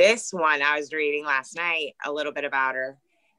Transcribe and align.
this 0.00 0.32
one 0.32 0.62
I 0.62 0.78
was 0.78 0.92
reading 0.94 1.26
last 1.26 1.54
night 1.54 1.94
a 2.04 2.10
little 2.10 2.32
bit 2.32 2.44
about 2.44 2.74
her. 2.74 2.96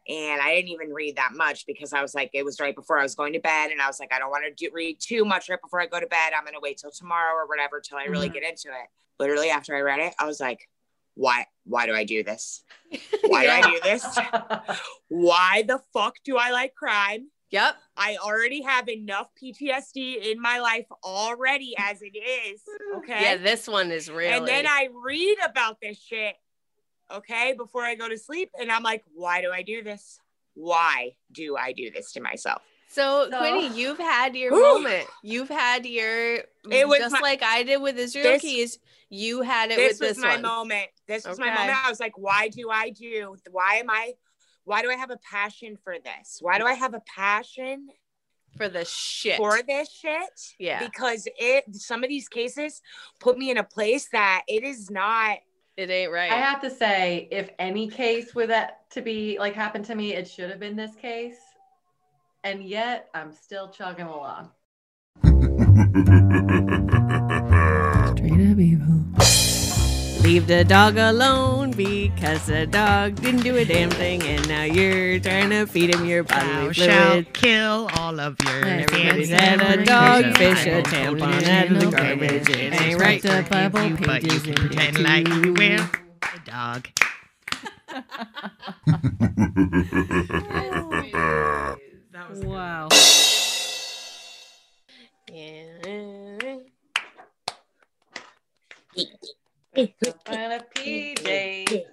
And 0.07 0.41
I 0.41 0.55
didn't 0.55 0.69
even 0.69 0.93
read 0.93 1.15
that 1.15 1.31
much 1.33 1.65
because 1.65 1.91
I 1.91 2.01
was 2.01 2.13
like, 2.13 2.31
it 2.33 2.43
was 2.43 2.59
right 2.59 2.75
before 2.75 2.99
I 2.99 3.03
was 3.03 3.15
going 3.15 3.33
to 3.33 3.39
bed. 3.39 3.71
And 3.71 3.81
I 3.81 3.87
was 3.87 3.99
like, 3.99 4.13
I 4.13 4.19
don't 4.19 4.29
want 4.29 4.43
to 4.45 4.53
do, 4.53 4.71
read 4.73 4.99
too 4.99 5.25
much 5.25 5.49
right 5.49 5.61
before 5.61 5.81
I 5.81 5.87
go 5.87 5.99
to 5.99 6.07
bed. 6.07 6.33
I'm 6.35 6.43
going 6.43 6.53
to 6.53 6.59
wait 6.61 6.77
till 6.77 6.91
tomorrow 6.91 7.33
or 7.35 7.47
whatever 7.47 7.79
till 7.79 7.97
I 7.97 8.05
really 8.05 8.27
mm-hmm. 8.27 8.33
get 8.35 8.43
into 8.43 8.69
it. 8.69 8.87
Literally, 9.19 9.49
after 9.49 9.75
I 9.75 9.81
read 9.81 9.99
it, 9.99 10.13
I 10.19 10.25
was 10.25 10.39
like, 10.39 10.67
why 11.15 11.45
why 11.65 11.85
do 11.85 11.93
I 11.93 12.03
do 12.03 12.23
this? 12.23 12.63
Why 13.25 13.43
yeah. 13.43 13.61
do 13.61 13.67
I 13.67 13.71
do 13.71 13.79
this? 13.83 14.19
why 15.09 15.63
the 15.67 15.81
fuck 15.93 16.15
do 16.23 16.37
I 16.37 16.51
like 16.51 16.73
crime? 16.73 17.27
Yep. 17.51 17.75
I 17.97 18.17
already 18.17 18.61
have 18.61 18.87
enough 18.87 19.27
PTSD 19.41 20.31
in 20.31 20.41
my 20.41 20.59
life 20.59 20.85
already 21.03 21.75
as 21.77 22.01
it 22.01 22.17
is. 22.17 22.61
Okay. 22.97 23.21
Yeah, 23.21 23.37
this 23.37 23.69
one 23.69 23.89
is 23.89 24.11
real. 24.11 24.31
And 24.31 24.47
then 24.47 24.67
I 24.67 24.89
read 24.93 25.37
about 25.45 25.77
this 25.81 25.97
shit, 25.97 26.35
okay, 27.17 27.53
before 27.57 27.83
I 27.83 27.95
go 27.95 28.09
to 28.09 28.17
sleep. 28.17 28.51
And 28.59 28.71
I'm 28.71 28.83
like, 28.83 29.03
why 29.13 29.41
do 29.41 29.51
I 29.51 29.61
do 29.61 29.83
this? 29.83 30.19
Why 30.53 31.15
do 31.31 31.55
I 31.57 31.73
do 31.73 31.91
this 31.91 32.11
to 32.13 32.21
myself? 32.21 32.61
So, 32.91 33.29
so 33.31 33.37
Quinny, 33.37 33.69
you've 33.69 33.97
had 33.97 34.35
your 34.35 34.51
moment. 34.51 35.07
You've 35.23 35.47
had 35.47 35.85
your 35.85 36.39
it 36.69 36.87
was 36.87 36.99
just 36.99 37.13
my, 37.13 37.19
like 37.21 37.41
I 37.41 37.63
did 37.63 37.81
with 37.81 37.97
Israel 37.97 38.33
this, 38.33 38.41
Keyes. 38.41 38.79
You 39.09 39.41
had 39.41 39.71
it 39.71 39.77
this 39.77 39.99
with 39.99 39.99
this 39.99 40.17
was 40.17 40.23
my 40.25 40.33
one. 40.33 40.41
moment. 40.41 40.87
This 41.07 41.25
was 41.25 41.39
okay. 41.39 41.49
my 41.49 41.55
moment. 41.55 41.85
I 41.85 41.89
was 41.89 42.01
like, 42.01 42.17
why 42.17 42.49
do 42.49 42.69
I 42.69 42.89
do? 42.89 43.37
Why 43.49 43.75
am 43.75 43.89
I? 43.89 44.13
Why 44.65 44.81
do 44.81 44.89
I 44.91 44.95
have 44.95 45.09
a 45.09 45.17
passion 45.17 45.77
for 45.81 45.95
this? 46.03 46.39
Why 46.41 46.59
do 46.59 46.65
I 46.65 46.73
have 46.73 46.93
a 46.93 47.01
passion 47.15 47.87
for 48.57 48.67
the 48.67 48.83
shit? 48.83 49.37
For 49.37 49.61
this 49.65 49.89
shit? 49.89 50.41
Yeah. 50.59 50.85
Because 50.85 51.29
it 51.39 51.73
some 51.73 52.03
of 52.03 52.09
these 52.09 52.27
cases 52.27 52.81
put 53.21 53.37
me 53.37 53.51
in 53.51 53.57
a 53.57 53.63
place 53.63 54.09
that 54.11 54.43
it 54.49 54.63
is 54.63 54.91
not 54.91 55.37
it 55.81 55.89
ain't 55.89 56.11
right. 56.11 56.31
I 56.31 56.35
have 56.35 56.61
to 56.61 56.69
say, 56.69 57.27
if 57.31 57.49
any 57.59 57.89
case 57.89 58.33
were 58.33 58.47
that 58.47 58.89
to 58.91 59.01
be 59.01 59.37
like 59.39 59.55
happened 59.55 59.85
to 59.85 59.95
me, 59.95 60.13
it 60.13 60.29
should 60.29 60.49
have 60.49 60.59
been 60.59 60.75
this 60.75 60.95
case 60.95 61.37
and 62.43 62.63
yet 62.63 63.09
I'm 63.13 63.31
still 63.31 63.69
chugging 63.69 64.07
along. 64.07 64.49
Straight 68.17 68.51
up 68.51 68.59
evil. 68.59 69.00
Leave 70.31 70.47
the 70.47 70.63
dog 70.63 70.97
alone 70.97 71.71
because 71.71 72.45
the 72.45 72.65
dog 72.65 73.15
didn't 73.15 73.41
do 73.41 73.57
a 73.57 73.65
damn 73.65 73.89
thing, 73.89 74.23
and 74.23 74.47
now 74.47 74.63
you're 74.63 75.19
trying 75.19 75.49
to 75.49 75.65
feed 75.65 75.93
him 75.93 76.05
your 76.05 76.23
bodily 76.23 76.67
Thou 76.67 77.09
fluid. 77.11 77.33
kill 77.33 77.89
all 77.97 78.17
of 78.17 78.37
your 78.45 78.65
Everybody's 78.65 79.29
had 79.29 79.59
a 79.61 79.83
dog, 79.83 80.37
fish, 80.37 80.65
a 80.67 80.83
tampon 80.83 81.43
out 81.43 81.69
of 81.69 81.81
the 81.81 81.91
garbage. 81.91 82.47
It 82.47 82.81
ain't 82.81 82.97
right 82.97 83.21
to 83.23 83.45
Bible 83.49 83.83
you, 83.83 83.97
but 83.97 84.23
you 84.23 84.39
can 84.39 84.53
pretend 84.53 84.99
like 84.99 85.27
you 85.27 85.51
will 85.51 85.89
a 86.23 86.39
dog. 86.45 86.87
wow. 92.45 92.87
Yeah. 95.29 96.55
And 99.73 99.87
a 100.27 100.59
PJ. 100.75 101.85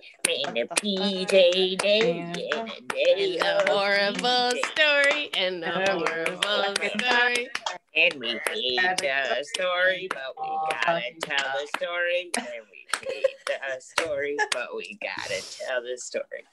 And 0.46 0.58
a 0.58 0.66
PJ 0.66 1.78
day. 1.78 2.32
And 2.52 3.40
a 3.40 3.72
horrible 3.72 4.50
story. 4.72 5.30
And 5.36 5.62
a 5.62 5.70
horrible 5.92 6.74
story. 6.98 7.48
And 7.94 8.14
we 8.18 8.40
hate 8.48 8.80
the 8.98 9.44
story, 9.54 10.08
but 10.10 10.34
we 10.42 10.48
gotta 10.72 11.12
tell 11.22 11.52
the 11.60 11.68
story. 11.76 12.30
And 12.36 12.46
we 12.68 12.88
hate 13.06 13.46
the 13.46 13.80
story, 13.80 14.36
but 14.50 14.74
we 14.74 14.98
gotta 15.00 15.40
tell 15.40 15.80
the 15.80 15.96
story. 15.96 16.44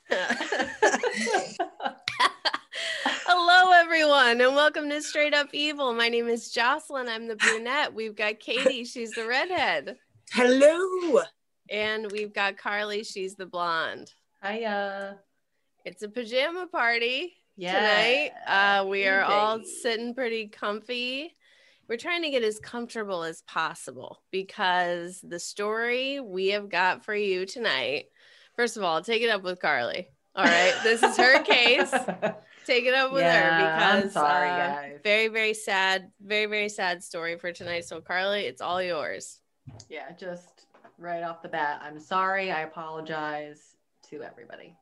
Hello, 3.25 3.71
everyone, 3.71 4.41
and 4.41 4.55
welcome 4.55 4.89
to 4.91 5.01
Straight 5.01 5.33
Up 5.33 5.49
Evil. 5.53 5.91
My 5.95 6.07
name 6.09 6.27
is 6.27 6.51
Jocelyn. 6.51 7.09
I'm 7.09 7.27
the 7.27 7.35
brunette. 7.35 7.95
We've 7.95 8.15
got 8.15 8.39
Katie. 8.39 8.85
She's 8.85 9.09
the 9.13 9.25
redhead. 9.25 9.97
Hello. 10.31 11.21
And 11.69 12.11
we've 12.11 12.33
got 12.33 12.57
Carly. 12.57 13.03
She's 13.03 13.35
the 13.35 13.45
blonde. 13.45 14.11
Hiya. 14.43 15.19
It's 15.85 16.03
a 16.03 16.09
pajama 16.09 16.67
party 16.67 17.33
yeah. 17.55 17.73
tonight. 17.73 18.31
Uh, 18.47 18.85
we 18.85 19.07
are 19.07 19.23
all 19.23 19.61
sitting 19.63 20.13
pretty 20.13 20.47
comfy. 20.47 21.35
We're 21.87 21.97
trying 21.97 22.23
to 22.23 22.31
get 22.31 22.43
as 22.43 22.59
comfortable 22.59 23.23
as 23.23 23.43
possible 23.43 24.21
because 24.31 25.19
the 25.21 25.39
story 25.39 26.19
we 26.19 26.47
have 26.49 26.69
got 26.69 27.05
for 27.05 27.15
you 27.15 27.45
tonight. 27.45 28.05
First 28.55 28.77
of 28.77 28.83
all, 28.83 29.01
take 29.01 29.21
it 29.21 29.29
up 29.29 29.43
with 29.43 29.59
Carly. 29.59 30.07
All 30.35 30.43
right, 30.43 30.73
this 30.83 31.01
is 31.01 31.15
her 31.15 31.43
case. 31.43 31.91
take 32.65 32.85
it 32.85 32.93
up 32.93 33.13
with 33.13 33.21
yeah, 33.21 33.41
her 33.41 34.01
because 34.01 34.03
I'm 34.03 34.09
sorry, 34.11 34.49
uh, 34.49 34.57
guys. 34.57 34.99
Very, 35.03 35.27
very 35.29 35.53
sad, 35.53 36.11
very, 36.19 36.47
very 36.47 36.69
sad 36.69 37.03
story 37.03 37.37
for 37.37 37.51
tonight. 37.53 37.85
So, 37.85 38.01
Carly, 38.01 38.41
it's 38.41 38.61
all 38.61 38.81
yours. 38.81 39.39
Yeah, 39.89 40.11
just 40.17 40.65
right 40.97 41.23
off 41.23 41.41
the 41.41 41.49
bat, 41.49 41.81
I'm 41.83 41.99
sorry. 41.99 42.51
I 42.51 42.61
apologize 42.61 43.75
to 44.09 44.21
everybody. 44.21 44.75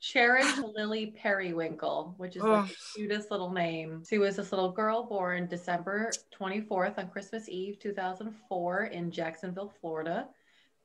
Cherish 0.00 0.58
Lily 0.76 1.14
Perrywinkle, 1.16 2.14
which 2.18 2.36
is 2.36 2.42
like 2.42 2.68
the 2.68 2.76
cutest 2.94 3.30
little 3.30 3.50
name. 3.50 4.02
She 4.08 4.18
was 4.18 4.36
this 4.36 4.50
little 4.50 4.72
girl 4.72 5.04
born 5.04 5.46
December 5.46 6.10
24th 6.38 6.98
on 6.98 7.08
Christmas 7.08 7.48
Eve, 7.48 7.78
2004, 7.78 8.84
in 8.86 9.10
Jacksonville, 9.10 9.72
Florida, 9.80 10.26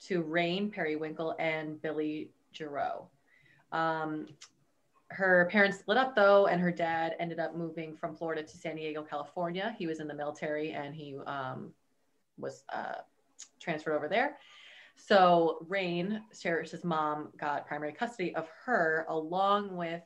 to 0.01 0.21
Rayne 0.21 0.69
Perrywinkle 0.69 1.35
and 1.39 1.81
Billy 1.81 2.29
Jarreau. 2.53 3.07
Um, 3.71 4.27
her 5.09 5.47
parents 5.51 5.79
split 5.79 5.97
up 5.97 6.15
though, 6.15 6.47
and 6.47 6.61
her 6.61 6.71
dad 6.71 7.15
ended 7.19 7.39
up 7.39 7.55
moving 7.55 7.95
from 7.95 8.15
Florida 8.15 8.43
to 8.43 8.57
San 8.57 8.75
Diego, 8.75 9.01
California. 9.01 9.75
He 9.79 9.87
was 9.87 9.99
in 9.99 10.07
the 10.07 10.13
military 10.13 10.73
and 10.73 10.93
he 10.93 11.17
um, 11.25 11.73
was 12.37 12.63
uh, 12.71 12.95
transferred 13.59 13.95
over 13.95 14.07
there. 14.07 14.37
So 14.95 15.65
Rayne, 15.67 16.23
Cherish's 16.37 16.83
mom, 16.83 17.29
got 17.37 17.67
primary 17.67 17.93
custody 17.93 18.35
of 18.35 18.47
her 18.65 19.05
along 19.09 19.75
with 19.75 20.01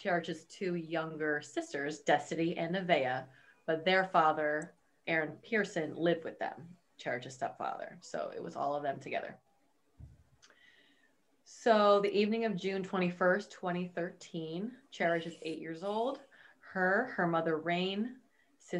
Cherish's 0.00 0.44
two 0.44 0.74
younger 0.74 1.40
sisters, 1.42 2.00
Destiny 2.00 2.56
and 2.56 2.74
Nevaeh, 2.74 3.24
but 3.66 3.84
their 3.84 4.04
father, 4.04 4.74
Aaron 5.06 5.36
Pearson, 5.42 5.94
lived 5.94 6.24
with 6.24 6.38
them, 6.38 6.54
Cherish's 6.96 7.34
stepfather. 7.34 7.98
So 8.00 8.32
it 8.34 8.42
was 8.42 8.56
all 8.56 8.74
of 8.74 8.82
them 8.82 8.98
together. 8.98 9.36
So 11.44 12.00
the 12.00 12.12
evening 12.12 12.46
of 12.46 12.56
June 12.56 12.82
21st, 12.82 13.50
2013, 13.50 14.72
Cherish 14.90 15.26
is 15.26 15.36
eight 15.42 15.60
years 15.60 15.84
old. 15.84 16.20
Her, 16.60 17.12
her 17.14 17.26
mother 17.26 17.58
Rayne, 17.58 18.16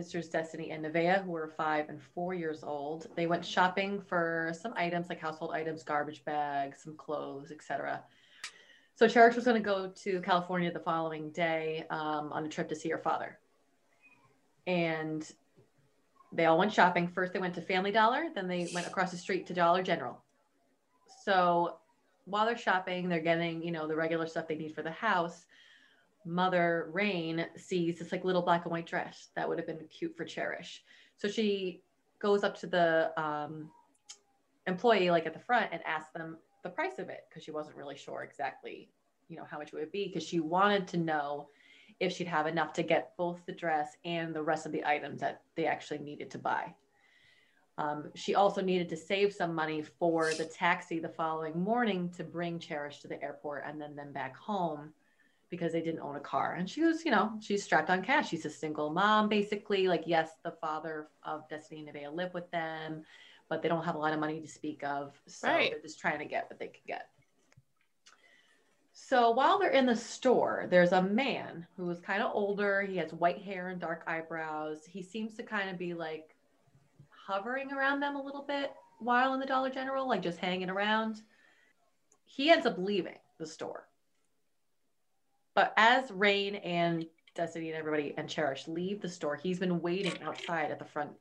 sisters 0.00 0.28
Destiny 0.28 0.70
and 0.70 0.84
Nevaeh, 0.84 1.22
who 1.22 1.30
were 1.32 1.48
five 1.48 1.88
and 1.88 2.00
four 2.03 2.32
years 2.34 2.64
old, 2.64 3.08
they 3.14 3.26
went 3.26 3.44
shopping 3.44 4.00
for 4.00 4.53
some 4.58 4.72
items 4.75 5.08
like 5.08 5.20
household 5.20 5.53
items, 5.53 5.82
garbage 5.82 6.25
bags, 6.25 6.82
some 6.82 6.97
clothes, 6.97 7.53
etc. 7.53 8.02
So 8.94 9.06
Cherish 9.06 9.36
was 9.36 9.44
going 9.44 9.62
to 9.62 9.62
go 9.62 9.92
to 10.04 10.20
California 10.22 10.72
the 10.72 10.81
following 10.81 11.31
day 11.31 11.84
um, 11.91 12.32
on 12.32 12.44
a 12.44 12.48
trip 12.48 12.69
to 12.70 12.76
see 12.76 12.88
her 12.88 12.98
father. 12.98 13.38
And 14.66 15.31
they 16.32 16.47
all 16.47 16.58
went 16.58 16.72
shopping. 16.72 17.06
First, 17.08 17.34
they 17.34 17.38
went 17.38 17.54
to 17.54 17.60
Family 17.60 17.92
Dollar, 17.92 18.28
then 18.34 18.48
they 18.48 18.69
went 18.72 18.86
across 18.86 19.10
the 19.10 19.19
street 19.19 19.47
to 19.48 19.54
Dollar 19.54 19.82
General. 19.82 20.22
So 21.25 21.76
while 22.25 22.47
they're 22.47 22.56
shopping, 22.56 23.08
they're 23.08 23.20
getting, 23.20 23.62
you 23.62 23.72
know, 23.72 23.86
the 23.86 23.97
regular 23.97 24.26
stuff 24.26 24.48
they 24.48 24.56
need 24.56 24.75
for 24.75 24.82
the 24.82 24.91
house. 24.91 25.44
Mother 26.25 26.91
Rayne 26.93 27.47
sees 27.56 27.99
this 27.99 28.12
like 28.12 28.25
little 28.25 28.43
black 28.43 28.65
and 28.65 28.72
white 28.72 28.87
dress 28.87 29.28
that 29.37 29.49
would 29.49 29.59
have 29.59 29.66
been 29.66 29.81
cute 29.88 30.16
for 30.16 30.25
Cherish. 30.25 30.83
So 31.16 31.28
she 31.28 31.83
goes 32.19 32.44
up 32.44 32.59
to 32.60 32.66
the 32.66 33.12
um, 33.21 33.71
employee, 34.66 35.11
like 35.11 35.27
at 35.27 35.34
the 35.34 35.41
front, 35.41 35.71
and 35.72 35.82
asks 35.87 36.12
them 36.12 36.38
the 36.62 36.71
price 36.71 36.99
of 36.99 37.09
it 37.09 37.21
because 37.28 37.43
she 37.43 37.50
wasn't 37.50 37.77
really 37.77 37.96
sure 37.96 38.23
exactly, 38.23 38.91
you 39.29 39.37
know, 39.37 39.44
how 39.50 39.58
much 39.58 39.73
it 39.73 39.76
would 39.76 39.93
be 39.93 40.06
because 40.06 40.26
she 40.26 40.41
wanted 40.41 40.87
to 40.88 40.96
know 40.96 41.49
if 42.00 42.12
she'd 42.12 42.26
have 42.26 42.46
enough 42.46 42.73
to 42.75 42.82
get 42.82 43.17
both 43.17 43.44
the 43.46 43.52
dress 43.52 43.96
and 44.05 44.35
the 44.35 44.43
rest 44.43 44.67
of 44.67 44.73
the 44.73 44.85
items 44.85 45.20
that 45.20 45.43
they 45.56 45.67
actually 45.67 45.99
needed 45.99 46.31
to 46.31 46.38
buy. 46.38 46.75
Um, 47.79 48.11
she 48.14 48.35
also 48.35 48.61
needed 48.61 48.88
to 48.91 48.96
save 48.96 49.32
some 49.32 49.55
money 49.55 49.82
for 49.82 50.32
the 50.35 50.44
taxi 50.44 50.99
the 50.99 51.08
following 51.08 51.58
morning 51.58 52.11
to 52.17 52.25
bring 52.25 52.58
Cherish 52.58 53.00
to 53.00 53.08
the 53.08 53.23
airport 53.23 53.64
and 53.67 53.81
then 53.81 53.96
them 53.96 54.12
back 54.12 54.37
home 54.37 54.93
because 55.52 55.70
they 55.72 55.82
didn't 55.82 56.00
own 56.00 56.16
a 56.16 56.20
car. 56.20 56.54
And 56.54 56.69
she 56.69 56.81
was, 56.81 57.04
you 57.04 57.10
know, 57.10 57.31
she's 57.38 57.62
strapped 57.62 57.90
on 57.90 58.02
cash. 58.02 58.31
She's 58.31 58.46
a 58.46 58.50
single 58.50 58.88
mom, 58.88 59.28
basically. 59.28 59.87
Like, 59.87 60.04
yes, 60.06 60.31
the 60.43 60.50
father 60.50 61.08
of 61.25 61.46
Destiny 61.50 61.87
and 61.87 61.94
Nevaeh 61.94 62.10
live 62.10 62.32
with 62.32 62.50
them, 62.50 63.04
but 63.50 63.60
they 63.60 63.69
don't 63.69 63.84
have 63.84 63.94
a 63.94 63.99
lot 63.99 64.14
of 64.14 64.19
money 64.19 64.40
to 64.40 64.49
speak 64.49 64.82
of. 64.82 65.12
So 65.26 65.49
right. 65.49 65.70
they're 65.70 65.82
just 65.82 66.00
trying 66.00 66.20
to 66.20 66.25
get 66.25 66.49
what 66.49 66.58
they 66.58 66.69
can 66.69 66.81
get. 66.87 67.10
So 68.94 69.32
while 69.32 69.58
they're 69.58 69.69
in 69.69 69.84
the 69.84 69.94
store, 69.94 70.69
there's 70.70 70.93
a 70.93 71.02
man 71.02 71.66
who 71.76 71.90
is 71.90 72.00
kind 72.00 72.22
of 72.22 72.31
older. 72.32 72.81
He 72.81 72.96
has 72.96 73.12
white 73.12 73.43
hair 73.43 73.69
and 73.69 73.78
dark 73.78 74.05
eyebrows. 74.06 74.87
He 74.88 75.02
seems 75.02 75.34
to 75.34 75.43
kind 75.43 75.69
of 75.69 75.76
be 75.76 75.93
like 75.93 76.34
hovering 77.10 77.72
around 77.72 78.00
them 78.00 78.16
a 78.16 78.22
little 78.22 78.44
bit 78.48 78.72
while 79.00 79.34
in 79.34 79.40
the 79.40 79.44
Dollar 79.44 79.69
General, 79.69 80.08
like 80.08 80.22
just 80.22 80.38
hanging 80.38 80.70
around. 80.70 81.20
he 82.25 82.50
ends 82.50 82.64
up 82.64 82.78
leaving 82.78 83.19
the 83.38 83.46
store. 83.46 83.87
But 85.54 85.75
as 85.76 86.10
Rayne 86.10 86.56
and 86.56 87.06
Destiny 87.34 87.70
and 87.70 87.78
everybody 87.78 88.14
and 88.16 88.28
Cherish 88.28 88.69
leave 88.69 89.00
the 89.00 89.08
store, 89.08 89.37
he's 89.37 89.58
been 89.58 89.81
waiting 89.81 90.22
outside 90.22 90.70
at 90.70 90.78
the 90.78 90.84
front 90.84 91.12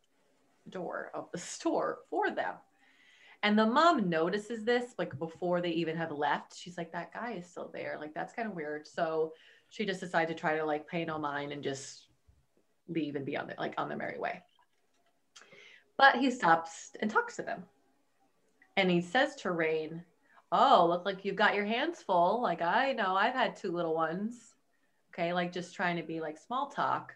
door 0.70 1.12
of 1.14 1.30
the 1.32 1.38
store 1.40 2.00
for 2.10 2.32
them. 2.32 2.56
And 3.44 3.58
the 3.58 3.66
mom 3.66 4.08
notices 4.08 4.64
this 4.64 4.94
like 5.00 5.18
before 5.18 5.62
they 5.62 5.72
even 5.72 5.98
have 5.98 6.12
left. 6.12 6.56
She's 6.56 6.78
like, 6.78 6.92
that 6.92 7.14
guy 7.14 7.34
is 7.34 7.50
still 7.50 7.72
there. 7.74 7.98
Like, 8.00 8.14
that's 8.14 8.34
kind 8.34 8.48
of 8.48 8.56
weird. 8.56 8.86
So 8.86 9.34
she 9.70 9.86
just 9.86 10.00
decided 10.00 10.36
to 10.36 10.40
try 10.40 10.58
to 10.58 10.66
like 10.66 10.88
pay 10.88 11.06
no 11.06 11.18
mind 11.18 11.52
and 11.52 11.64
just 11.64 12.06
leave 12.88 13.16
and 13.16 13.26
be 13.26 13.38
on 13.38 13.48
the 13.48 13.56
like 13.58 13.74
on 13.78 13.90
the 13.90 13.96
merry 13.96 14.20
way. 14.20 14.44
But 15.98 16.18
he 16.18 16.30
stops 16.30 16.92
and 17.00 17.10
talks 17.10 17.36
to 17.38 17.42
them. 17.42 17.64
And 18.78 18.92
he 18.92 19.02
says 19.02 19.36
to 19.38 19.52
Rayne, 19.52 20.04
Oh, 20.52 20.86
look 20.90 21.06
like 21.06 21.24
you've 21.24 21.36
got 21.36 21.56
your 21.56 21.66
hands 21.66 22.02
full. 22.02 22.42
Like 22.42 22.62
I 22.62 22.94
know 22.94 23.16
I've 23.16 23.34
had 23.34 23.56
two 23.56 23.72
little 23.72 23.94
ones. 23.94 24.54
Okay, 25.14 25.34
like 25.34 25.52
just 25.52 25.76
trying 25.76 25.98
to 25.98 26.04
be 26.04 26.20
like 26.20 26.38
small 26.38 26.68
talk. 26.68 27.14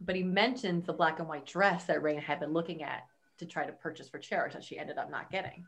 But 0.00 0.16
he 0.16 0.22
mentions 0.22 0.84
the 0.84 0.92
black 0.92 1.18
and 1.18 1.28
white 1.28 1.46
dress 1.46 1.84
that 1.86 2.02
Rayne 2.02 2.20
had 2.20 2.40
been 2.40 2.52
looking 2.52 2.82
at 2.82 3.04
to 3.38 3.46
try 3.46 3.66
to 3.66 3.72
purchase 3.72 4.08
for 4.08 4.18
Cherish 4.18 4.54
that 4.54 4.64
she 4.64 4.78
ended 4.78 4.98
up 4.98 5.10
not 5.10 5.30
getting. 5.30 5.64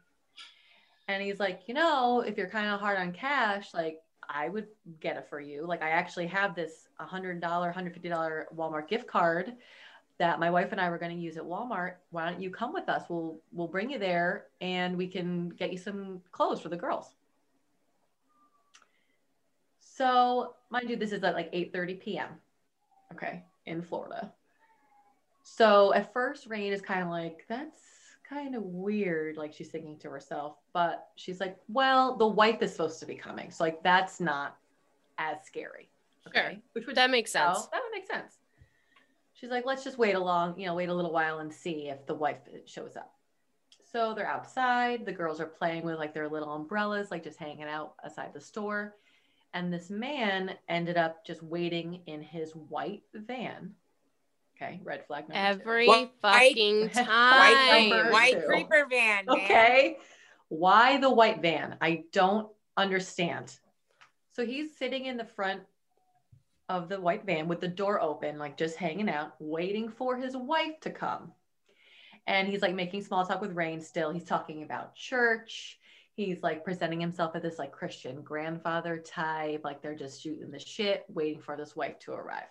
And 1.08 1.22
he's 1.22 1.38
like, 1.40 1.62
you 1.66 1.74
know, 1.74 2.20
if 2.20 2.36
you're 2.36 2.48
kind 2.48 2.68
of 2.68 2.80
hard 2.80 2.98
on 2.98 3.12
cash, 3.12 3.72
like 3.72 3.98
I 4.28 4.48
would 4.48 4.66
get 5.00 5.16
it 5.16 5.28
for 5.28 5.40
you. 5.40 5.66
Like 5.66 5.82
I 5.82 5.90
actually 5.90 6.26
have 6.26 6.54
this 6.54 6.88
$100, 7.00 7.40
$150 7.40 8.44
Walmart 8.54 8.88
gift 8.88 9.06
card 9.06 9.54
that 10.18 10.40
my 10.40 10.50
wife 10.50 10.72
and 10.72 10.80
I 10.80 10.88
were 10.90 10.98
going 10.98 11.14
to 11.14 11.22
use 11.22 11.36
at 11.36 11.44
Walmart. 11.44 11.94
Why 12.10 12.30
don't 12.30 12.40
you 12.40 12.50
come 12.50 12.72
with 12.72 12.88
us? 12.88 13.04
We'll 13.08 13.40
we'll 13.52 13.68
bring 13.68 13.90
you 13.90 13.98
there 13.98 14.46
and 14.60 14.96
we 14.96 15.06
can 15.06 15.50
get 15.50 15.72
you 15.72 15.78
some 15.78 16.22
clothes 16.32 16.60
for 16.60 16.68
the 16.68 16.76
girls. 16.76 17.14
So, 19.78 20.54
mind 20.70 20.90
you, 20.90 20.96
this 20.96 21.12
is 21.12 21.22
at 21.24 21.34
like 21.34 21.52
8:30 21.52 22.00
p.m. 22.00 22.28
Okay, 23.12 23.44
in 23.66 23.82
Florida. 23.82 24.32
So 25.48 25.94
at 25.94 26.12
first, 26.12 26.48
Rayne 26.48 26.72
is 26.72 26.82
kind 26.82 27.02
of 27.02 27.08
like, 27.08 27.44
that's 27.48 27.80
kind 28.28 28.56
of 28.56 28.64
weird. 28.64 29.36
Like 29.36 29.54
she's 29.54 29.68
thinking 29.68 29.96
to 30.00 30.10
herself, 30.10 30.56
but 30.72 31.08
she's 31.14 31.40
like, 31.40 31.56
well, 31.68 32.16
the 32.16 32.26
wife 32.26 32.62
is 32.62 32.72
supposed 32.72 32.98
to 33.00 33.06
be 33.06 33.14
coming. 33.14 33.52
So 33.52 33.62
like 33.62 33.80
that's 33.84 34.20
not 34.20 34.56
as 35.18 35.36
scary. 35.46 35.88
Okay. 36.26 36.40
Sure. 36.40 36.62
Which 36.72 36.86
would 36.86 36.96
that 36.96 37.10
makes 37.10 37.30
sense. 37.30 37.66
that 37.66 37.80
would 37.80 37.92
make 37.92 38.06
sense. 38.06 38.38
She's 39.36 39.50
like, 39.50 39.66
let's 39.66 39.84
just 39.84 39.98
wait 39.98 40.14
a 40.14 40.20
long, 40.20 40.58
you 40.58 40.66
know, 40.66 40.74
wait 40.74 40.88
a 40.88 40.94
little 40.94 41.12
while 41.12 41.38
and 41.38 41.52
see 41.52 41.88
if 41.88 42.06
the 42.06 42.14
wife 42.14 42.38
shows 42.64 42.96
up. 42.96 43.12
So 43.92 44.14
they're 44.14 44.26
outside. 44.26 45.06
The 45.06 45.12
girls 45.12 45.40
are 45.40 45.46
playing 45.46 45.84
with 45.84 45.96
like 45.96 46.12
their 46.12 46.28
little 46.28 46.52
umbrellas, 46.52 47.10
like 47.10 47.22
just 47.22 47.38
hanging 47.38 47.64
out 47.64 47.94
outside 48.04 48.32
the 48.34 48.40
store. 48.40 48.96
And 49.54 49.72
this 49.72 49.90
man 49.90 50.54
ended 50.68 50.96
up 50.96 51.24
just 51.24 51.42
waiting 51.42 52.00
in 52.06 52.20
his 52.20 52.52
white 52.52 53.02
van 53.14 53.74
Okay, 54.56 54.80
red 54.82 55.06
flag 55.06 55.24
Every 55.32 55.86
two. 55.86 56.08
fucking 56.22 56.80
white, 56.82 56.92
time. 56.92 57.90
White, 57.90 58.10
white 58.12 58.46
creeper 58.46 58.86
van. 58.88 59.26
Man. 59.26 59.36
Okay. 59.36 59.98
Why 60.48 60.98
the 60.98 61.10
white 61.10 61.42
van? 61.42 61.76
I 61.80 62.04
don't 62.12 62.48
understand. 62.76 63.54
So 64.32 64.46
he's 64.46 64.76
sitting 64.76 65.06
in 65.06 65.16
the 65.16 65.24
front 65.24 65.62
of 66.68 66.88
the 66.88 67.00
white 67.00 67.24
van 67.24 67.48
with 67.48 67.60
the 67.60 67.68
door 67.68 68.00
open, 68.00 68.38
like 68.38 68.56
just 68.56 68.76
hanging 68.76 69.08
out, 69.08 69.34
waiting 69.38 69.88
for 69.88 70.16
his 70.16 70.36
wife 70.36 70.80
to 70.80 70.90
come. 70.90 71.32
And 72.26 72.48
he's 72.48 72.62
like 72.62 72.74
making 72.74 73.02
small 73.02 73.24
talk 73.24 73.40
with 73.40 73.54
Rayne 73.54 73.80
still. 73.80 74.10
He's 74.10 74.24
talking 74.24 74.64
about 74.64 74.96
church. 74.96 75.78
He's 76.14 76.42
like 76.42 76.64
presenting 76.64 77.00
himself 77.00 77.36
as 77.36 77.42
this 77.42 77.58
like 77.58 77.72
Christian 77.72 78.22
grandfather 78.22 78.98
type, 78.98 79.60
like 79.62 79.82
they're 79.82 79.94
just 79.94 80.20
shooting 80.20 80.50
the 80.50 80.58
shit, 80.58 81.04
waiting 81.08 81.40
for 81.40 81.56
this 81.56 81.76
wife 81.76 81.98
to 82.00 82.12
arrive. 82.12 82.48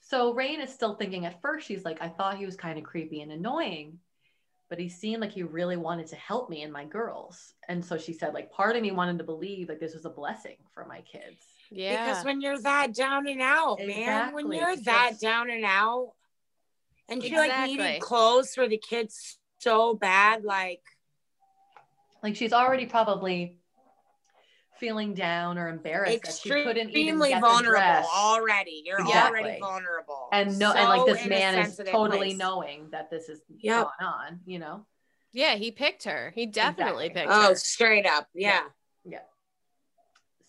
So 0.00 0.34
Rayne 0.34 0.60
is 0.60 0.74
still 0.74 0.94
thinking 0.94 1.24
at 1.26 1.40
first, 1.40 1.66
she's 1.66 1.84
like, 1.84 2.02
I 2.02 2.08
thought 2.08 2.36
he 2.36 2.44
was 2.44 2.56
kind 2.56 2.76
of 2.76 2.84
creepy 2.84 3.22
and 3.22 3.30
annoying, 3.30 4.00
but 4.68 4.80
he 4.80 4.88
seemed 4.88 5.20
like 5.20 5.30
he 5.30 5.44
really 5.44 5.76
wanted 5.76 6.08
to 6.08 6.16
help 6.16 6.50
me 6.50 6.62
and 6.62 6.72
my 6.72 6.84
girls. 6.84 7.54
And 7.68 7.84
so 7.84 7.96
she 7.96 8.12
said, 8.12 8.34
like, 8.34 8.50
part 8.50 8.74
of 8.74 8.82
me 8.82 8.90
wanted 8.90 9.16
to 9.18 9.24
believe 9.24 9.68
like 9.68 9.78
this 9.78 9.94
was 9.94 10.04
a 10.04 10.10
blessing 10.10 10.56
for 10.74 10.84
my 10.84 11.02
kids. 11.02 11.46
Yeah. 11.74 12.06
Because 12.06 12.24
when 12.24 12.40
you're 12.40 12.60
that 12.60 12.94
down 12.94 13.26
and 13.26 13.40
out, 13.40 13.80
exactly. 13.80 14.04
man, 14.04 14.34
when 14.34 14.52
you're 14.52 14.76
that 14.76 15.20
down 15.20 15.50
and 15.50 15.64
out, 15.64 16.12
and 17.08 17.22
she 17.22 17.28
exactly. 17.28 17.48
like 17.48 17.66
needed 17.66 18.00
clothes 18.00 18.54
for 18.54 18.68
the 18.68 18.78
kids 18.78 19.38
so 19.58 19.94
bad, 19.94 20.44
like, 20.44 20.82
like 22.22 22.36
she's 22.36 22.52
already 22.52 22.86
probably 22.86 23.58
feeling 24.78 25.14
down 25.14 25.58
or 25.58 25.68
embarrassed 25.68 26.12
Extremely 26.12 26.64
that 26.64 26.76
she 26.76 26.82
couldn't 26.82 26.96
even 26.96 27.28
get 27.28 27.40
vulnerable 27.40 28.08
already. 28.14 28.82
You're 28.84 29.00
exactly. 29.00 29.40
already 29.40 29.60
vulnerable. 29.60 30.28
And 30.32 30.58
no, 30.58 30.72
so 30.72 30.78
and 30.78 30.88
like 30.88 31.06
this 31.06 31.26
man 31.26 31.58
is 31.58 31.80
totally 31.90 32.30
place. 32.30 32.36
knowing 32.36 32.88
that 32.90 33.08
this 33.08 33.28
is 33.28 33.40
yep. 33.58 33.88
going 33.98 34.12
on, 34.12 34.40
you 34.44 34.58
know? 34.58 34.84
Yeah, 35.32 35.54
he 35.54 35.70
picked 35.70 36.04
her. 36.04 36.32
He 36.34 36.46
definitely 36.46 37.06
exactly. 37.06 37.22
picked 37.22 37.32
oh, 37.32 37.42
her. 37.42 37.50
Oh, 37.50 37.54
straight 37.54 38.06
up. 38.06 38.26
Yeah. 38.34 38.48
yeah. 38.48 38.62
Yeah. 39.04 39.18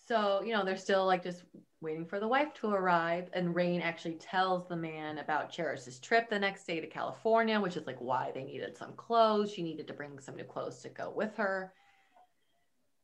So, 0.06 0.42
you 0.42 0.52
know, 0.52 0.64
they're 0.64 0.76
still 0.76 1.06
like 1.06 1.22
just 1.22 1.44
waiting 1.80 2.04
for 2.04 2.20
the 2.20 2.28
wife 2.28 2.52
to 2.54 2.68
arrive. 2.68 3.28
And 3.32 3.54
Rayne 3.54 3.80
actually 3.80 4.14
tells 4.14 4.68
the 4.68 4.76
man 4.76 5.18
about 5.18 5.50
Cherish's 5.50 5.98
trip 5.98 6.28
the 6.28 6.38
next 6.38 6.66
day 6.66 6.80
to 6.80 6.86
California, 6.86 7.60
which 7.60 7.76
is 7.76 7.86
like 7.86 8.00
why 8.00 8.30
they 8.34 8.44
needed 8.44 8.76
some 8.76 8.92
clothes. 8.96 9.52
She 9.52 9.62
needed 9.62 9.86
to 9.86 9.94
bring 9.94 10.18
some 10.20 10.36
new 10.36 10.44
clothes 10.44 10.80
to 10.82 10.88
go 10.88 11.12
with 11.14 11.36
her. 11.36 11.72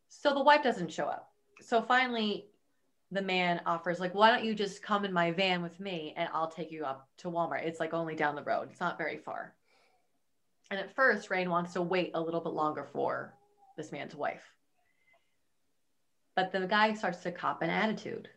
So 0.09 0.35
the 0.35 0.43
wife 0.43 0.63
doesn't 0.63 0.93
show 0.93 1.07
up. 1.07 1.31
So 1.61 1.81
finally, 1.81 2.47
the 3.11 3.23
man 3.23 3.61
offers, 3.67 3.99
like, 3.99 4.15
why 4.15 4.31
don't 4.31 4.45
you 4.45 4.55
just 4.55 4.83
come 4.83 5.05
in 5.05 5.13
my 5.13 5.31
van 5.33 5.63
with 5.63 5.79
me 5.81 6.15
and 6.17 6.29
I'll 6.33 6.51
take 6.51 6.71
you 6.71 6.85
up 6.85 7.09
to 7.19 7.29
Walmart? 7.29 7.65
It's 7.65 7.81
like 7.81 7.93
only 7.93 8.15
down 8.15 8.37
the 8.37 8.43
road, 8.43 8.69
it's 8.71 8.81
not 8.81 8.99
very 8.99 9.19
far. 9.19 9.55
And 10.71 10.79
at 10.79 10.95
first, 10.95 11.31
Rayne 11.31 11.51
wants 11.51 11.73
to 11.73 11.83
wait 11.83 12.13
a 12.15 12.21
little 12.21 12.41
bit 12.41 12.53
longer 12.53 12.85
for 12.85 13.35
this 13.77 13.91
man's 13.91 14.15
wife. 14.15 14.43
But 16.41 16.53
the 16.53 16.67
guy 16.67 16.95
starts 16.95 17.19
to 17.25 17.33
cop 17.33 17.61
an 17.61 17.69
attitude, 17.69 18.29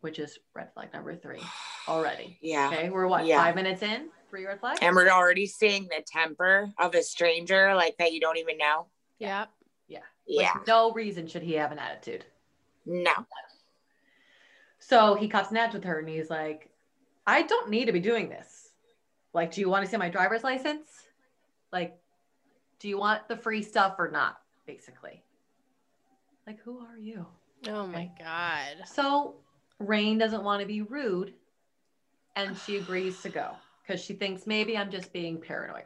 which 0.00 0.18
is 0.18 0.40
red 0.54 0.72
flag 0.74 0.92
number 0.92 1.14
three 1.14 1.40
already. 1.88 2.38
Yeah. 2.40 2.68
Okay. 2.72 2.90
We're 2.90 3.06
what, 3.06 3.26
yeah. 3.26 3.38
five 3.38 3.54
minutes 3.54 3.82
in? 3.82 4.08
Three 4.28 4.44
red 4.44 4.58
flags? 4.58 4.80
And 4.82 4.96
we're 4.96 5.08
already 5.08 5.46
seeing 5.46 5.84
the 5.84 6.02
temper 6.04 6.72
of 6.78 6.94
a 6.94 7.02
stranger 7.02 7.74
like 7.74 7.96
that 7.98 8.12
you 8.12 8.20
don't 8.20 8.38
even 8.38 8.58
know. 8.58 8.86
Yeah. 9.18 9.46
Yeah. 10.26 10.52
Like, 10.54 10.66
no 10.66 10.92
reason 10.92 11.26
should 11.26 11.42
he 11.42 11.54
have 11.54 11.72
an 11.72 11.78
attitude. 11.78 12.24
No. 12.86 13.12
So 14.78 15.14
he 15.14 15.28
cops 15.28 15.50
an 15.50 15.70
with 15.72 15.84
her 15.84 15.98
and 15.98 16.08
he's 16.08 16.30
like, 16.30 16.70
I 17.26 17.42
don't 17.42 17.70
need 17.70 17.84
to 17.86 17.92
be 17.92 18.00
doing 18.00 18.28
this. 18.28 18.70
Like, 19.32 19.52
do 19.52 19.60
you 19.60 19.68
want 19.68 19.84
to 19.84 19.90
see 19.90 19.96
my 19.96 20.08
driver's 20.08 20.42
license? 20.42 20.88
Like, 21.72 21.96
do 22.80 22.88
you 22.88 22.98
want 22.98 23.28
the 23.28 23.36
free 23.36 23.62
stuff 23.62 23.96
or 23.98 24.10
not? 24.10 24.38
Basically. 24.66 25.22
Like, 26.46 26.60
who 26.62 26.78
are 26.78 26.98
you? 26.98 27.26
Oh 27.68 27.86
my 27.86 28.10
God. 28.18 28.86
So 28.86 29.36
Rayne 29.78 30.18
doesn't 30.18 30.42
want 30.42 30.60
to 30.60 30.66
be 30.66 30.82
rude 30.82 31.34
and 32.36 32.56
she 32.56 32.76
agrees 32.76 33.20
to 33.22 33.28
go 33.28 33.50
because 33.82 34.02
she 34.02 34.14
thinks 34.14 34.46
maybe 34.46 34.76
I'm 34.76 34.90
just 34.90 35.12
being 35.12 35.40
paranoid. 35.40 35.84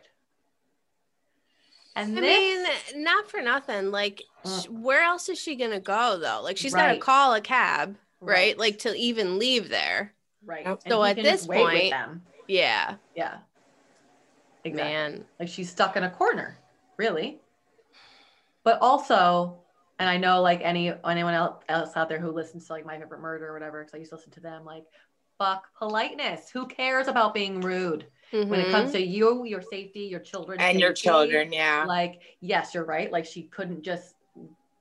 And 1.94 2.16
I 2.16 2.20
this, 2.20 2.92
mean, 2.94 3.04
not 3.04 3.30
for 3.30 3.40
nothing. 3.40 3.90
Like, 3.90 4.22
uh, 4.44 4.62
where 4.68 5.02
else 5.02 5.28
is 5.28 5.38
she 5.38 5.56
gonna 5.56 5.80
go 5.80 6.18
though? 6.18 6.40
Like, 6.42 6.58
she's 6.58 6.72
right. 6.72 6.88
gotta 6.88 7.00
call 7.00 7.34
a 7.34 7.40
cab, 7.40 7.96
right. 8.20 8.34
right? 8.34 8.58
Like 8.58 8.78
to 8.80 8.94
even 8.94 9.38
leave 9.38 9.70
there. 9.70 10.12
Right. 10.44 10.66
So 10.86 11.02
at 11.02 11.16
this 11.16 11.46
point, 11.46 11.94
yeah, 12.46 12.94
yeah, 13.14 13.38
exactly. 14.62 14.92
Man. 14.92 15.24
Like 15.40 15.48
she's 15.48 15.70
stuck 15.70 15.96
in 15.96 16.04
a 16.04 16.10
corner, 16.10 16.58
really. 16.98 17.40
But 18.62 18.78
also, 18.82 19.56
and 19.98 20.08
I 20.08 20.16
know 20.16 20.42
like 20.42 20.60
any 20.62 20.92
anyone 21.04 21.34
else 21.68 21.96
out 21.96 22.08
there 22.08 22.20
who 22.20 22.30
listens 22.30 22.66
to 22.66 22.72
like 22.72 22.86
My 22.86 22.98
Favorite 22.98 23.20
Murder 23.20 23.48
or 23.48 23.52
whatever, 23.52 23.82
because 23.82 23.94
I 23.94 23.98
used 23.98 24.10
to 24.10 24.16
listen 24.16 24.32
to 24.32 24.40
them. 24.40 24.64
Like, 24.64 24.84
fuck 25.38 25.68
politeness. 25.78 26.50
Who 26.50 26.66
cares 26.66 27.08
about 27.08 27.34
being 27.34 27.60
rude? 27.60 28.06
mm-hmm. 28.32 28.48
when 28.48 28.60
it 28.60 28.70
comes 28.70 28.90
mm-hmm. 28.90 28.98
to 28.98 29.06
you, 29.06 29.44
your 29.44 29.62
safety, 29.62 30.00
your 30.00 30.20
children, 30.20 30.60
and 30.60 30.66
safety, 30.66 30.80
your 30.80 30.92
children. 30.92 31.52
Yeah. 31.52 31.84
Like, 31.86 32.20
yes, 32.40 32.74
you're 32.74 32.84
right. 32.84 33.10
Like, 33.10 33.24
she 33.24 33.44
couldn't 33.44 33.82
just 33.82 34.14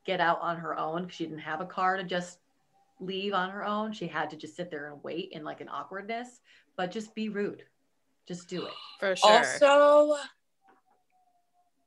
get 0.05 0.19
out 0.19 0.39
on 0.41 0.57
her 0.57 0.77
own. 0.77 1.03
because 1.03 1.15
She 1.15 1.25
didn't 1.25 1.39
have 1.39 1.61
a 1.61 1.65
car 1.65 1.97
to 1.97 2.03
just 2.03 2.39
leave 2.99 3.33
on 3.33 3.49
her 3.49 3.65
own. 3.65 3.93
She 3.93 4.07
had 4.07 4.29
to 4.31 4.37
just 4.37 4.55
sit 4.55 4.71
there 4.71 4.91
and 4.91 5.03
wait 5.03 5.29
in 5.31 5.43
like 5.43 5.61
an 5.61 5.69
awkwardness, 5.69 6.41
but 6.75 6.91
just 6.91 7.13
be 7.15 7.29
rude. 7.29 7.63
Just 8.27 8.47
do 8.47 8.65
it. 8.65 8.73
For 8.99 9.15
sure. 9.15 9.31
Also, 9.31 10.17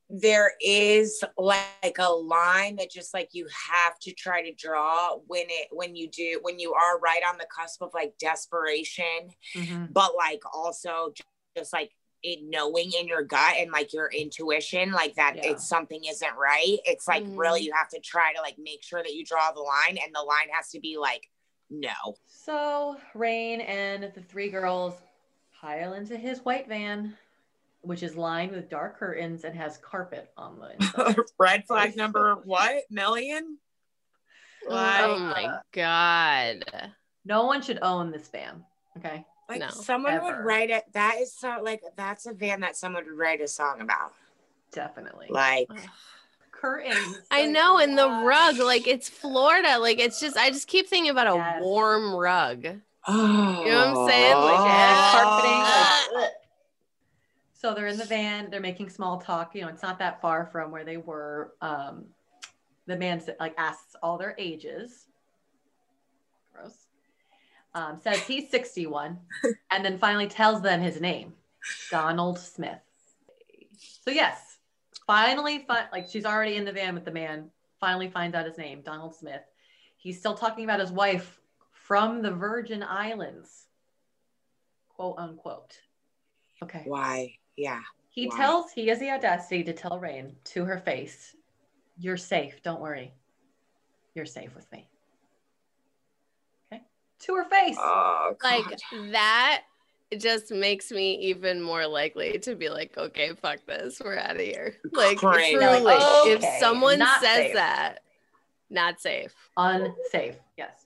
there 0.09 0.53
is 0.59 1.23
like 1.37 1.97
a 1.99 2.11
line 2.11 2.75
that 2.77 2.89
just 2.89 3.13
like 3.13 3.29
you 3.33 3.47
have 3.71 3.99
to 3.99 4.11
try 4.13 4.41
to 4.41 4.51
draw 4.53 5.15
when 5.27 5.45
it 5.47 5.67
when 5.71 5.95
you 5.95 6.09
do 6.09 6.39
when 6.41 6.57
you 6.57 6.73
are 6.73 6.99
right 6.99 7.21
on 7.29 7.37
the 7.37 7.45
cusp 7.55 7.81
of 7.83 7.91
like 7.93 8.13
desperation 8.19 9.29
mm-hmm. 9.55 9.85
but 9.91 10.13
like 10.17 10.41
also 10.51 11.13
just 11.55 11.71
like 11.73 11.91
it 12.23 12.39
knowing 12.43 12.91
in 12.99 13.07
your 13.07 13.23
gut 13.23 13.55
and 13.57 13.71
like 13.71 13.93
your 13.93 14.09
intuition, 14.11 14.91
like 14.91 15.15
that 15.15 15.37
Yeah. 15.37 15.51
it's 15.51 15.67
something 15.67 16.03
isn't 16.03 16.35
right. 16.35 16.77
It's 16.85 17.07
like 17.07 17.23
Mhm. 17.23 17.37
really 17.37 17.61
you 17.61 17.73
have 17.73 17.89
to 17.89 17.99
try 17.99 18.33
to 18.33 18.41
like 18.41 18.57
make 18.57 18.83
sure 18.83 19.01
that 19.01 19.13
you 19.13 19.23
draw 19.23 19.51
the 19.51 19.61
line, 19.61 19.97
and 19.97 20.13
the 20.13 20.21
line 20.21 20.49
has 20.51 20.69
to 20.71 20.79
be 20.79 20.97
like 20.97 21.29
no. 21.69 22.17
So 22.25 22.99
Rayne 23.13 23.61
and 23.61 24.11
the 24.13 24.21
three 24.21 24.49
girls 24.49 24.95
pile 25.61 25.93
into 25.93 26.17
his 26.17 26.43
white 26.43 26.67
van, 26.67 27.15
which 27.81 28.03
is 28.03 28.15
lined 28.15 28.51
with 28.51 28.69
dark 28.69 28.99
curtains 28.99 29.43
and 29.43 29.55
has 29.55 29.77
carpet 29.77 30.31
on 30.37 30.59
the 30.59 30.73
inside. 31.07 31.15
Red 31.37 31.65
flag 31.65 31.95
number 31.95 32.35
what 32.43 32.83
million? 32.89 33.57
Like, 34.67 35.01
oh 35.05 35.19
my 35.19 35.59
god. 35.71 36.65
no 37.25 37.45
one 37.45 37.61
should 37.61 37.79
own 37.81 38.11
this 38.11 38.27
van. 38.27 38.63
Okay. 38.97 39.25
like 39.47 39.59
No, 39.61 39.69
someone 39.69 40.21
would 40.23 40.37
write 40.39 40.69
it. 40.69 40.83
That 40.93 41.15
is 41.21 41.33
so 41.33 41.59
like 41.63 41.81
that's 41.95 42.25
a 42.25 42.33
van 42.33 42.59
that 42.61 42.75
someone 42.75 43.05
would 43.05 43.17
write 43.17 43.39
a 43.41 43.47
song 43.47 43.79
about. 43.81 44.11
Definitely. 44.71 45.27
Like 45.29 45.69
curtains. 46.51 47.17
I 47.31 47.43
like, 47.43 47.51
know, 47.51 47.77
and 47.79 47.97
the 47.97 48.07
rug, 48.09 48.57
like 48.57 48.85
it's 48.87 49.07
Florida. 49.09 49.77
Like 49.79 49.99
it's 49.99 50.19
just 50.19 50.35
I 50.37 50.49
just 50.49 50.67
keep 50.67 50.87
thinking 50.87 51.09
about 51.11 51.27
a 51.27 51.35
Yes. 51.37 51.61
warm 51.63 52.13
rug. 52.13 52.67
oh, 53.07 53.63
You 53.65 53.71
know 53.71 53.91
what 53.93 53.97
I'm 54.01 54.07
saying? 54.09 54.35
Like, 54.37 54.65
Yeah, 54.65 54.95
Ah. 55.01 56.05
carpeting. 56.11 56.29
So 57.59 57.73
they're 57.73 57.87
in 57.87 57.97
the 57.97 58.05
van. 58.05 58.49
They're 58.49 58.61
making 58.61 58.89
small 58.89 59.19
talk. 59.19 59.53
You 59.53 59.63
know, 59.63 59.67
it's 59.67 59.83
not 59.83 59.99
that 59.99 60.21
far 60.21 60.45
from 60.45 60.71
where 60.71 60.85
they 60.85 60.95
were. 60.95 61.53
Um, 61.61 62.05
the 62.87 62.95
man 62.95 63.21
like 63.37 63.53
asks 63.57 63.97
all 64.01 64.17
their 64.17 64.33
ages. 64.37 65.07
Gross. 66.53 66.73
Um, 67.75 67.99
says 68.01 68.19
he's 68.21 68.49
61, 68.49 69.19
and 69.71 69.85
then 69.85 69.99
finally 69.99 70.27
tells 70.27 70.61
them 70.61 70.81
his 70.81 71.01
name, 71.01 71.33
Donald 71.91 72.39
Smith. 72.39 72.79
So 73.77 74.09
yes, 74.09 74.57
finally, 75.05 75.65
fi- 75.67 75.87
like 75.91 76.09
she's 76.09 76.25
already 76.25 76.55
in 76.55 76.63
the 76.63 76.71
van 76.71 76.95
with 76.95 77.05
the 77.05 77.11
man. 77.11 77.51
Finally 77.79 78.09
finds 78.09 78.35
out 78.35 78.45
his 78.45 78.57
name, 78.57 78.81
Donald 78.81 79.15
Smith. 79.15 79.41
He's 79.97 80.17
still 80.17 80.33
talking 80.33 80.63
about 80.63 80.79
his 80.79 80.91
wife 80.91 81.39
from 81.71 82.21
the 82.21 82.31
Virgin 82.31 82.83
Islands, 82.83 83.65
quote 84.95 85.15
unquote. 85.17 85.77
Okay. 86.63 86.83
Why? 86.85 87.35
Yeah. 87.59 87.81
He 88.09 88.27
Why? 88.27 88.37
tells, 88.37 88.71
he 88.71 88.87
has 88.87 88.99
the 88.99 89.09
audacity 89.11 89.63
to 89.65 89.73
tell 89.73 89.99
Rayne 89.99 90.33
to 90.45 90.63
her 90.63 90.77
face, 90.77 91.35
You're 91.99 92.15
safe. 92.17 92.61
Don't 92.63 92.79
worry. 92.79 93.13
You're 94.15 94.25
safe 94.25 94.55
with 94.55 94.71
me. 94.71 94.87
Okay. 96.71 96.81
To 97.19 97.35
her 97.35 97.43
face. 97.49 97.75
Oh, 97.77 98.35
Like 98.41 98.63
God. 98.65 99.11
that 99.11 99.63
just 100.17 100.51
makes 100.51 100.89
me 100.91 101.15
even 101.19 101.61
more 101.61 101.85
likely 101.85 102.39
to 102.39 102.55
be 102.55 102.69
like, 102.69 102.97
okay, 102.97 103.31
fuck 103.35 103.59
this. 103.67 104.01
We're 104.03 104.17
out 104.17 104.35
of 104.37 104.41
here. 104.41 104.75
Like 104.93 105.17
Crazy. 105.17 105.57
truly, 105.57 105.81
Like, 105.81 105.99
if 106.27 106.43
someone 106.59 106.99
not 106.99 107.19
says 107.21 107.37
safe. 107.37 107.53
that, 107.55 107.99
not 108.69 109.01
safe. 109.01 109.33
Unsafe. 109.57 110.37
Yes. 110.57 110.85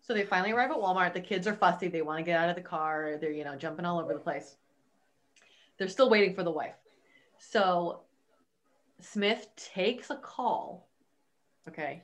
So 0.00 0.14
they 0.14 0.24
finally 0.24 0.52
arrive 0.52 0.70
at 0.70 0.78
Walmart. 0.78 1.12
The 1.12 1.20
kids 1.20 1.46
are 1.46 1.54
fussy. 1.54 1.88
They 1.88 2.00
want 2.00 2.18
to 2.18 2.24
get 2.24 2.40
out 2.40 2.48
of 2.48 2.56
the 2.56 2.62
car. 2.62 3.18
They're, 3.20 3.30
you 3.30 3.44
know, 3.44 3.56
jumping 3.56 3.84
all 3.84 3.98
over 4.00 4.14
the 4.14 4.18
place. 4.18 4.56
They're 5.78 5.88
still 5.88 6.10
waiting 6.10 6.34
for 6.34 6.42
the 6.42 6.50
wife. 6.50 6.74
So 7.38 8.00
Smith 9.00 9.48
takes 9.56 10.10
a 10.10 10.16
call. 10.16 10.88
Okay. 11.68 12.02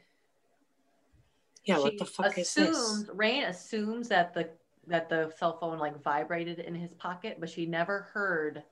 yeah. 1.64 1.78
What 1.78 1.93
She 1.93 1.99
the 1.99 2.04
fuck 2.04 2.38
is 2.38 2.49
assumes, 2.49 3.07
this? 3.07 3.14
Rayne 3.14 3.45
assumes 3.45 4.09
that 4.09 4.35
the 4.35 4.50
that 4.87 5.09
the 5.09 5.33
cell 5.38 5.59
phone 5.59 5.78
like 5.78 6.02
vibrated 6.02 6.59
in 6.59 6.75
his 6.75 6.93
pocket, 6.93 7.38
but 7.40 7.49
she 7.49 7.66
never 7.66 8.02
heard 8.12 8.62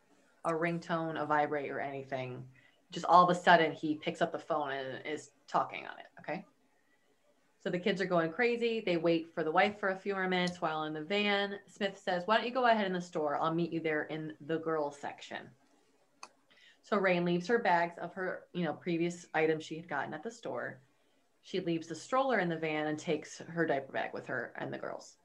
a 0.45 0.51
ringtone, 0.53 1.21
a 1.21 1.25
vibrate, 1.25 1.71
or 1.71 1.81
anything. 1.81 2.45
Just 2.91 3.07
all 3.07 3.25
of 3.29 3.35
a 3.35 3.41
sudden, 3.41 3.73
he 3.73 3.95
picks 3.95 4.21
up 4.21 4.33
the 4.33 4.39
phone 4.39 4.71
and 4.73 5.07
is 5.07 5.31
talking 5.49 5.87
on 5.87 5.99
it. 5.99 6.07
Okay. 6.21 6.45
So 7.63 7.71
the 7.71 7.79
kids 7.79 8.01
are 8.01 8.07
going 8.07 8.33
crazy. 8.33 8.83
They 8.85 8.97
wait 8.97 9.33
for 9.35 9.45
the 9.45 9.53
wife 9.53 9.79
for 9.79 9.91
a 9.91 9.99
few 9.99 10.15
more 10.15 10.29
minutes 10.29 10.61
while 10.61 10.83
in 10.85 10.93
the 10.93 11.03
van. 11.03 11.61
Smith 11.69 12.01
says, 12.03 12.25
Why 12.27 12.37
don't 12.37 12.47
you 12.47 12.53
go 12.53 12.67
ahead 12.67 12.87
in 12.87 12.93
the 12.93 13.01
store? 13.01 13.39
I'll 13.41 13.55
meet 13.55 13.73
you 13.73 13.79
there 13.81 14.05
in 14.05 14.33
the 14.47 14.59
girls 14.59 14.99
section. 15.01 15.49
So 16.83 16.97
Rayne 16.97 17.25
leaves 17.25 17.47
her 17.47 17.61
bags 17.61 17.99
of 17.99 18.13
her, 18.15 18.41
you 18.53 18.65
know, 18.65 18.73
previous 18.73 19.27
items 19.33 19.65
she 19.65 19.77
had 19.77 19.89
gotten 19.89 20.13
at 20.13 20.25
the 20.25 20.31
store. 20.31 20.81
She 21.43 21.61
leaves 21.61 21.87
the 21.87 21.95
stroller 21.95 22.41
in 22.41 22.49
the 22.49 22.57
van 22.57 22.89
and 22.89 22.99
takes 22.99 23.39
her 23.39 23.65
diaper 23.65 23.93
bag 23.93 24.11
with 24.13 24.27
her 24.27 24.53
and 24.57 24.73
the 24.73 24.79
girls. 24.79 25.17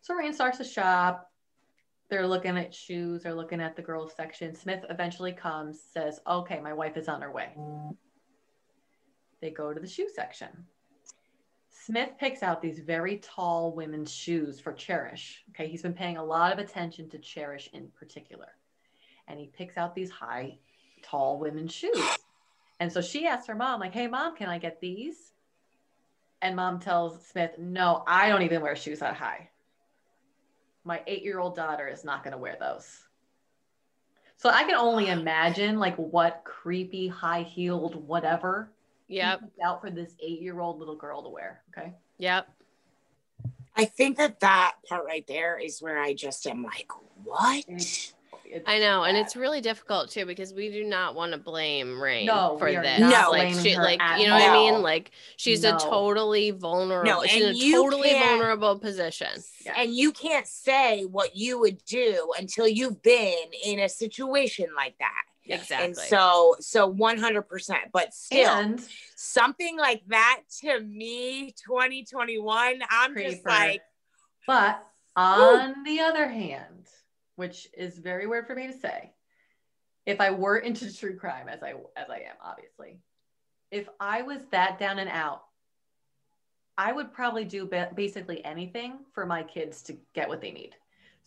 So 0.00 0.14
Rayne 0.14 0.32
starts 0.32 0.58
to 0.58 0.64
shop. 0.64 1.30
They're 2.08 2.26
looking 2.26 2.56
at 2.56 2.72
shoes, 2.72 3.22
they're 3.22 3.34
looking 3.34 3.60
at 3.60 3.76
the 3.76 3.82
girls 3.82 4.14
section. 4.16 4.54
Smith 4.54 4.84
eventually 4.88 5.32
comes, 5.32 5.82
says, 5.92 6.20
Okay, 6.26 6.60
my 6.60 6.72
wife 6.72 6.96
is 6.96 7.08
on 7.08 7.20
her 7.20 7.32
way. 7.32 7.50
They 9.42 9.50
go 9.50 9.74
to 9.74 9.80
the 9.80 9.88
shoe 9.88 10.08
section. 10.14 10.48
Smith 11.86 12.10
picks 12.18 12.42
out 12.42 12.60
these 12.60 12.80
very 12.80 13.18
tall 13.18 13.72
women's 13.72 14.12
shoes 14.12 14.58
for 14.58 14.72
Cherish. 14.72 15.44
Okay, 15.50 15.68
he's 15.68 15.82
been 15.82 15.92
paying 15.92 16.16
a 16.16 16.24
lot 16.24 16.52
of 16.52 16.58
attention 16.58 17.08
to 17.10 17.18
Cherish 17.18 17.70
in 17.72 17.86
particular. 17.96 18.48
And 19.28 19.38
he 19.38 19.46
picks 19.46 19.76
out 19.76 19.94
these 19.94 20.10
high, 20.10 20.58
tall 21.02 21.38
women's 21.38 21.72
shoes. 21.72 22.04
And 22.80 22.92
so 22.92 23.00
she 23.00 23.28
asks 23.28 23.46
her 23.46 23.54
mom, 23.54 23.78
like, 23.78 23.92
hey, 23.92 24.08
mom, 24.08 24.34
can 24.34 24.48
I 24.48 24.58
get 24.58 24.80
these? 24.80 25.32
And 26.42 26.56
mom 26.56 26.80
tells 26.80 27.24
Smith, 27.24 27.52
no, 27.56 28.02
I 28.04 28.28
don't 28.30 28.42
even 28.42 28.62
wear 28.62 28.74
shoes 28.74 28.98
that 28.98 29.14
high. 29.14 29.48
My 30.82 31.02
eight 31.06 31.22
year 31.22 31.38
old 31.38 31.54
daughter 31.54 31.86
is 31.86 32.04
not 32.04 32.24
going 32.24 32.32
to 32.32 32.38
wear 32.38 32.56
those. 32.58 32.98
So 34.38 34.48
I 34.48 34.64
can 34.64 34.74
only 34.74 35.08
imagine, 35.08 35.78
like, 35.78 35.94
what 35.96 36.42
creepy, 36.44 37.06
high 37.06 37.42
heeled, 37.42 37.94
whatever 38.08 38.72
Yep. 39.08 39.40
picked 39.40 39.60
out 39.64 39.80
for 39.80 39.90
this 39.90 40.14
eight 40.20 40.40
year 40.42 40.60
old 40.60 40.78
little 40.78 40.96
girl 40.96 41.22
to 41.22 41.28
wear. 41.28 41.62
Okay. 41.76 41.92
Yep. 42.18 42.48
I 43.76 43.84
think 43.84 44.16
that 44.16 44.40
that 44.40 44.76
part 44.88 45.04
right 45.04 45.26
there 45.26 45.58
is 45.58 45.80
where 45.82 45.98
I 45.98 46.14
just 46.14 46.46
am 46.46 46.62
like, 46.62 46.90
what? 47.24 47.64
It's- 47.68 48.12
It's 48.48 48.62
I 48.68 48.78
know, 48.78 49.02
and 49.02 49.16
it's 49.16 49.34
really 49.34 49.60
difficult 49.60 50.08
too 50.08 50.24
because 50.24 50.54
we 50.54 50.70
do 50.70 50.84
not 50.84 51.16
want 51.16 51.32
to 51.32 51.38
blame 51.38 52.00
Rayne 52.00 52.26
No, 52.26 52.56
for 52.58 52.70
this. 52.70 53.00
not 53.00 53.32
like 53.32 53.52
she, 53.52 53.76
like 53.76 54.00
you 54.20 54.28
know 54.28 54.34
what 54.34 54.48
I 54.48 54.52
mean? 54.52 54.82
Like 54.82 55.10
she's 55.36 55.62
No. 55.64 55.74
a 55.74 55.78
totally 55.80 56.52
vulnerable. 56.52 57.10
No, 57.10 57.24
she's 57.26 57.42
in 57.42 57.48
a 57.50 57.52
you 57.52 57.72
totally 57.74 58.12
vulnerable 58.12 58.78
position. 58.78 59.42
And 59.76 59.92
you 59.92 60.12
can't 60.12 60.46
say 60.46 61.02
what 61.06 61.34
you 61.34 61.58
would 61.58 61.84
do 61.86 62.32
until 62.38 62.68
you've 62.68 63.02
been 63.02 63.34
in 63.64 63.80
a 63.80 63.88
situation 63.88 64.68
like 64.76 64.96
that. 65.00 65.24
Exactly. 65.48 65.86
And 65.86 65.96
so, 65.96 66.56
so 66.60 66.92
100%. 66.92 67.76
But 67.92 68.14
still, 68.14 68.50
and 68.50 68.82
something 69.16 69.76
like 69.78 70.02
that 70.08 70.42
to 70.60 70.80
me, 70.80 71.54
2021, 71.64 72.80
I'm 72.90 73.16
just 73.16 73.46
like, 73.46 73.82
But 74.46 74.84
on 75.16 75.84
the 75.84 76.00
other 76.00 76.28
hand, 76.28 76.86
which 77.36 77.68
is 77.76 77.98
very 77.98 78.26
weird 78.26 78.46
for 78.46 78.54
me 78.54 78.66
to 78.66 78.78
say, 78.78 79.12
if 80.04 80.20
I 80.20 80.30
were 80.30 80.58
into 80.58 80.94
true 80.98 81.16
crime, 81.16 81.48
as 81.48 81.62
I 81.62 81.74
as 81.96 82.08
I 82.10 82.18
am, 82.18 82.36
obviously, 82.42 83.00
if 83.70 83.88
I 84.00 84.22
was 84.22 84.40
that 84.52 84.78
down 84.78 84.98
and 84.98 85.10
out, 85.10 85.42
I 86.78 86.92
would 86.92 87.12
probably 87.12 87.44
do 87.44 87.66
ba- 87.66 87.90
basically 87.94 88.44
anything 88.44 88.98
for 89.12 89.26
my 89.26 89.42
kids 89.42 89.82
to 89.82 89.96
get 90.14 90.28
what 90.28 90.40
they 90.40 90.52
need. 90.52 90.74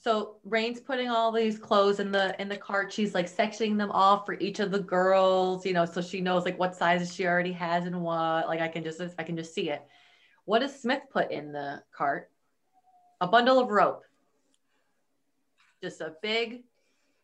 So 0.01 0.37
Rayne's 0.45 0.79
putting 0.79 1.09
all 1.09 1.29
these 1.29 1.59
clothes 1.59 1.99
in 1.99 2.11
the 2.11 2.39
in 2.41 2.47
the 2.47 2.55
cart. 2.55 2.93
She's 2.93 3.13
like 3.13 3.29
sectioning 3.29 3.77
them 3.77 3.91
off 3.91 4.25
for 4.25 4.33
each 4.35 4.59
of 4.59 4.71
the 4.71 4.79
girls, 4.79 5.65
you 5.65 5.73
know, 5.73 5.83
so 5.83 6.01
she 6.01 6.21
knows 6.21 6.45
like 6.45 6.57
what 6.57 6.75
sizes 6.75 7.13
she 7.13 7.27
already 7.27 7.51
has 7.51 7.85
and 7.85 8.01
what. 8.01 8.47
Like 8.47 8.61
I 8.61 8.69
can 8.69 8.83
just 8.83 9.01
I 9.19 9.23
can 9.23 9.35
just 9.35 9.53
see 9.53 9.69
it. 9.69 9.85
What 10.45 10.59
does 10.59 10.79
Smith 10.79 11.01
put 11.11 11.31
in 11.31 11.51
the 11.51 11.83
cart? 11.91 12.31
A 13.19 13.27
bundle 13.27 13.59
of 13.59 13.69
rope. 13.69 14.03
Just 15.83 15.99
a 15.99 16.13
big 16.21 16.63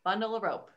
bundle 0.04 0.36
of 0.36 0.44
rope. 0.44 0.70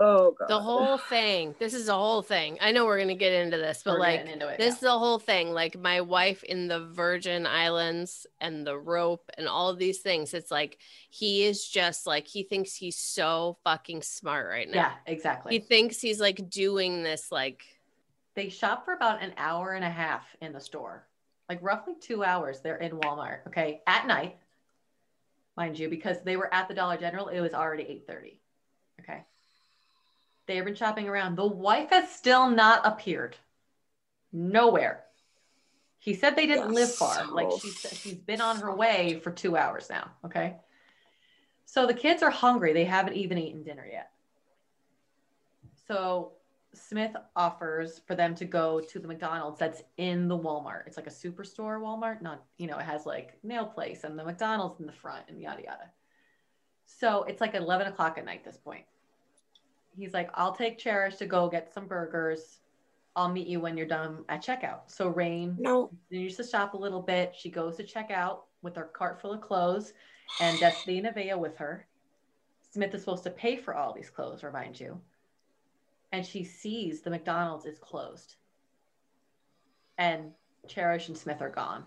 Oh, 0.00 0.34
God. 0.38 0.48
the 0.48 0.60
whole 0.60 0.98
thing. 0.98 1.54
This 1.58 1.74
is 1.74 1.88
a 1.88 1.94
whole 1.94 2.22
thing. 2.22 2.58
I 2.60 2.72
know 2.72 2.86
we're 2.86 2.98
gonna 2.98 3.14
get 3.14 3.32
into 3.32 3.56
this, 3.56 3.82
but 3.84 3.94
We're 3.94 4.00
like 4.00 4.26
into 4.26 4.48
it, 4.48 4.58
this 4.58 4.66
yeah. 4.66 4.72
is 4.74 4.80
the 4.80 4.98
whole 4.98 5.18
thing. 5.18 5.52
Like 5.52 5.78
my 5.78 6.00
wife 6.00 6.44
in 6.44 6.68
the 6.68 6.86
Virgin 6.86 7.46
Islands 7.46 8.26
and 8.40 8.66
the 8.66 8.78
rope 8.78 9.30
and 9.36 9.48
all 9.48 9.68
of 9.70 9.78
these 9.78 9.98
things. 9.98 10.34
It's 10.34 10.50
like 10.50 10.78
he 11.10 11.44
is 11.44 11.66
just 11.66 12.06
like 12.06 12.26
he 12.26 12.42
thinks 12.42 12.74
he's 12.74 12.96
so 12.96 13.58
fucking 13.64 14.02
smart 14.02 14.48
right 14.48 14.68
now. 14.68 14.74
Yeah, 14.74 14.92
exactly. 15.06 15.52
He 15.52 15.58
thinks 15.60 16.00
he's 16.00 16.20
like 16.20 16.48
doing 16.50 17.02
this 17.02 17.32
like 17.32 17.64
they 18.38 18.48
shop 18.48 18.84
for 18.84 18.94
about 18.94 19.20
an 19.20 19.32
hour 19.36 19.72
and 19.72 19.84
a 19.84 19.90
half 19.90 20.24
in 20.40 20.52
the 20.52 20.60
store 20.60 21.08
like 21.48 21.58
roughly 21.62 21.94
two 22.00 22.22
hours 22.22 22.60
they're 22.60 22.76
in 22.76 22.92
walmart 22.92 23.38
okay 23.46 23.80
at 23.86 24.06
night 24.06 24.36
mind 25.56 25.78
you 25.78 25.88
because 25.88 26.22
they 26.22 26.36
were 26.36 26.52
at 26.54 26.68
the 26.68 26.74
dollar 26.74 26.96
general 26.96 27.28
it 27.28 27.40
was 27.40 27.52
already 27.52 27.82
8.30 28.08 28.36
okay 29.00 29.24
they 30.48 30.56
have 30.56 30.66
been 30.66 30.74
shopping 30.74 31.08
around 31.08 31.36
the 31.36 31.46
wife 31.46 31.90
has 31.90 32.10
still 32.10 32.50
not 32.50 32.86
appeared 32.86 33.36
nowhere 34.32 35.04
he 36.00 36.14
said 36.14 36.36
they 36.36 36.46
didn't 36.46 36.74
live 36.74 36.92
far 36.94 37.28
like 37.32 37.52
she 37.62 37.72
said 37.72 37.96
she's 37.96 38.14
been 38.18 38.40
on 38.40 38.58
her 38.58 38.74
way 38.74 39.20
for 39.22 39.30
two 39.32 39.56
hours 39.56 39.90
now 39.90 40.10
okay 40.24 40.56
So 41.66 41.86
the 41.86 41.94
kids 41.94 42.22
are 42.22 42.30
hungry. 42.30 42.72
They 42.72 42.84
haven't 42.86 43.14
even 43.16 43.38
eaten 43.38 43.62
dinner 43.62 43.86
yet. 43.90 44.10
So 45.86 46.32
Smith 46.74 47.16
offers 47.36 48.00
for 48.06 48.14
them 48.14 48.34
to 48.36 48.46
go 48.46 48.80
to 48.80 48.98
the 48.98 49.08
McDonald's 49.08 49.58
that's 49.58 49.82
in 49.98 50.28
the 50.28 50.38
Walmart. 50.38 50.86
It's 50.86 50.96
like 50.96 51.06
a 51.06 51.10
superstore 51.10 51.80
Walmart, 51.80 52.22
not, 52.22 52.44
you 52.58 52.68
know, 52.68 52.78
it 52.78 52.84
has 52.86 53.06
like 53.06 53.38
nail 53.42 53.66
place 53.66 54.04
and 54.04 54.18
the 54.18 54.24
McDonald's 54.24 54.80
in 54.80 54.86
the 54.86 54.92
front 54.92 55.26
and 55.28 55.40
yada 55.40 55.62
yada. 55.62 55.90
So 56.86 57.24
it's 57.24 57.40
like 57.40 57.54
11 57.54 57.86
o'clock 57.88 58.18
at 58.18 58.24
night 58.24 58.44
this 58.44 58.56
point. 58.58 58.84
He's 59.98 60.14
like, 60.14 60.30
I'll 60.34 60.54
take 60.54 60.78
Cherish 60.78 61.16
to 61.16 61.26
go 61.26 61.48
get 61.48 61.72
some 61.74 61.86
burgers. 61.88 62.60
I'll 63.16 63.28
meet 63.28 63.48
you 63.48 63.58
when 63.60 63.76
you're 63.76 63.86
done 63.86 64.24
at 64.28 64.44
checkout. 64.44 64.82
So 64.86 65.08
Rayne 65.08 65.56
No. 65.58 65.88
continues 65.88 66.36
to 66.36 66.44
shop 66.44 66.74
a 66.74 66.76
little 66.76 67.02
bit. 67.02 67.34
She 67.36 67.50
goes 67.50 67.76
to 67.76 67.84
checkout 67.84 68.42
with 68.62 68.76
her 68.76 68.84
cart 68.84 69.20
full 69.20 69.32
of 69.32 69.40
clothes 69.40 69.92
and 70.40 70.58
Destiny 70.60 70.98
and 70.98 71.08
Avea 71.08 71.36
with 71.36 71.56
her. 71.56 71.86
Smith 72.70 72.94
is 72.94 73.00
supposed 73.00 73.24
to 73.24 73.30
pay 73.30 73.56
for 73.56 73.74
all 73.74 73.92
these 73.92 74.10
clothes, 74.10 74.44
remind 74.44 74.78
you. 74.78 75.00
And 76.12 76.24
she 76.24 76.44
sees 76.44 77.00
the 77.00 77.10
McDonald's 77.10 77.66
is 77.66 77.78
closed. 77.78 78.36
And 79.98 80.30
Cherish 80.68 81.08
and 81.08 81.18
Smith 81.18 81.42
are 81.42 81.50
gone. 81.50 81.84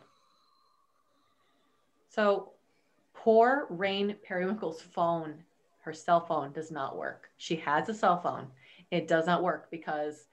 So 2.09 2.51
poor 3.13 3.67
Rayne 3.69 4.17
Perrywinkle's 4.27 4.81
phone, 4.81 5.43
her 5.81 5.93
cell 5.93 6.21
phone 6.25 6.51
does 6.51 6.71
not 6.71 6.97
work. 6.97 7.29
She 7.37 7.55
has 7.57 7.89
a 7.89 7.93
cell 7.93 8.19
phone. 8.19 8.47
It 8.91 9.07
does 9.07 9.25
not 9.25 9.43
work 9.43 9.69
because 9.71 10.27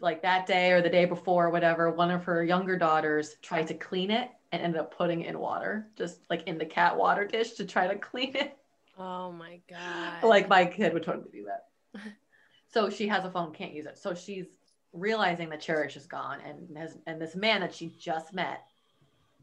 like 0.00 0.22
that 0.22 0.46
day 0.46 0.72
or 0.72 0.82
the 0.82 0.90
day 0.90 1.04
before, 1.04 1.46
or 1.46 1.50
whatever, 1.50 1.90
one 1.90 2.10
of 2.10 2.24
her 2.24 2.44
younger 2.44 2.76
daughters 2.76 3.36
tried 3.42 3.66
to 3.68 3.74
clean 3.74 4.10
it 4.10 4.30
and 4.52 4.62
ended 4.62 4.80
up 4.80 4.96
putting 4.96 5.22
it 5.22 5.28
in 5.28 5.38
water, 5.38 5.88
just 5.96 6.20
like 6.28 6.46
in 6.46 6.58
the 6.58 6.66
cat 6.66 6.96
water 6.96 7.24
dish 7.24 7.52
to 7.52 7.64
try 7.64 7.86
to 7.86 7.96
clean 7.96 8.36
it. 8.36 8.56
Oh 8.98 9.32
my 9.32 9.60
god. 9.68 10.22
Like 10.22 10.48
my 10.48 10.66
kid 10.66 10.92
would 10.92 11.02
totally 11.02 11.30
do 11.32 11.46
that. 11.46 12.02
so 12.68 12.90
she 12.90 13.08
has 13.08 13.24
a 13.24 13.30
phone, 13.30 13.52
can't 13.52 13.72
use 13.72 13.86
it. 13.86 13.98
So 13.98 14.14
she's 14.14 14.46
realizing 14.92 15.48
that 15.50 15.60
Cherish 15.60 15.96
is 15.96 16.06
gone 16.06 16.40
and 16.40 16.76
has 16.76 16.98
and 17.06 17.20
this 17.20 17.34
man 17.34 17.60
that 17.60 17.74
she 17.74 17.94
just 17.98 18.34
met, 18.34 18.64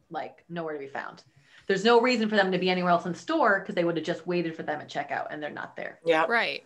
like 0.10 0.43
nowhere 0.50 0.74
to 0.74 0.79
be 0.79 0.88
found. 0.88 1.24
There's 1.67 1.83
no 1.83 2.00
reason 2.01 2.29
for 2.29 2.36
them 2.36 2.51
to 2.51 2.57
be 2.57 2.69
anywhere 2.69 2.91
else 2.91 3.05
in 3.05 3.12
the 3.12 3.17
store 3.19 3.59
because 3.59 3.75
they 3.75 3.83
would 3.83 3.97
have 3.97 4.05
just 4.05 4.25
waited 4.25 4.55
for 4.55 4.63
them 4.63 4.79
at 4.79 4.89
checkout 4.89 5.27
and 5.29 5.43
they're 5.43 5.50
not 5.50 5.75
there. 5.75 6.00
Yeah. 6.05 6.25
right. 6.27 6.63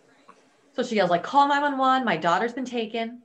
So 0.74 0.82
she 0.82 0.94
yells 0.96 1.10
like, 1.10 1.22
"Call 1.22 1.48
911! 1.48 2.04
My 2.04 2.16
daughter's 2.16 2.54
been 2.54 2.64
taken." 2.64 3.22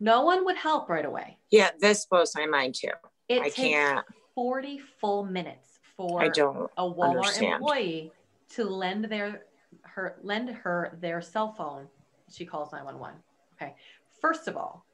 No 0.00 0.22
one 0.24 0.44
would 0.44 0.56
help 0.56 0.88
right 0.90 1.04
away. 1.04 1.38
Yeah. 1.50 1.70
This 1.78 2.04
blows 2.04 2.34
my 2.36 2.46
mind 2.46 2.74
too. 2.74 2.90
It 3.28 3.40
I 3.40 3.44
takes 3.44 3.56
can't. 3.56 4.06
40 4.34 4.78
full 5.00 5.24
minutes 5.24 5.78
for 5.96 6.20
I 6.22 6.28
don't. 6.28 6.70
a 6.76 6.82
Walmart 6.82 7.16
understand. 7.16 7.54
employee 7.54 8.12
to 8.50 8.64
lend 8.64 9.04
their 9.06 9.44
her 9.82 10.16
lend 10.22 10.50
her 10.50 10.96
their 11.00 11.20
cell 11.22 11.52
phone. 11.52 11.86
She 12.30 12.44
calls 12.44 12.72
911. 12.72 13.18
Okay. 13.54 13.74
First 14.20 14.46
of 14.48 14.56
all, 14.56 14.84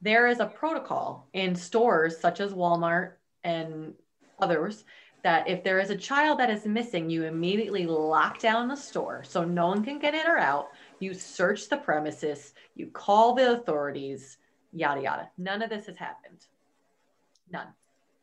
there 0.00 0.26
is 0.26 0.40
a 0.40 0.46
protocol 0.46 1.28
in 1.34 1.54
stores 1.54 2.18
such 2.18 2.40
as 2.40 2.52
Walmart 2.52 3.12
and 3.44 3.94
others 4.40 4.84
that 5.22 5.48
if 5.48 5.62
there 5.62 5.78
is 5.78 5.90
a 5.90 5.96
child 5.96 6.38
that 6.40 6.50
is 6.50 6.66
missing, 6.66 7.08
you 7.08 7.24
immediately 7.24 7.86
lock 7.86 8.40
down 8.40 8.66
the 8.68 8.76
store 8.76 9.22
so 9.24 9.44
no 9.44 9.68
one 9.68 9.84
can 9.84 9.98
get 10.00 10.14
in 10.14 10.26
or 10.26 10.38
out. 10.38 10.70
You 10.98 11.14
search 11.14 11.68
the 11.68 11.76
premises, 11.76 12.54
you 12.74 12.88
call 12.88 13.34
the 13.34 13.52
authorities, 13.52 14.38
yada 14.72 15.00
yada. 15.02 15.30
None 15.38 15.62
of 15.62 15.70
this 15.70 15.86
has 15.86 15.96
happened. 15.96 16.46
None. 17.52 17.68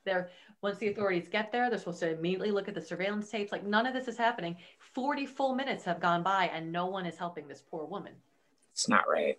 There, 0.05 0.29
once 0.61 0.77
the 0.79 0.89
authorities 0.89 1.29
get 1.29 1.51
there, 1.51 1.69
they're 1.69 1.79
supposed 1.79 1.99
to 2.01 2.11
immediately 2.11 2.51
look 2.51 2.67
at 2.67 2.73
the 2.73 2.81
surveillance 2.81 3.29
tapes. 3.29 3.51
Like 3.51 3.65
none 3.65 3.85
of 3.85 3.93
this 3.93 4.07
is 4.07 4.17
happening. 4.17 4.57
40 4.93 5.25
full 5.25 5.55
minutes 5.55 5.85
have 5.85 6.01
gone 6.01 6.23
by 6.23 6.45
and 6.53 6.71
no 6.71 6.87
one 6.87 7.05
is 7.05 7.17
helping 7.17 7.47
this 7.47 7.61
poor 7.69 7.85
woman. 7.85 8.13
It's 8.73 8.89
not 8.89 9.07
right. 9.07 9.37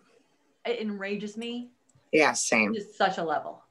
It 0.65 0.81
enrages 0.81 1.37
me 1.37 1.71
Yeah. 2.13 2.33
Same. 2.33 2.73
to 2.75 2.81
such 2.83 3.19
a 3.19 3.25
level. 3.25 3.63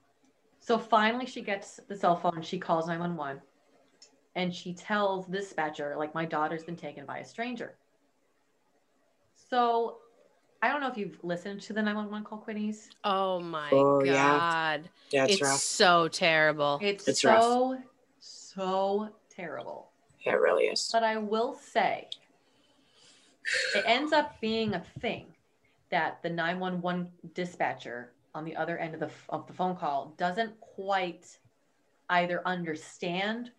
So 0.70 0.78
finally, 0.78 1.26
she 1.26 1.42
gets 1.42 1.80
the 1.88 1.96
cell 1.96 2.16
phone. 2.16 2.44
She 2.44 2.60
calls 2.60 2.86
911 2.86 3.42
and 4.36 4.54
she 4.54 4.76
tells 4.76 5.26
the 5.26 5.38
dispatcher, 5.38 5.96
like, 5.98 6.14
my 6.14 6.26
daughter's 6.26 6.64
been 6.64 6.76
taken 6.76 7.08
by 7.08 7.18
a 7.18 7.26
stranger. 7.26 7.74
So 9.50 9.98
I 10.62 10.68
don't 10.68 10.80
know 10.80 10.88
if 10.88 10.96
you've 10.96 11.18
listened 11.24 11.62
to 11.62 11.74
the 11.74 11.82
911 11.82 12.24
call, 12.24 12.46
Quinnies. 12.48 12.90
Oh 13.04 13.40
my 13.40 13.72
Oh, 13.72 14.06
god. 14.06 14.92
Yeah. 15.10 15.26
It's, 15.26 15.42
It's 15.42 15.64
so 15.64 16.08
terrible. 16.08 16.78
It's, 16.84 17.08
It's 17.08 17.26
rough. 17.26 17.42
so, 17.42 17.80
so 18.20 19.10
terrible. 19.28 19.90
Yeah, 20.24 20.34
it 20.34 20.40
really 20.40 20.66
is. 20.66 20.88
But 20.94 21.04
I 21.04 21.18
will 21.18 21.56
say, 21.56 22.10
it 23.74 23.86
ends 23.88 24.14
up 24.14 24.40
being 24.40 24.76
a 24.76 24.84
thing 25.00 25.34
that 25.90 26.22
the 26.22 26.30
911 26.30 27.10
dispatcher 27.34 28.12
on 28.36 28.46
the 28.46 28.56
other 28.56 28.78
end 28.78 28.94
of 28.94 29.00
the, 29.00 29.10
of 29.30 29.48
the 29.48 29.54
phone 29.54 29.76
call 29.76 30.14
doesn't 30.18 30.60
quite 30.60 31.40
either 32.10 32.42
understand 32.46 33.52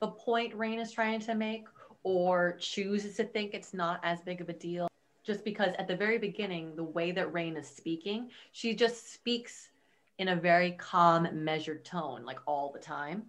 the 0.00 0.08
point 0.08 0.54
Rayne 0.54 0.80
is 0.80 0.92
trying 0.92 1.20
to 1.20 1.34
make 1.34 1.64
or 2.02 2.56
chooses 2.58 3.16
to 3.16 3.24
think 3.24 3.54
it's 3.54 3.72
not 3.72 4.00
as 4.02 4.20
big 4.20 4.40
of 4.40 4.48
a 4.48 4.52
deal. 4.52 4.88
Just 5.24 5.44
because 5.44 5.74
at 5.78 5.88
the 5.88 5.96
very 5.96 6.18
beginning, 6.18 6.76
the 6.76 6.84
way 6.84 7.10
that 7.12 7.32
Rayne 7.32 7.56
is 7.56 7.66
speaking, 7.66 8.30
she 8.52 8.74
just 8.74 9.14
speaks 9.14 9.70
in 10.18 10.28
a 10.28 10.36
very 10.36 10.72
calm, 10.72 11.26
measured 11.32 11.84
tone, 11.84 12.24
like 12.24 12.38
all 12.46 12.70
the 12.70 12.78
time. 12.78 13.22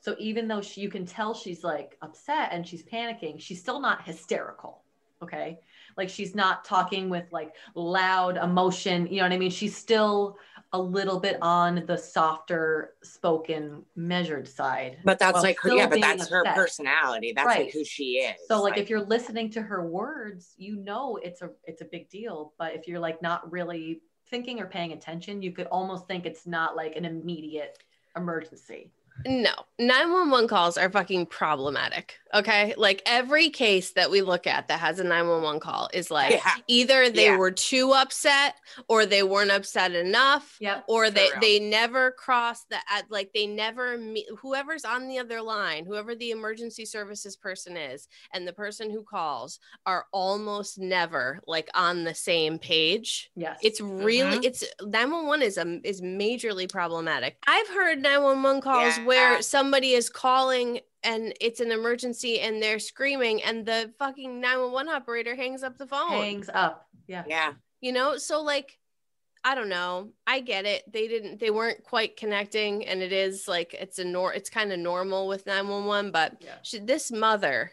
So 0.00 0.16
even 0.18 0.48
though 0.48 0.62
she, 0.62 0.80
you 0.80 0.88
can 0.88 1.04
tell 1.04 1.34
she's 1.34 1.62
like 1.62 1.98
upset 2.00 2.48
and 2.52 2.66
she's 2.66 2.82
panicking, 2.82 3.38
she's 3.38 3.60
still 3.60 3.80
not 3.80 4.04
hysterical. 4.04 4.82
Okay. 5.22 5.58
Like 5.96 6.08
she's 6.08 6.34
not 6.34 6.64
talking 6.64 7.08
with 7.08 7.24
like 7.32 7.54
loud 7.74 8.36
emotion. 8.36 9.06
You 9.06 9.16
know 9.16 9.22
what 9.24 9.32
I 9.32 9.38
mean? 9.38 9.50
She's 9.50 9.76
still 9.76 10.38
a 10.72 10.80
little 10.80 11.18
bit 11.20 11.38
on 11.40 11.84
the 11.86 11.96
softer 11.96 12.94
spoken, 13.02 13.84
measured 13.94 14.46
side. 14.46 14.98
But 15.04 15.18
that's 15.18 15.42
like 15.42 15.58
her. 15.60 15.74
Yeah, 15.74 15.86
but 15.86 16.00
that's 16.00 16.28
her 16.28 16.44
personality. 16.44 17.32
That's 17.34 17.46
Right. 17.46 17.64
like 17.66 17.72
who 17.72 17.84
she 17.84 18.18
is. 18.18 18.36
So 18.46 18.62
like 18.62 18.76
if 18.76 18.90
you're 18.90 19.04
listening 19.04 19.50
to 19.50 19.62
her 19.62 19.86
words, 19.86 20.54
you 20.58 20.76
know 20.76 21.18
it's 21.22 21.42
a 21.42 21.50
it's 21.64 21.82
a 21.82 21.86
big 21.86 22.10
deal. 22.10 22.52
But 22.58 22.74
if 22.74 22.86
you're 22.86 23.00
like 23.00 23.22
not 23.22 23.50
really 23.50 24.02
thinking 24.28 24.60
or 24.60 24.66
paying 24.66 24.92
attention, 24.92 25.40
you 25.40 25.52
could 25.52 25.66
almost 25.68 26.06
think 26.08 26.26
it's 26.26 26.46
not 26.46 26.76
like 26.76 26.96
an 26.96 27.04
immediate 27.04 27.78
emergency. 28.16 28.90
No, 29.24 29.52
911 29.78 30.48
calls 30.48 30.76
are 30.76 30.90
fucking 30.90 31.26
problematic. 31.26 32.18
Okay. 32.34 32.74
Like 32.76 33.02
every 33.06 33.48
case 33.48 33.92
that 33.92 34.10
we 34.10 34.20
look 34.20 34.46
at 34.46 34.68
that 34.68 34.80
has 34.80 34.98
a 35.00 35.04
911 35.04 35.58
call 35.60 35.88
is 35.94 36.10
like 36.10 36.32
Yeah. 36.32 36.54
either 36.66 37.08
they 37.08 37.26
Yeah. 37.26 37.36
were 37.38 37.52
too 37.52 37.92
upset 37.92 38.56
or 38.88 39.06
they 39.06 39.22
weren't 39.22 39.50
upset 39.52 39.92
enough. 39.92 40.56
Yep. 40.60 40.84
Or 40.88 41.08
they 41.10 41.30
they 41.40 41.58
never 41.60 42.10
cross 42.10 42.64
the 42.64 42.76
like 43.08 43.30
they 43.32 43.46
never 43.46 43.96
meet 43.96 44.26
whoever's 44.38 44.84
on 44.84 45.08
the 45.08 45.18
other 45.18 45.40
line, 45.40 45.86
whoever 45.86 46.14
the 46.14 46.30
emergency 46.32 46.84
services 46.84 47.36
person 47.36 47.76
is, 47.76 48.08
and 48.34 48.46
the 48.46 48.52
person 48.52 48.90
who 48.90 49.02
calls 49.02 49.58
are 49.86 50.06
almost 50.12 50.78
never 50.78 51.40
like 51.46 51.70
on 51.74 52.04
the 52.04 52.14
same 52.14 52.58
page. 52.58 53.30
Yes. 53.34 53.58
It's 53.62 53.80
really 53.80 54.38
Mhm. 54.40 54.44
it's 54.44 54.64
911 54.82 55.42
is 55.42 55.56
um 55.56 55.80
is 55.84 56.02
majorly 56.02 56.68
problematic. 56.70 57.38
I've 57.46 57.68
heard 57.68 58.02
911 58.02 58.60
calls 58.60 58.98
Yeah. 58.98 59.04
Where 59.06 59.36
um, 59.36 59.42
somebody 59.42 59.92
is 59.92 60.08
calling 60.10 60.80
and 61.02 61.34
it's 61.40 61.60
an 61.60 61.70
emergency 61.72 62.40
and 62.40 62.62
they're 62.62 62.78
screaming 62.78 63.42
and 63.42 63.64
the 63.64 63.92
fucking 63.98 64.40
911 64.40 64.92
operator 64.92 65.34
hangs 65.36 65.62
up 65.62 65.78
the 65.78 65.86
phone. 65.86 66.10
hangs 66.10 66.50
up. 66.52 66.88
Yeah. 67.06 67.24
yeah. 67.28 67.52
You 67.80 67.92
know, 67.92 68.16
so 68.16 68.42
like 68.42 68.78
I 69.44 69.54
don't 69.54 69.68
know. 69.68 70.10
I 70.26 70.40
get 70.40 70.64
it. 70.66 70.90
They 70.92 71.06
didn't 71.06 71.38
they 71.38 71.50
weren't 71.50 71.84
quite 71.84 72.16
connecting 72.16 72.84
and 72.86 73.00
it 73.00 73.12
is 73.12 73.46
like 73.46 73.74
it's 73.74 73.98
a 74.00 74.04
nor 74.04 74.34
it's 74.34 74.50
kind 74.50 74.72
of 74.72 74.78
normal 74.80 75.28
with 75.28 75.46
911, 75.46 76.10
but 76.10 76.36
Yeah. 76.40 76.54
she, 76.62 76.80
this 76.80 77.12
mother 77.12 77.70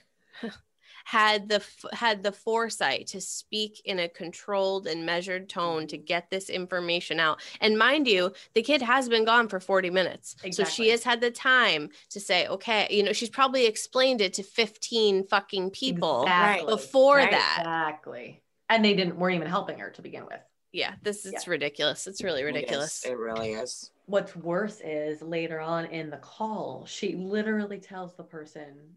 had 1.04 1.50
the 1.50 1.62
had 1.92 2.24
the 2.24 2.32
foresight 2.32 3.08
to 3.08 3.20
speak 3.20 3.82
in 3.86 4.00
a 4.00 4.08
controlled 4.10 4.88
and 4.88 5.06
measured 5.06 5.50
tone 5.50 5.86
to 5.88 5.98
get 5.98 6.30
this 6.30 6.50
information 6.50 7.20
out 7.20 7.42
and 7.62 7.78
mind 7.78 8.08
you 8.08 8.32
the 8.54 8.62
kid 8.62 8.82
has 8.82 9.10
been 9.10 9.26
gone 9.26 9.48
for 9.48 9.60
40 9.60 9.90
minutes 9.90 10.36
so 10.52 10.64
she 10.64 10.90
has 10.90 11.04
had 11.04 11.20
the 11.20 11.30
time 11.32 11.90
to 12.10 12.20
say 12.20 12.48
okay 12.48 12.88
you 12.90 13.04
know 13.04 13.12
she's 13.14 13.30
probably 13.30 13.66
explained 13.66 14.22
it 14.22 14.34
to 14.34 14.44
15 14.44 15.28
fucking 15.28 15.70
people 15.72 16.24
Exactly. 16.24 16.74
before 16.74 17.18
Right. 17.18 17.32
that 17.32 17.58
Exactly. 17.60 18.42
And 18.70 18.84
they 18.84 18.94
didn't 18.94 19.18
weren't 19.18 19.36
even 19.36 19.48
helping 19.48 19.78
her 19.80 19.90
to 19.92 20.02
begin 20.02 20.26
with. 20.26 20.40
yeah 20.72 20.94
this 21.02 21.26
is 21.26 21.34
Yeah. 21.34 21.40
ridiculous 21.48 22.08
it's 22.08 22.24
really 22.24 22.42
It 22.42 22.46
is. 22.46 22.54
ridiculous 22.56 23.06
It 23.06 23.18
really 23.18 23.52
is. 23.54 23.92
What's 24.06 24.36
worse 24.36 24.82
is 24.84 25.22
later 25.22 25.60
on 25.60 25.86
in 25.86 26.10
the 26.10 26.18
call, 26.18 26.86
she 26.86 27.16
literally 27.16 27.80
tells 27.80 28.16
the 28.16 28.24
person 28.24 28.96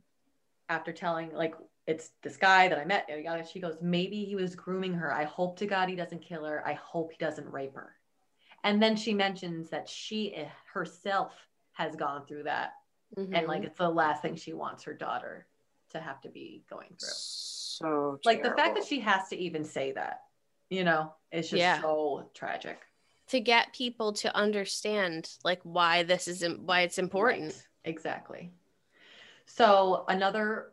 after 0.68 0.92
telling 0.92 1.32
like 1.32 1.54
it's 1.86 2.10
this 2.22 2.36
guy 2.36 2.68
that 2.68 2.78
I 2.78 2.84
met. 2.84 3.08
yada, 3.08 3.46
She 3.46 3.60
goes, 3.60 3.76
maybe 3.80 4.24
he 4.24 4.34
was 4.34 4.54
grooming 4.56 4.94
her. 4.94 5.12
I 5.12 5.24
hope 5.24 5.56
to 5.58 5.66
God 5.66 5.88
he 5.88 5.94
doesn't 5.96 6.20
kill 6.20 6.44
her. 6.44 6.66
I 6.66 6.72
hope 6.74 7.12
he 7.12 7.18
doesn't 7.18 7.50
rape 7.50 7.74
her. 7.74 7.94
And 8.64 8.82
then 8.82 8.96
she 8.96 9.14
mentions 9.14 9.70
that 9.70 9.88
she 9.88 10.36
herself 10.72 11.32
has 11.72 11.94
gone 11.94 12.26
through 12.26 12.44
that, 12.44 12.72
and 13.16 13.32
Mhm. 13.32 13.46
like 13.48 13.62
it's 13.62 13.78
the 13.78 13.88
last 13.88 14.22
thing 14.22 14.34
she 14.34 14.52
wants 14.52 14.82
her 14.84 14.94
daughter 14.94 15.46
to 15.90 16.00
have 16.00 16.20
to 16.22 16.28
be 16.28 16.64
going 16.68 16.88
through. 16.88 17.08
So 17.08 18.20
Like 18.24 18.42
the 18.42 18.50
fact 18.54 18.74
that 18.74 18.84
she 18.84 18.98
has 19.00 19.28
to 19.28 19.36
even 19.36 19.62
say 19.62 19.92
that, 19.92 20.24
you 20.70 20.82
know, 20.84 21.14
it's 21.30 21.48
just 21.50 21.60
Yeah. 21.60 21.80
so 21.80 22.30
tragic. 22.34 22.80
to 23.28 23.40
get 23.40 23.72
people 23.72 24.12
to 24.12 24.32
understand 24.36 25.36
like 25.42 25.60
why 25.64 26.04
this 26.04 26.28
is 26.28 26.44
im- 26.44 26.64
why 26.64 26.82
it's 26.82 26.96
important. 26.98 27.52
Right. 27.54 27.68
Exactly. 27.84 28.52
So 29.46 30.04
another 30.08 30.72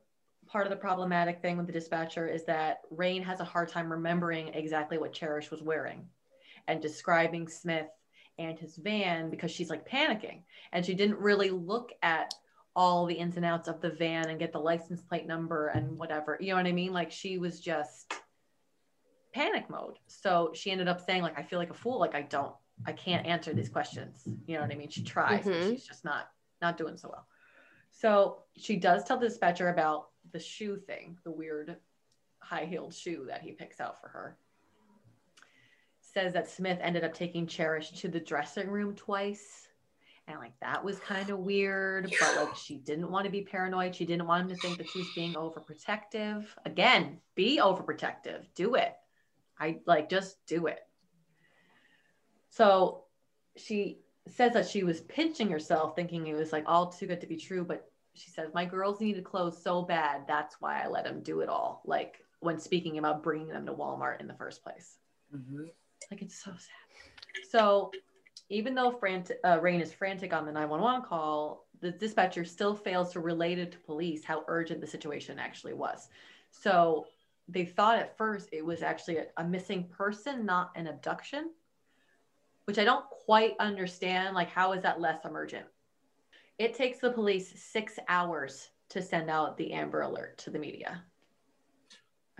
part 0.53 0.67
of 0.67 0.69
the 0.69 0.77
problematic 0.77 1.41
thing 1.41 1.57
with 1.57 1.65
the 1.65 1.73
dispatcher 1.73 2.27
is 2.27 2.45
that 2.45 2.81
Rayne 2.91 3.23
has 3.23 3.39
a 3.39 3.43
hard 3.43 3.69
time 3.69 3.91
remembering 3.91 4.49
exactly 4.49 4.99
what 4.99 5.11
Cherish 5.11 5.49
was 5.49 5.63
wearing 5.63 6.07
and 6.67 6.79
describing 6.79 7.47
Smith 7.47 7.87
and 8.37 8.59
his 8.59 8.75
van 8.75 9.31
because 9.31 9.49
she's 9.49 9.71
like 9.71 9.89
panicking 9.89 10.43
and 10.71 10.85
she 10.85 10.93
didn't 10.93 11.17
really 11.17 11.49
look 11.49 11.91
at 12.03 12.35
all 12.75 13.07
the 13.07 13.15
ins 13.15 13.35
and 13.35 13.45
outs 13.45 13.67
of 13.67 13.81
the 13.81 13.89
van 13.89 14.29
and 14.29 14.37
get 14.37 14.53
the 14.53 14.59
license 14.59 15.01
plate 15.01 15.25
number 15.25 15.69
and 15.69 15.97
whatever. 15.97 16.37
You 16.39 16.49
know 16.49 16.57
what 16.57 16.67
I 16.67 16.71
mean? 16.71 16.93
Like 16.93 17.11
she 17.11 17.39
was 17.39 17.59
just 17.59 18.13
panic 19.33 19.71
mode. 19.71 19.97
So 20.05 20.51
she 20.53 20.69
ended 20.69 20.87
up 20.87 21.01
saying 21.01 21.23
like 21.23 21.37
I 21.37 21.41
feel 21.41 21.57
like 21.57 21.71
a 21.71 21.75
fool 21.75 21.99
like 21.99 22.13
I 22.13 22.21
don't 22.21 22.53
I 22.85 22.91
can't 22.91 23.25
answer 23.25 23.55
these 23.55 23.69
questions. 23.69 24.27
You 24.45 24.55
know 24.55 24.61
what 24.61 24.71
I 24.71 24.75
mean? 24.75 24.89
She 24.89 25.03
tries, 25.03 25.45
but 25.45 25.55
Mhm. 25.55 25.71
she's 25.71 25.87
just 25.87 26.05
not 26.05 26.29
not 26.61 26.77
doing 26.77 26.95
so 26.95 27.09
well. 27.09 27.25
So 27.89 28.43
she 28.55 28.75
does 28.75 29.03
tell 29.03 29.17
the 29.17 29.27
dispatcher 29.27 29.69
about 29.69 30.09
the 30.31 30.39
shoe 30.39 30.77
thing, 30.77 31.17
the 31.23 31.31
weird 31.31 31.77
high-heeled 32.39 32.93
shoe 32.93 33.25
that 33.27 33.41
he 33.41 33.51
picks 33.51 33.79
out 33.79 34.01
for 34.01 34.09
her. 34.09 34.37
Says 36.01 36.33
that 36.33 36.49
Smith 36.49 36.79
ended 36.81 37.03
up 37.03 37.13
taking 37.13 37.47
Cherish 37.47 37.91
to 38.01 38.07
the 38.07 38.19
dressing 38.19 38.69
room 38.69 38.95
twice. 38.95 39.67
And 40.27 40.39
like 40.39 40.53
that 40.61 40.83
was 40.83 40.99
kind 40.99 41.29
of 41.29 41.39
weird, 41.39 42.13
but 42.19 42.35
like 42.35 42.55
she 42.63 42.77
didn't 42.77 43.11
want 43.11 43.25
to 43.25 43.31
be 43.31 43.41
paranoid. 43.41 43.95
She 43.95 44.05
didn't 44.05 44.27
want 44.27 44.43
him 44.43 44.55
to 44.55 44.61
think 44.61 44.77
that 44.77 44.89
she 44.89 44.99
was 44.99 45.09
being 45.15 45.33
overprotective. 45.33 46.45
Again, 46.65 47.19
be 47.35 47.59
overprotective. 47.61 48.45
Do 48.55 48.75
it. 48.75 48.93
I 49.59 49.79
like 49.85 50.09
just 50.09 50.45
do 50.45 50.67
it. 50.67 50.79
So 52.51 53.03
she 53.57 53.99
says 54.29 54.53
that 54.53 54.67
she 54.67 54.83
was 54.83 55.01
pinching 55.01 55.49
herself, 55.49 55.95
thinking 55.95 56.27
it 56.27 56.35
was 56.35 56.53
like 56.53 56.63
all 56.67 56.91
too 56.91 57.07
good 57.07 57.21
to 57.21 57.27
be 57.27 57.37
true. 57.37 57.65
But 57.65 57.89
she 58.15 58.29
says, 58.29 58.53
My 58.53 58.65
girls 58.65 58.99
needed 58.99 59.23
clothes 59.23 59.61
so 59.61 59.81
bad. 59.81 60.25
That's 60.27 60.55
why 60.59 60.81
I 60.83 60.87
let 60.87 61.05
him 61.05 61.21
do 61.21 61.41
it 61.41 61.49
all. 61.49 61.81
Like 61.85 62.23
when 62.39 62.59
speaking 62.59 62.97
about 62.97 63.23
bringing 63.23 63.47
them 63.47 63.65
to 63.65 63.73
Walmart 63.73 64.19
in 64.19 64.27
the 64.27 64.33
first 64.33 64.63
place. 64.63 64.97
Mhm. 65.33 65.71
Like 66.11 66.21
it's 66.21 66.35
so 66.43 66.51
sad. 66.51 67.49
So 67.49 67.91
even 68.49 68.75
though 68.75 68.91
frantic, 68.91 69.39
uh, 69.43 69.59
Rayne 69.61 69.81
is 69.81 69.93
frantic 69.93 70.33
on 70.33 70.45
the 70.45 70.51
911 70.51 71.07
call, 71.07 71.67
the 71.79 71.91
dispatcher 71.91 72.45
still 72.45 72.75
fails 72.75 73.11
to 73.13 73.19
relate 73.19 73.57
it 73.57 73.71
to 73.71 73.79
police 73.79 74.23
how 74.23 74.43
urgent 74.47 74.81
the 74.81 74.87
situation 74.87 75.39
actually 75.39 75.73
was. 75.73 76.09
So 76.51 77.07
they 77.47 77.65
thought 77.65 77.99
at 77.99 78.17
first 78.17 78.49
it 78.51 78.63
was 78.63 78.81
actually 78.81 79.17
a, 79.17 79.25
a 79.37 79.43
missing 79.43 79.87
person, 79.89 80.45
not 80.45 80.71
an 80.75 80.87
abduction, 80.87 81.51
which 82.65 82.77
I 82.77 82.83
don't 82.83 83.05
quite 83.09 83.55
understand. 83.59 84.35
Like, 84.35 84.49
how 84.49 84.73
is 84.73 84.83
that 84.83 85.01
less 85.01 85.25
emergent? 85.25 85.65
It 86.59 86.73
takes 86.73 86.99
the 86.99 87.11
police 87.11 87.53
six 87.61 87.97
hours 88.07 88.69
to 88.89 89.01
send 89.01 89.29
out 89.29 89.57
the 89.57 89.73
Amber 89.73 90.01
Alert 90.01 90.37
to 90.39 90.49
the 90.49 90.59
media. 90.59 91.03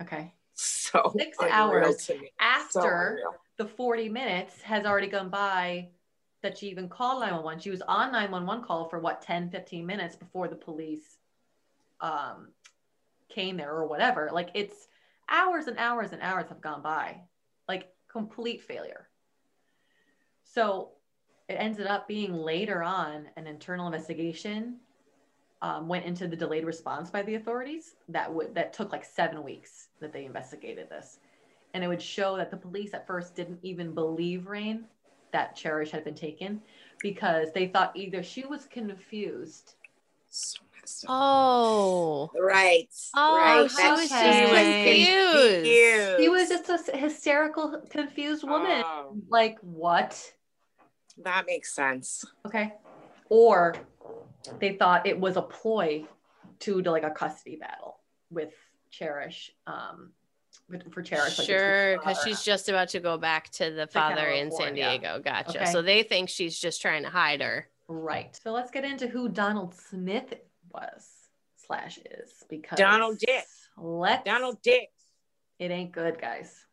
Okay. 0.00 0.32
So 0.54 1.12
Six 1.16 1.36
hours 1.50 2.08
me. 2.08 2.30
So 2.70 2.80
After 2.80 3.18
the 3.56 3.66
40 3.66 4.08
minutes 4.08 4.62
has 4.62 4.86
already 4.86 5.08
gone 5.08 5.28
by 5.28 5.88
that 6.42 6.58
she 6.58 6.68
even 6.68 6.88
called 6.88 7.20
911. 7.20 7.60
She 7.60 7.70
was 7.70 7.82
on 7.82 8.12
911 8.12 8.64
call 8.64 8.88
for 8.88 9.00
what 9.00 9.22
10, 9.22 9.50
15 9.50 9.84
minutes 9.84 10.14
before 10.14 10.46
the 10.46 10.54
police 10.54 11.18
um, 12.00 12.48
came 13.28 13.56
there 13.56 13.72
or 13.72 13.86
whatever. 13.86 14.30
Like 14.32 14.50
it's 14.54 14.88
hours 15.28 15.66
and 15.66 15.78
hours 15.78 16.12
and 16.12 16.22
hours 16.22 16.48
have 16.50 16.60
gone 16.60 16.82
by. 16.82 17.20
Like 17.66 17.88
complete 18.08 18.62
failure. 18.62 19.08
So 20.44 20.90
it 21.48 21.54
ended 21.54 21.86
up 21.86 22.08
being 22.08 22.32
later 22.32 22.82
on 22.82 23.26
an 23.36 23.46
internal 23.46 23.86
investigation 23.86 24.76
um, 25.62 25.88
went 25.88 26.04
into 26.04 26.26
the 26.28 26.36
delayed 26.36 26.64
response 26.64 27.10
by 27.10 27.22
the 27.22 27.36
authorities 27.36 27.94
that 28.08 28.32
would 28.32 28.54
that 28.54 28.72
took 28.72 28.92
like 28.92 29.04
seven 29.04 29.42
weeks 29.42 29.88
that 30.00 30.12
they 30.12 30.24
investigated 30.24 30.88
this 30.90 31.18
and 31.74 31.82
it 31.82 31.88
would 31.88 32.02
show 32.02 32.36
that 32.36 32.50
the 32.50 32.56
police 32.56 32.94
at 32.94 33.06
first 33.06 33.34
didn't 33.34 33.58
even 33.62 33.92
believe 33.94 34.46
Rayne 34.46 34.84
that 35.32 35.56
Cherish 35.56 35.90
had 35.90 36.04
been 36.04 36.14
taken 36.14 36.62
because 37.00 37.48
they 37.52 37.66
thought 37.66 37.96
either 37.96 38.22
she 38.22 38.46
was 38.46 38.66
confused. 38.66 39.74
So. 40.30 41.06
Oh. 41.08 42.30
Right. 42.38 42.88
Oh, 43.16 43.36
right. 43.36 43.70
she 43.70 43.76
That 43.76 43.92
was 43.92 44.08
just 44.08 44.38
confused. 44.38 44.84
confused. 44.84 46.20
She 46.20 46.28
was 46.28 46.48
just 46.48 46.68
a 46.68 46.72
s- 46.74 46.90
hysterical, 46.94 47.82
confused 47.90 48.44
woman. 48.44 48.84
Oh, 48.86 49.16
Like, 49.28 49.58
what? 49.60 50.32
That 51.22 51.44
makes 51.46 51.74
sense. 51.74 52.24
Okay. 52.46 52.74
Or 53.28 53.74
they 54.58 54.74
thought 54.74 55.06
it 55.06 55.18
was 55.18 55.36
a 55.36 55.42
ploy 55.42 56.04
to, 56.60 56.82
to 56.82 56.90
like 56.90 57.04
a 57.04 57.10
custody 57.10 57.56
battle 57.56 57.98
with 58.30 58.52
Cherish. 58.90 59.52
Um, 59.66 60.12
for 60.90 61.02
Cherish. 61.02 61.36
Sure, 61.36 61.98
because 61.98 62.18
her- 62.18 62.24
she's 62.24 62.42
just 62.42 62.68
about 62.68 62.88
to 62.90 63.00
go 63.00 63.18
back 63.18 63.50
to 63.50 63.70
the 63.70 63.86
father 63.86 64.28
in 64.28 64.50
San 64.50 64.74
Diego. 64.74 65.20
Gotcha. 65.22 65.62
Okay. 65.62 65.72
So 65.72 65.82
they 65.82 66.02
think 66.02 66.28
she's 66.28 66.58
just 66.58 66.80
trying 66.80 67.02
to 67.02 67.10
hide 67.10 67.40
her. 67.42 67.68
Right. 67.88 68.38
So 68.42 68.52
let's 68.52 68.70
get 68.70 68.84
into 68.84 69.08
who 69.08 69.28
Donald 69.28 69.74
Smith 69.74 70.34
was 70.72 71.06
slash 71.56 71.98
is 71.98 72.44
because 72.48 72.78
Donald 72.78 73.18
Dick. 73.18 73.44
Let's 73.76 74.24
Donald 74.24 74.58
Dick. 74.62 74.90
It 75.58 75.70
ain't 75.70 75.92
good, 75.92 76.20
guys. 76.20 76.64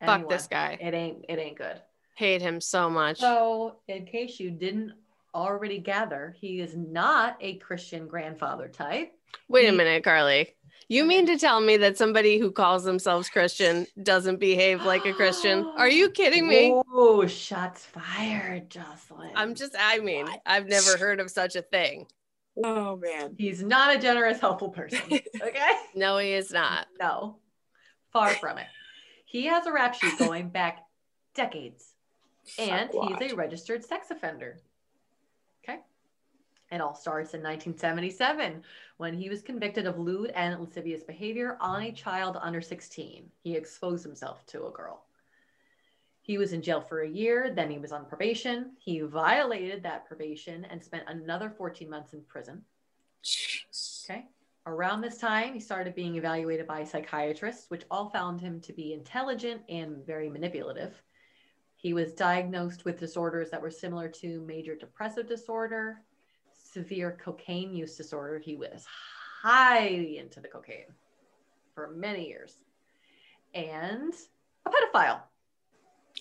Fuck 0.00 0.10
Anyone, 0.10 0.30
this 0.32 0.46
guy. 0.46 0.78
It 0.80 0.94
ain't. 0.94 1.24
It 1.28 1.38
ain't 1.38 1.56
good. 1.56 1.80
Hate 2.16 2.42
him 2.42 2.60
so 2.60 2.88
much. 2.90 3.20
So, 3.20 3.76
in 3.88 4.06
case 4.06 4.40
you 4.40 4.50
didn't 4.50 4.92
already 5.34 5.78
gather, 5.78 6.34
he 6.40 6.60
is 6.60 6.74
not 6.74 7.36
a 7.40 7.56
Christian 7.58 8.08
grandfather 8.08 8.68
type. 8.68 9.12
Wait 9.48 9.68
a 9.68 9.72
minute, 9.72 10.02
Carly. 10.02 10.54
You 10.88 11.04
mean 11.04 11.26
to 11.26 11.36
tell 11.36 11.60
me 11.60 11.76
that 11.78 11.98
somebody 11.98 12.38
who 12.38 12.50
calls 12.52 12.84
themselves 12.84 13.28
Christian 13.28 13.86
doesn't 14.02 14.40
behave 14.40 14.82
like 14.84 15.04
a 15.04 15.12
Christian? 15.12 15.70
Are 15.76 15.90
you 15.90 16.08
kidding 16.10 16.48
me? 16.48 16.72
Oh, 16.90 17.26
shots 17.26 17.84
fired, 17.84 18.70
Jocelyn. 18.70 19.32
I'm 19.34 19.54
just, 19.54 19.74
I 19.78 19.98
mean, 19.98 20.24
What? 20.24 20.40
I've 20.46 20.66
never 20.68 20.96
heard 20.96 21.20
of 21.20 21.30
such 21.30 21.54
a 21.54 21.62
thing. 21.62 22.06
Oh 22.64 22.96
man. 22.96 23.34
He's 23.36 23.62
not 23.62 23.94
a 23.94 23.98
generous, 23.98 24.40
helpful 24.40 24.70
person. 24.70 25.00
Okay. 25.10 25.72
No, 25.94 26.16
he 26.16 26.32
is 26.32 26.50
not. 26.50 26.86
No, 26.98 27.36
far 28.10 28.30
from 28.30 28.56
it. 28.56 28.66
He 29.26 29.44
has 29.46 29.66
a 29.66 29.72
rap 29.72 29.94
sheet 29.94 30.18
going 30.18 30.48
back 30.48 30.78
decades, 31.34 31.92
and 32.58 32.90
he's 32.90 33.32
a 33.32 33.34
registered 33.34 33.84
sex 33.84 34.10
offender. 34.10 34.58
Okay. 35.62 35.80
It 36.70 36.80
all 36.80 36.94
starts 36.94 37.34
in 37.34 37.42
1977 37.42 38.62
when 38.96 39.14
he 39.14 39.28
was 39.28 39.42
convicted 39.42 39.86
of 39.86 39.98
lewd 39.98 40.30
and 40.30 40.60
lascivious 40.60 41.02
behavior 41.02 41.56
on 41.60 41.82
a 41.82 41.92
child 41.92 42.36
under 42.40 42.60
16. 42.60 43.30
He 43.42 43.54
exposed 43.54 44.04
himself 44.04 44.44
to 44.46 44.66
a 44.66 44.72
girl. 44.72 45.04
He 46.22 46.38
was 46.38 46.52
in 46.52 46.60
jail 46.60 46.80
for 46.80 47.02
a 47.02 47.08
year, 47.08 47.52
then 47.54 47.70
he 47.70 47.78
was 47.78 47.92
on 47.92 48.04
probation. 48.04 48.72
He 48.78 48.98
violated 49.00 49.84
that 49.84 50.06
probation 50.06 50.64
and 50.64 50.82
spent 50.82 51.04
another 51.06 51.50
14 51.50 51.88
months 51.88 52.14
in 52.14 52.22
prison. 52.22 52.64
Jeez. 53.22 54.04
Okay. 54.10 54.26
Around 54.66 55.02
this 55.02 55.18
time, 55.18 55.54
he 55.54 55.60
started 55.60 55.94
being 55.94 56.16
evaluated 56.16 56.66
by 56.66 56.82
psychiatrists, 56.82 57.70
which 57.70 57.84
all 57.88 58.10
found 58.10 58.40
him 58.40 58.60
to 58.62 58.72
be 58.72 58.92
intelligent 58.92 59.62
and 59.68 60.04
very 60.04 60.28
manipulative. 60.28 61.00
He 61.86 61.92
was 61.92 62.12
diagnosed 62.14 62.84
with 62.84 62.98
disorders 62.98 63.48
that 63.50 63.62
were 63.62 63.70
similar 63.70 64.08
to 64.08 64.40
major 64.40 64.74
depressive 64.74 65.28
disorder, 65.28 66.00
severe 66.52 67.16
cocaine 67.22 67.72
use 67.72 67.96
disorder. 67.96 68.40
He 68.40 68.56
was 68.56 68.84
highly 69.40 70.18
into 70.18 70.40
the 70.40 70.48
cocaine 70.48 70.92
for 71.76 71.92
many 71.94 72.26
years, 72.26 72.58
and 73.54 74.12
a 74.66 74.68
pedophile. 74.68 75.20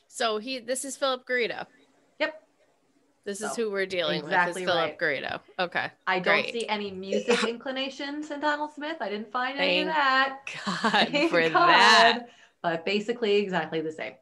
So 0.07 0.37
he, 0.37 0.59
this 0.59 0.85
is 0.85 0.97
Philip 0.97 1.27
Garrido. 1.27 1.65
Yep. 2.19 2.43
This 3.23 3.41
is 3.41 3.55
who 3.55 3.71
we're 3.71 3.87
dealing 3.87 4.19
exactly 4.19 4.61
with. 4.61 4.69
Is 4.69 4.75
Philip 4.75 4.89
right. 4.91 4.99
Garrido. 4.99 5.39
Okay. 5.57 5.87
I 6.05 6.19
don't 6.19 6.43
Great. 6.43 6.53
see 6.53 6.67
any 6.67 6.91
music 6.91 7.43
inclinations 7.47 8.29
in 8.29 8.39
Donald 8.39 8.69
Smith. 8.75 8.97
I 9.01 9.09
didn't 9.09 9.31
find 9.31 9.57
any 9.57 9.79
of 9.79 9.87
that. 9.87 10.41
God 10.63 10.91
Thank 11.11 11.31
for 11.31 11.41
God. 11.49 11.69
that. 11.69 12.29
But 12.61 12.85
basically, 12.85 13.37
exactly 13.37 13.81
the 13.81 13.91
same. 13.91 14.13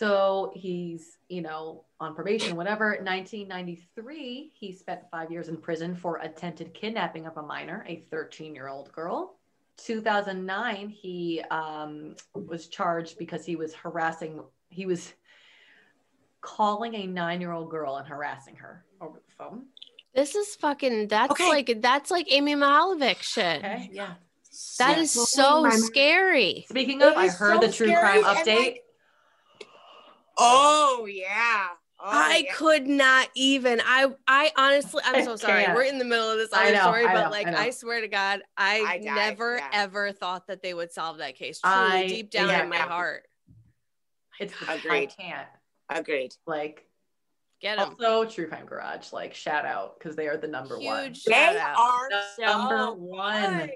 Yeah. 0.00 0.06
So 0.08 0.52
he's, 0.54 1.18
you 1.28 1.42
know, 1.42 1.84
on 1.98 2.14
probation, 2.14 2.56
whatever. 2.56 2.90
1993, 3.02 4.52
he 4.54 4.72
spent 4.72 5.00
five 5.10 5.30
years 5.30 5.48
in 5.48 5.56
prison 5.56 5.94
for 5.94 6.16
attempted 6.18 6.72
kidnapping 6.74 7.26
of 7.26 7.36
a 7.36 7.42
minor, 7.42 7.84
a 7.88 8.04
13 8.10 8.54
year 8.54 8.68
old 8.68 8.90
girl. 8.92 9.36
2009, 9.78 10.88
he 10.90 11.42
um, 11.50 12.14
was 12.34 12.68
charged 12.68 13.18
because 13.18 13.44
he 13.44 13.56
was 13.56 13.74
harassing, 13.74 14.40
he 14.68 14.86
was 14.86 15.12
calling 16.42 16.94
a 16.94 17.06
nine 17.06 17.40
year 17.40 17.52
old 17.52 17.70
girl 17.70 17.96
and 17.96 18.06
harassing 18.06 18.56
her 18.56 18.84
over 19.00 19.20
the 19.26 19.34
phone. 19.34 19.64
This 20.14 20.34
is 20.34 20.56
fucking. 20.56 21.08
That's 21.08 21.30
Okay. 21.32 21.48
like 21.48 21.78
that's 21.80 22.10
like 22.10 22.26
Amy 22.32 22.54
Mihaljevic 22.56 23.22
shit. 23.22 23.58
Okay. 23.58 23.90
Yeah. 23.92 24.14
That 24.78 24.96
Yeah. 24.96 25.02
is 25.02 25.12
so 25.12 25.68
scary. 25.70 26.66
Speaking 26.68 27.00
of, 27.02 27.14
I 27.16 27.28
heard 27.28 27.60
so 27.60 27.66
the 27.66 27.72
true 27.72 27.86
scary 27.86 28.00
crime 28.22 28.36
and, 28.36 28.46
update. 28.46 28.56
like, 28.56 28.84
Oh 30.40 31.06
yeah. 31.10 31.68
Oh, 32.02 32.04
I 32.06 32.44
yeah. 32.46 32.54
could 32.54 32.86
not 32.86 33.28
even. 33.34 33.80
I 33.84 34.06
I 34.26 34.50
honestly, 34.56 35.02
I'm 35.04 35.22
so 35.24 35.36
sorry. 35.36 35.66
We're 35.74 35.82
in 35.82 35.98
the 35.98 36.04
middle 36.04 36.30
of 36.30 36.38
this 36.38 36.48
I'm 36.52 36.72
know, 36.72 36.80
story, 36.80 37.04
I 37.04 37.12
but 37.12 37.24
know, 37.24 37.30
like 37.30 37.46
I. 37.46 37.66
I, 37.66 37.70
swear 37.70 38.00
to 38.00 38.08
God, 38.08 38.40
I, 38.56 38.82
I 38.86 38.98
never 38.98 39.56
yeah. 39.58 39.68
ever 39.72 40.10
thought 40.12 40.46
that 40.46 40.62
they 40.62 40.72
would 40.72 40.92
solve 40.92 41.18
that 41.18 41.36
case. 41.36 41.60
Truly, 41.60 41.76
I- 41.76 42.06
deep 42.08 42.30
down 42.30 42.48
yeah, 42.48 42.62
in 42.62 42.70
my 42.70 42.76
yeah. 42.76 42.88
heart, 42.88 43.26
It's 44.38 44.58
the, 44.58 44.70
I 44.70 44.74
Agreed. 44.76 45.12
can't. 45.18 45.46
Agreed. 45.90 46.32
Like 46.46 46.86
get 47.60 47.76
them. 47.76 47.96
also 48.00 48.24
True 48.30 48.46
Crime 48.48 48.64
Garage, 48.64 49.12
like 49.12 49.34
shout 49.34 49.66
out 49.66 49.98
because 49.98 50.16
they 50.16 50.26
are 50.26 50.38
the 50.38 50.48
number 50.48 50.78
one. 50.78 51.04
Huge 51.08 51.24
They 51.24 51.32
shout 51.32 51.56
out. 51.56 51.76
are 51.78 52.08
Number 52.38 52.76
so 52.78 52.92
one. 52.94 53.58
good. 53.58 53.70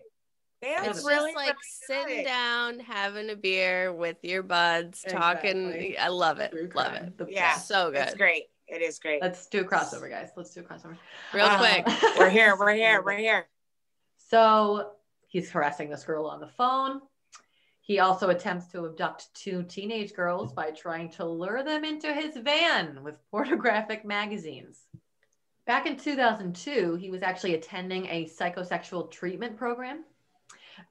They 0.64 0.70
It's 0.70 0.98
It's 0.98 1.06
really 1.06 1.32
just 1.32 1.36
like 1.36 1.56
sitting 1.62 2.16
good. 2.18 2.24
down, 2.24 2.78
having 2.78 3.28
a 3.30 3.36
beer 3.36 3.92
with 3.92 4.16
your 4.22 4.42
buds, 4.42 5.04
talking. 5.08 5.94
I 6.00 6.08
love 6.08 6.40
it. 6.40 6.52
True 6.52 6.70
Love 6.74 6.92
crime, 6.92 7.12
it. 7.18 7.26
Yeah. 7.30 7.52
best. 7.52 7.68
So 7.68 7.90
It's 7.90 8.10
good. 8.12 8.18
great. 8.18 8.44
It 8.66 8.80
is 8.80 8.98
great. 8.98 9.20
Let's 9.20 9.46
do 9.46 9.60
a 9.60 9.64
crossover, 9.64 10.08
guys. 10.08 10.30
Let's 10.36 10.54
do 10.54 10.60
a 10.60 10.62
crossover. 10.64 10.96
Real 11.34 11.44
Uh, 11.44 11.58
quick. 11.58 11.86
We're 12.18 12.30
here. 12.30 12.56
We're 12.58 12.72
here. 12.72 13.02
We're 13.02 13.18
here. 13.18 13.46
So 14.16 14.92
he's 15.28 15.50
harassing 15.50 15.90
this 15.90 16.04
girl 16.04 16.24
on 16.26 16.40
the 16.40 16.48
phone. 16.48 17.02
He 17.82 17.98
also 17.98 18.30
attempts 18.30 18.68
to 18.68 18.86
abduct 18.86 19.28
two 19.34 19.64
teenage 19.64 20.14
girls 20.14 20.54
by 20.54 20.70
trying 20.70 21.10
to 21.12 21.26
lure 21.26 21.62
them 21.62 21.84
into 21.84 22.10
his 22.14 22.34
van 22.38 23.02
with 23.04 23.16
pornographic 23.30 24.06
magazines. 24.06 24.80
Back 25.66 25.84
in 25.86 25.98
2002, 25.98 26.94
he 26.94 27.10
was 27.10 27.22
actually 27.22 27.54
attending 27.54 28.06
a 28.06 28.24
psychosexual 28.24 29.10
treatment 29.10 29.58
program 29.58 30.04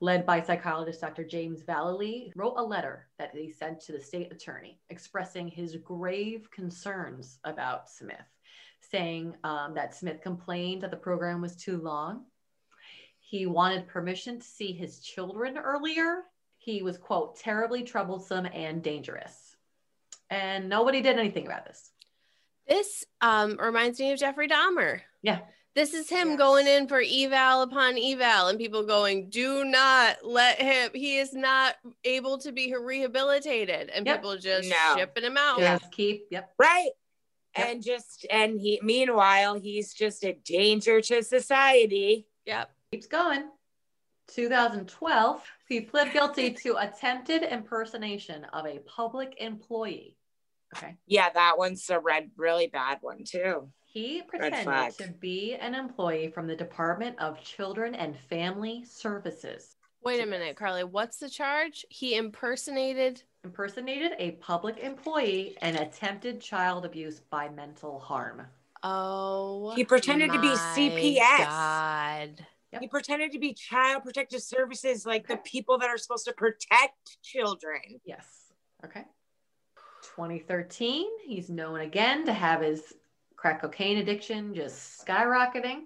led 0.02 0.26
by 0.26 0.42
psychologist 0.42 1.02
Dr. 1.02 1.24
James 1.24 1.64
Vallely, 1.64 2.32
wrote 2.36 2.56
a 2.58 2.64
letter 2.64 3.08
that 3.18 3.32
he 3.36 3.52
sent 3.52 3.80
to 3.82 3.92
the 3.92 4.00
state 4.00 4.32
attorney 4.32 4.80
expressing 4.90 5.48
his 5.48 5.78
grave 5.78 6.50
concerns 6.52 7.40
about 7.44 7.90
Smith, 7.90 8.16
saying 8.80 9.36
um, 9.44 9.74
that 9.76 9.96
Smith 9.96 10.22
complained 10.22 10.84
that 10.84 10.92
the 10.92 10.98
program 10.98 11.42
was 11.42 11.56
too 11.56 11.78
long. 11.78 12.26
He 13.20 13.46
wanted 13.46 13.88
permission 13.88 14.40
to 14.40 14.46
see 14.46 14.74
his 14.74 15.00
children 15.00 15.58
earlier. 15.58 16.24
He 16.58 16.82
was, 16.82 16.98
quote, 16.98 17.38
terribly 17.38 17.84
troublesome 17.84 18.46
and 18.46 18.84
dangerous. 18.84 19.56
And 20.30 20.70
nobody 20.70 21.02
did 21.02 21.18
anything 21.18 21.46
about 21.46 21.66
this. 21.66 21.92
This 22.68 23.06
um 23.22 23.58
reminds 23.60 24.00
me 24.00 24.12
of 24.12 24.20
Jeffrey 24.20 24.48
Dahmer. 24.48 25.02
Yeah. 25.22 25.40
This 25.76 25.94
is 25.96 26.08
him 26.10 26.30
Yes. 26.32 26.38
going 26.38 26.68
in 26.68 26.88
for 26.88 27.02
eval 27.02 27.64
upon 27.64 27.98
eval, 27.98 28.48
and 28.50 28.60
people 28.60 28.84
going, 28.84 29.30
"Do 29.30 29.64
not 29.66 30.24
let 30.24 30.62
him. 30.62 30.92
He 30.94 31.18
is 31.18 31.34
not 31.34 31.78
able 32.04 32.38
to 32.40 32.52
be 32.52 32.74
rehabilitated." 32.76 33.90
And 33.90 34.06
Yep. 34.06 34.18
people 34.18 34.38
just 34.38 34.70
No. 34.70 34.96
shipping 34.98 35.24
him 35.24 35.38
out. 35.38 35.60
Yeah. 35.60 35.80
Just 35.80 35.92
keep, 35.92 36.28
yep. 36.30 36.54
Right. 36.60 36.92
Yep. 37.58 37.68
And 37.70 37.84
just 37.84 38.26
and 38.30 38.60
he 38.60 38.80
meanwhile 38.84 39.56
he's 39.56 39.94
just 39.94 40.24
a 40.24 40.34
danger 40.34 41.02
to 41.02 41.24
society. 41.24 42.28
Yep. 42.46 42.72
keeps 42.92 43.08
going. 43.08 43.50
2012, 44.28 45.44
he 45.68 45.82
pled 45.82 46.14
guilty 46.14 46.52
to 46.54 46.76
attempted 46.78 47.44
impersonation 47.44 48.46
of 48.46 48.66
a 48.68 48.80
public 48.80 49.36
employee. 49.40 50.18
Okay. 50.76 50.96
Yeah, 51.08 51.30
that 51.32 51.58
one's 51.58 51.90
a 51.90 52.00
red, 52.00 52.32
really 52.38 52.68
bad 52.68 53.00
one 53.02 53.24
too. 53.24 53.72
He 53.94 54.24
pretended 54.24 54.98
to 54.98 55.14
be 55.20 55.54
an 55.54 55.76
employee 55.76 56.28
from 56.28 56.48
the 56.48 56.56
Department 56.56 57.16
of 57.20 57.40
Children 57.44 57.94
and 57.94 58.18
Family 58.18 58.84
Services. 58.84 59.76
Wait 60.04 60.20
a 60.20 60.26
minute, 60.26 60.56
Carly. 60.56 60.84
What's 60.84 61.18
the 61.18 61.30
charge? 61.30 61.86
He 61.90 62.16
impersonated. 62.16 63.22
Impersonated 63.44 64.14
a 64.18 64.32
public 64.32 64.80
employee 64.80 65.56
and 65.62 65.78
attempted 65.78 66.42
child 66.42 66.86
abuse 66.86 67.20
by 67.20 67.50
mental 67.50 68.00
harm. 68.00 68.48
Oh, 68.82 69.74
He 69.76 69.84
pretended 69.84 70.32
to 70.32 70.42
be 70.42 70.48
CPS. 70.48 71.46
God. 71.46 72.48
Yep. 72.72 72.82
He 72.82 72.88
pretended 72.88 73.32
to 73.34 73.40
be 73.40 73.54
child 73.54 74.02
protective 74.02 74.42
services, 74.42 75.06
like 75.06 75.28
the 75.28 75.38
people 75.38 75.78
that 75.78 75.90
are 75.92 76.00
supposed 76.00 76.26
to 76.26 76.34
protect 76.34 77.22
children. 77.22 77.80
Yes. 78.04 78.26
Okay. 78.84 79.04
2013, 80.16 81.06
he's 81.24 81.52
known 81.52 81.82
again 81.82 82.26
to 82.26 82.34
have 82.34 82.62
his 82.62 82.82
crack 83.44 83.60
cocaine 83.60 83.98
addiction 83.98 84.54
just 84.54 85.06
skyrocketing. 85.06 85.82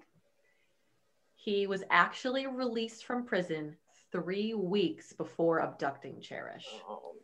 He 1.34 1.66
was 1.66 1.82
actually 1.90 2.46
released 2.46 3.04
from 3.04 3.24
prison 3.24 3.74
three 4.12 4.54
weeks 4.54 5.12
before 5.12 5.58
abducting 5.58 6.20
Cherish. 6.20 6.64
Oh 6.88 7.14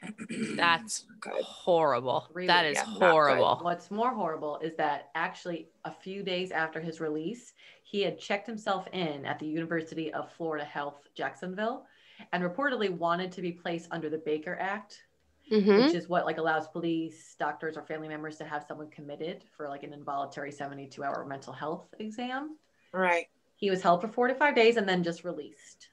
man, 0.00 0.56
That's 0.56 1.04
horrible. 1.22 2.28
Really? 2.32 2.46
That 2.46 2.64
is 2.64 2.78
Yeah, 2.78 2.84
not 2.84 2.98
good. 2.98 3.10
horrible. 3.10 3.58
What's 3.60 3.90
more 3.90 4.14
horrible 4.14 4.58
is 4.60 4.74
that 4.76 5.10
actually 5.14 5.68
a 5.84 5.92
few 5.92 6.22
days 6.22 6.50
after 6.50 6.80
his 6.80 6.98
release, 6.98 7.52
he 7.82 8.00
had 8.00 8.18
checked 8.18 8.46
himself 8.46 8.88
in 8.94 9.26
at 9.26 9.38
the 9.38 9.46
University 9.46 10.10
of 10.14 10.32
Florida 10.32 10.64
Health, 10.64 11.06
Jacksonville, 11.14 11.84
and 12.32 12.42
reportedly 12.42 12.88
wanted 12.88 13.32
to 13.32 13.42
be 13.42 13.52
placed 13.52 13.88
under 13.90 14.08
the 14.08 14.22
Baker 14.24 14.56
Act, 14.58 15.02
Mhm. 15.50 15.86
which 15.86 15.94
is 15.94 16.08
what 16.08 16.26
like 16.26 16.38
allows 16.38 16.68
police, 16.68 17.34
doctors, 17.38 17.76
or 17.76 17.82
family 17.82 18.08
members 18.08 18.36
to 18.38 18.44
have 18.44 18.64
someone 18.66 18.90
committed 18.90 19.44
for 19.56 19.68
like 19.68 19.82
an 19.82 19.92
involuntary 19.92 20.52
72 20.52 21.02
hour 21.02 21.24
mental 21.24 21.52
health 21.52 21.86
exam. 21.98 22.58
Right. 22.92 23.28
He 23.56 23.70
was 23.70 23.82
held 23.82 24.00
for 24.00 24.08
45 24.08 24.54
days 24.54 24.76
and 24.76 24.88
then 24.88 25.02
just 25.02 25.24
released. 25.24 25.88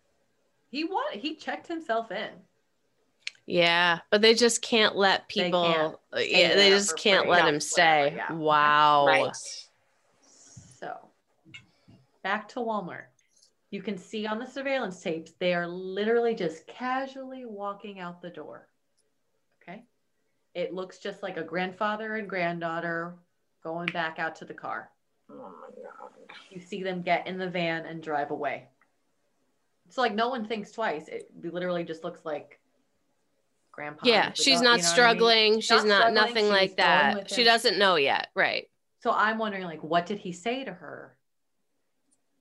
He 0.72 0.84
wanted, 0.84 1.20
he 1.22 1.36
checked 1.36 1.68
himself 1.68 2.12
in. 2.12 2.32
Yeah, 3.46 4.00
but 4.10 4.22
they 4.22 4.34
just 4.34 4.62
can't 4.62 4.96
let 4.96 5.28
They 5.30 5.44
people. 5.46 5.64
can't 5.64 5.96
uh, 6.14 6.20
yeah, 6.20 6.56
they 6.56 6.70
just 6.70 6.98
can't 6.98 7.24
free. 7.24 7.32
let 7.32 7.44
No, 7.44 7.50
him 7.50 7.60
stay. 7.60 8.04
whatever, 8.04 8.16
yeah. 8.16 8.34
Wow. 8.34 9.06
Right. 9.06 9.36
So 10.80 10.98
back 12.24 12.48
to 12.50 12.60
Walmart. 12.60 13.06
You 13.72 13.82
can 13.82 13.98
see 13.98 14.26
on 14.26 14.40
the 14.40 14.46
surveillance 14.48 15.00
tapes, 15.02 15.34
they 15.40 15.54
are 15.54 15.68
literally 15.68 16.34
just 16.34 16.66
casually 16.68 17.46
walking 17.46 18.00
out 18.00 18.22
the 18.22 18.30
door. 18.30 18.68
Okay. 20.56 20.62
It 20.64 20.74
looks 20.74 20.98
just 21.00 21.24
like 21.24 21.38
a 21.38 21.44
grandfather 21.44 22.16
and 22.16 22.30
granddaughter 22.30 23.16
going 23.64 23.88
back 23.88 24.20
out 24.20 24.36
to 24.38 24.46
the 24.46 24.54
car. 24.54 24.90
Oh 25.30 25.36
my 25.36 25.84
god. 25.84 26.12
You 26.50 26.62
see 26.62 26.84
them 26.84 27.02
get 27.02 27.28
in 27.28 27.38
the 27.38 27.50
van 27.50 27.86
and 27.86 28.02
drive 28.02 28.32
away. 28.32 28.68
It's 29.88 29.98
like 29.98 30.14
no 30.14 30.30
one 30.30 30.46
thinks 30.46 30.72
twice. 30.72 31.08
It 31.08 31.30
literally 31.44 31.84
just 31.84 32.04
looks 32.04 32.26
like 32.26 32.60
grandpa. 33.72 34.08
Yeah, 34.08 34.32
she's 34.34 34.62
not 34.62 34.62
you 34.62 34.62
know 34.62 34.70
what 34.70 34.72
I 34.72 34.76
mean? 34.76 34.84
struggling. 34.84 35.60
She's 35.60 35.70
Not 35.70 35.88
not 35.88 35.98
struggling, 36.00 36.14
nothing 36.16 36.44
she's 36.46 36.52
like 36.52 36.78
that. 36.78 37.30
She 37.30 37.42
him. 37.42 37.46
doesn't 37.46 37.78
know 37.78 37.96
yet. 37.96 38.30
Right. 38.36 38.70
So 39.02 39.12
I'm 39.12 39.38
wondering, 39.38 39.66
like, 39.66 39.84
what 39.84 40.06
did 40.08 40.18
he 40.18 40.32
say 40.32 40.64
to 40.64 40.74
her? 40.74 41.16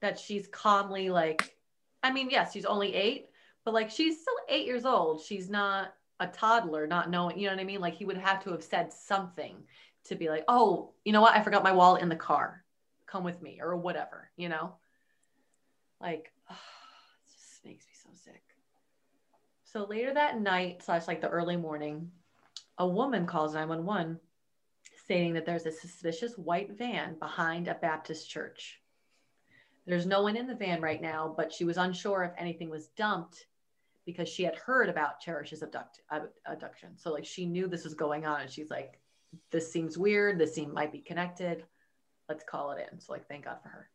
That 0.00 0.18
she's 0.18 0.46
calmly 0.46 1.10
like, 1.10 1.54
I 2.02 2.12
mean, 2.12 2.28
yes, 2.30 2.52
she's 2.52 2.64
only 2.64 2.94
eight, 2.94 3.28
but 3.64 3.74
like 3.74 3.90
she's 3.90 4.20
still 4.20 4.34
eight 4.48 4.66
years 4.66 4.84
old. 4.84 5.22
She's 5.22 5.48
not 5.50 5.94
a 6.20 6.26
toddler, 6.26 6.86
not 6.86 7.10
knowing, 7.10 7.38
you 7.38 7.46
know 7.46 7.54
what 7.54 7.60
I 7.60 7.64
mean? 7.64 7.80
Like 7.80 7.94
he 7.94 8.04
would 8.04 8.16
have 8.16 8.42
to 8.44 8.50
have 8.50 8.62
said 8.62 8.92
something 8.92 9.56
to 10.04 10.14
be 10.14 10.28
like, 10.28 10.44
oh, 10.48 10.92
you 11.04 11.12
know 11.12 11.20
what? 11.20 11.34
I 11.34 11.42
forgot 11.42 11.64
my 11.64 11.72
wallet 11.72 12.02
in 12.02 12.08
the 12.08 12.16
car. 12.16 12.64
Come 13.06 13.24
with 13.24 13.42
me 13.42 13.60
or 13.60 13.76
whatever, 13.76 14.30
you 14.36 14.48
know? 14.48 14.74
Like, 16.00 16.32
it 16.50 16.54
just 17.32 17.64
makes 17.64 17.86
me 17.86 17.92
so 18.02 18.10
sick. 18.12 18.42
So 19.64 19.86
later 19.86 20.14
that 20.14 20.40
night, 20.40 20.82
slash 20.82 21.08
like 21.08 21.20
the 21.20 21.28
early 21.28 21.56
morning, 21.56 22.10
a 22.78 22.86
woman 22.86 23.26
calls 23.26 23.54
911 23.54 24.20
stating 25.04 25.34
that 25.34 25.44
there's 25.44 25.66
a 25.66 25.72
suspicious 25.72 26.38
white 26.38 26.78
van 26.78 27.18
behind 27.18 27.68
a 27.68 27.74
Baptist 27.74 28.28
church. 28.30 28.80
There's 29.86 30.06
no 30.06 30.22
one 30.22 30.36
in 30.36 30.46
the 30.46 30.54
van 30.54 30.80
right 30.80 31.00
now, 31.00 31.34
but 31.36 31.52
she 31.52 31.64
was 31.64 31.76
unsure 31.76 32.24
if 32.24 32.32
anything 32.38 32.70
was 32.70 32.88
dumped 32.96 33.46
because 34.06 34.28
she 34.28 34.42
had 34.42 34.54
heard 34.56 34.88
about 34.88 35.20
Cherish's 35.20 35.62
abduct, 35.62 36.00
abduction. 36.46 36.96
So 36.96 37.12
like 37.12 37.24
she 37.24 37.46
knew 37.46 37.66
this 37.68 37.84
was 37.84 37.94
going 37.94 38.26
on, 38.26 38.42
and 38.42 38.50
she's 38.50 38.70
like, 38.70 39.00
"This 39.50 39.70
seems 39.72 39.96
weird. 39.98 40.38
This 40.38 40.54
seem 40.54 40.72
might 40.72 40.92
be 40.92 41.00
connected. 41.00 41.64
Let's 42.28 42.44
call 42.44 42.72
it 42.72 42.88
in." 42.92 43.00
So 43.00 43.12
like, 43.12 43.28
thank 43.28 43.44
God 43.44 43.58
for 43.62 43.68
her. 43.68 43.88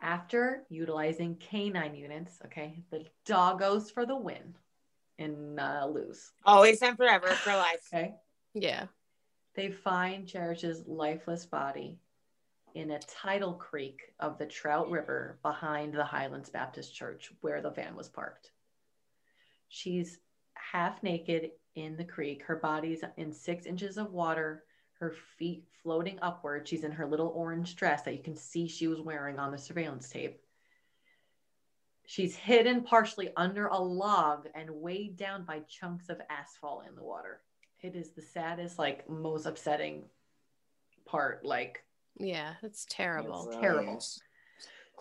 After 0.00 0.64
utilizing 0.68 1.36
canine 1.36 1.94
units, 1.94 2.38
okay, 2.44 2.82
the 2.90 3.06
doggos 3.26 3.90
for 3.92 4.04
the 4.04 4.16
win 4.16 4.54
and 5.18 5.58
uh, 5.58 5.86
lose. 5.90 6.32
Always 6.44 6.82
and 6.82 6.96
forever 6.96 7.28
for 7.28 7.54
life. 7.56 7.88
Okay, 7.92 8.14
Yeah. 8.52 8.86
they 9.54 9.70
find 9.70 10.26
Cherish's 10.26 10.86
lifeless 10.86 11.46
body 11.46 12.00
in 12.74 12.90
a 12.90 12.98
tidal 12.98 13.54
creek 13.54 14.12
of 14.18 14.36
the 14.36 14.46
Trout 14.46 14.90
River 14.90 15.38
behind 15.42 15.94
the 15.94 16.04
Highlands 16.04 16.50
Baptist 16.50 16.92
Church 16.92 17.32
where 17.40 17.62
the 17.62 17.70
van 17.70 17.94
was 17.94 18.08
parked. 18.08 18.50
She's 19.68 20.18
half 20.54 21.02
naked 21.02 21.50
in 21.74 21.96
the 21.96 22.04
creek. 22.04 22.42
Her 22.42 22.56
body's 22.56 23.02
in 23.16 23.32
six 23.32 23.66
inches 23.66 23.98
of 23.98 24.12
water. 24.12 24.64
Her 24.98 25.04
her 25.04 25.14
feet 25.38 25.64
floating 25.82 26.18
upward. 26.22 26.66
She's 26.66 26.84
in 26.84 26.92
her 26.92 27.06
little 27.06 27.32
orange 27.34 27.76
dress 27.76 28.02
that 28.02 28.16
you 28.16 28.22
can 28.22 28.36
see 28.36 28.66
she 28.66 28.88
was 28.88 29.00
wearing 29.00 29.38
on 29.38 29.52
the 29.52 29.58
surveillance 29.58 30.08
tape. 30.08 30.40
She's 32.06 32.34
hidden 32.34 32.82
partially 32.82 33.30
under 33.36 33.66
a 33.66 33.78
log 33.78 34.46
and 34.54 34.70
weighed 34.70 35.16
down 35.16 35.44
by 35.44 35.60
chunks 35.68 36.08
of 36.08 36.20
asphalt 36.30 36.86
in 36.88 36.94
the 36.94 37.02
water. 37.02 37.40
It 37.80 37.96
is 37.96 38.10
the 38.10 38.22
saddest, 38.22 38.78
like 38.78 39.08
most 39.08 39.44
upsetting 39.44 40.04
part. 41.04 41.44
Like, 41.44 41.84
yeah, 42.18 42.54
it's 42.62 42.86
terrible. 42.88 43.48
It's 43.48 43.56
terrible. 43.56 44.02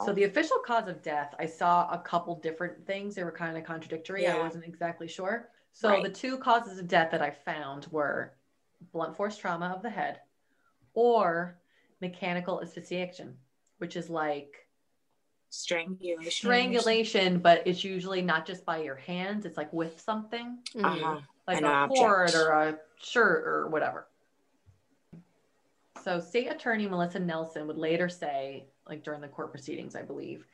So 0.06 0.12
the 0.12 0.24
official 0.24 0.58
cause 0.66 0.88
of 0.88 1.02
death, 1.04 1.36
I 1.40 1.46
saw 1.46 1.88
a 1.92 2.00
couple 2.00 2.36
different 2.40 2.86
things. 2.88 3.16
They 3.16 3.24
were 3.24 3.32
kind 3.32 3.58
of 3.58 3.64
contradictory. 3.64 4.24
Yeah. 4.24 4.38
I 4.38 4.42
wasn't 4.42 4.66
exactly 4.66 5.08
sure. 5.08 5.50
So 5.74 5.90
Right. 5.90 6.04
the 6.04 6.10
two 6.10 6.38
causes 6.40 6.80
of 6.80 6.88
death 6.88 7.12
that 7.12 7.22
I 7.22 7.30
found 7.32 7.88
were 7.88 8.34
blunt 8.92 9.16
force 9.16 9.38
trauma 9.38 9.68
of 9.76 9.82
the 9.82 9.90
head 9.90 10.22
or 10.94 11.60
mechanical 12.02 12.62
asphyxiation, 12.62 13.38
which 13.78 13.96
is 13.96 14.10
like 14.10 14.68
Strangulation. 15.50 16.32
strangulation, 16.32 17.40
but 17.40 17.62
it's 17.68 17.84
usually 17.84 18.22
not 18.24 18.46
just 18.48 18.66
by 18.66 18.82
your 18.82 18.96
hands, 18.96 19.46
it's 19.46 19.58
like 19.58 19.72
with 19.72 20.02
something. 20.02 20.58
Uh-huh. 20.84 21.22
like 21.48 21.58
An 21.60 21.66
a 21.66 21.68
object. 21.68 22.00
cord 22.00 22.36
or 22.36 22.52
a 22.52 22.80
shirt 22.98 23.46
or 23.48 23.68
whatever. 23.70 24.08
So, 26.04 26.20
State 26.20 26.48
Attorney 26.48 26.88
Melissa 26.88 27.20
Nelson 27.20 27.68
would 27.68 27.78
later 27.78 28.10
say, 28.10 28.66
like 28.88 29.04
during 29.04 29.22
the 29.22 29.28
court 29.28 29.52
proceedings, 29.52 29.96
I 29.96 30.02
believe, 30.02 30.46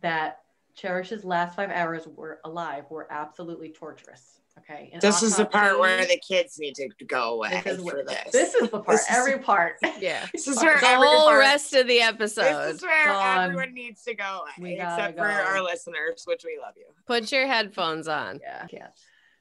that 0.00 0.40
Cherish's 0.76 1.24
last 1.24 1.56
five 1.56 1.70
hours 1.70 2.06
were 2.06 2.40
alive 2.44 2.84
were 2.90 3.06
absolutely 3.10 3.70
torturous. 3.70 4.40
Okay. 4.58 4.90
An 4.92 5.00
This 5.00 5.22
is 5.24 5.36
the 5.36 5.44
part 5.46 5.80
where 5.80 6.04
the 6.06 6.18
kids 6.18 6.58
need 6.60 6.76
to 6.76 6.88
go 7.06 7.34
away 7.34 7.60
this 7.64 7.78
is, 7.78 7.88
for 7.88 8.04
this. 8.06 8.32
this 8.32 8.54
is 8.54 8.70
the 8.70 8.78
part, 8.80 8.94
is- 9.00 9.06
every 9.10 9.38
part. 9.40 9.76
Yeah. 9.98 10.26
This 10.32 10.46
is 10.46 10.62
where 10.62 10.78
The 10.78 10.86
whole 10.96 11.24
part- 11.26 11.38
rest 11.40 11.74
of 11.74 11.88
the 11.88 12.00
episode. 12.00 12.42
This 12.42 12.50
episode. 12.52 12.74
is 12.76 12.82
where 12.82 13.06
Gone. 13.06 13.38
everyone 13.44 13.74
needs 13.74 14.02
to 14.04 14.14
go 14.14 14.42
away, 14.42 14.52
We 14.72 14.76
gotta 14.76 15.02
except 15.10 15.18
for 15.18 15.24
our 15.26 15.60
listeners, 15.62 16.22
which 16.26 16.44
we 16.44 16.58
love 16.62 16.74
you. 16.76 16.86
Put 17.06 17.32
your 17.32 17.46
headphones 17.48 18.06
on. 18.06 18.38
Yeah, 18.40 18.66
yeah. 18.72 18.86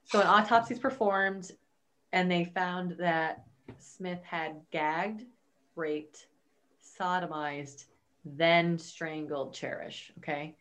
So 0.06 0.20
an 0.20 0.28
autopsy's 0.28 0.80
performed, 0.80 1.52
and 2.12 2.30
they 2.30 2.46
found 2.46 2.96
that 2.98 3.46
Smith 3.80 4.20
had 4.24 4.62
gagged, 4.72 5.26
raped, 5.76 6.26
sodomized, 7.00 7.86
then 8.26 8.78
strangled 8.78 9.54
Cherish. 9.54 10.12
Okay. 10.20 10.56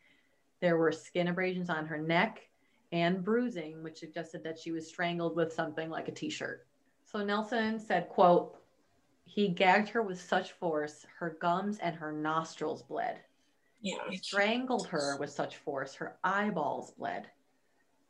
There 0.60 0.76
were 0.76 0.92
skin 0.92 1.28
abrasions 1.28 1.70
on 1.70 1.86
her 1.86 1.98
neck 1.98 2.48
and 2.92 3.24
bruising, 3.24 3.82
which 3.82 3.98
suggested 3.98 4.44
that 4.44 4.58
she 4.58 4.70
was 4.70 4.86
strangled 4.86 5.34
with 5.34 5.52
something 5.52 5.90
like 5.90 6.08
a 6.08 6.12
t-shirt. 6.12 6.66
So 7.04 7.24
Nelson 7.24 7.78
said, 7.78 8.08
quote, 8.08 8.58
he 9.24 9.48
gagged 9.48 9.88
her 9.88 10.02
with 10.02 10.20
such 10.20 10.52
force, 10.52 11.06
her 11.18 11.36
gums 11.40 11.78
and 11.78 11.96
her 11.96 12.12
nostrils 12.12 12.82
bled. 12.82 13.20
Yeah. 13.80 13.96
He 14.08 14.16
strangled 14.18 14.86
her 14.88 15.16
with 15.18 15.30
such 15.30 15.56
force, 15.56 15.94
her 15.94 16.16
eyeballs 16.22 16.92
bled. 16.92 17.26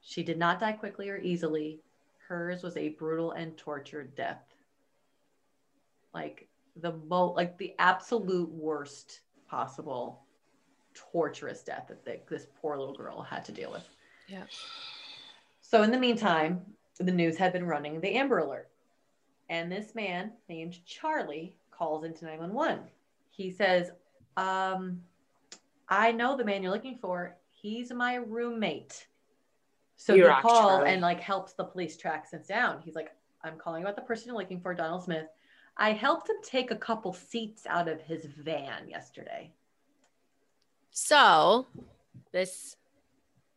She 0.01 0.23
did 0.23 0.39
not 0.39 0.61
die 0.61 0.73
quickly 0.73 1.09
or 1.09 1.19
easily. 1.19 1.81
Hers 2.27 2.63
was 2.63 2.77
a 2.77 2.91
brutal 2.91 3.33
and 3.33 3.57
tortured 3.57 4.15
death. 4.15 4.43
Like 6.13 6.49
the 6.77 6.93
mo- 6.93 7.33
like 7.33 7.57
the 7.57 7.75
absolute 7.79 8.51
worst 8.51 9.21
possible 9.53 10.23
torturous 10.95 11.63
death 11.63 11.85
that 11.89 12.05
they, 12.07 12.23
this 12.29 12.47
poor 12.61 12.79
little 12.79 12.95
girl 12.95 13.21
had 13.21 13.45
to 13.45 13.53
deal 13.53 13.71
with. 13.71 13.87
Yeah. 14.27 14.45
So 15.61 15.83
in 15.83 15.91
the 15.91 15.99
meantime, 15.99 16.63
the 16.99 17.13
news 17.13 17.37
had 17.37 17.53
been 17.53 17.67
running 17.67 18.01
the 18.01 18.15
Amber 18.17 18.39
Alert. 18.39 18.71
And 19.51 19.71
this 19.71 19.95
man 19.95 20.33
named 20.49 20.79
Charlie 20.87 21.55
calls 21.71 22.05
into 22.05 22.25
911. 22.25 22.85
He 23.31 23.51
says, 23.51 23.91
um, 24.39 25.03
I 25.89 26.13
know 26.13 26.35
the 26.37 26.45
man 26.45 26.63
you're 26.63 26.73
looking 26.73 26.97
for. 26.97 27.37
He's 27.51 27.93
my 27.93 28.15
roommate. 28.15 29.07
So 29.97 30.15
You 30.15 30.29
he 30.29 30.41
calls 30.41 30.71
Charlie. 30.79 30.91
and 30.91 31.03
like 31.03 31.21
helps 31.21 31.53
the 31.53 31.65
police 31.65 31.99
track 31.99 32.27
since 32.27 32.47
down. 32.47 32.81
He's 32.83 32.95
like, 32.95 33.11
I'm 33.45 33.59
calling 33.59 33.83
about 33.83 33.97
the 33.97 34.03
person 34.03 34.29
you're 34.29 34.39
looking 34.39 34.61
for, 34.61 34.73
Donald 34.73 35.05
Smith. 35.05 35.27
I 35.77 35.93
helped 35.93 36.29
him 36.29 36.37
take 36.43 36.71
a 36.71 36.77
couple 36.77 37.13
seats 37.13 37.67
out 37.67 37.89
of 37.89 38.01
his 38.03 38.25
van 38.25 38.89
yesterday. 38.89 39.51
So, 40.91 41.67
this, 42.33 42.77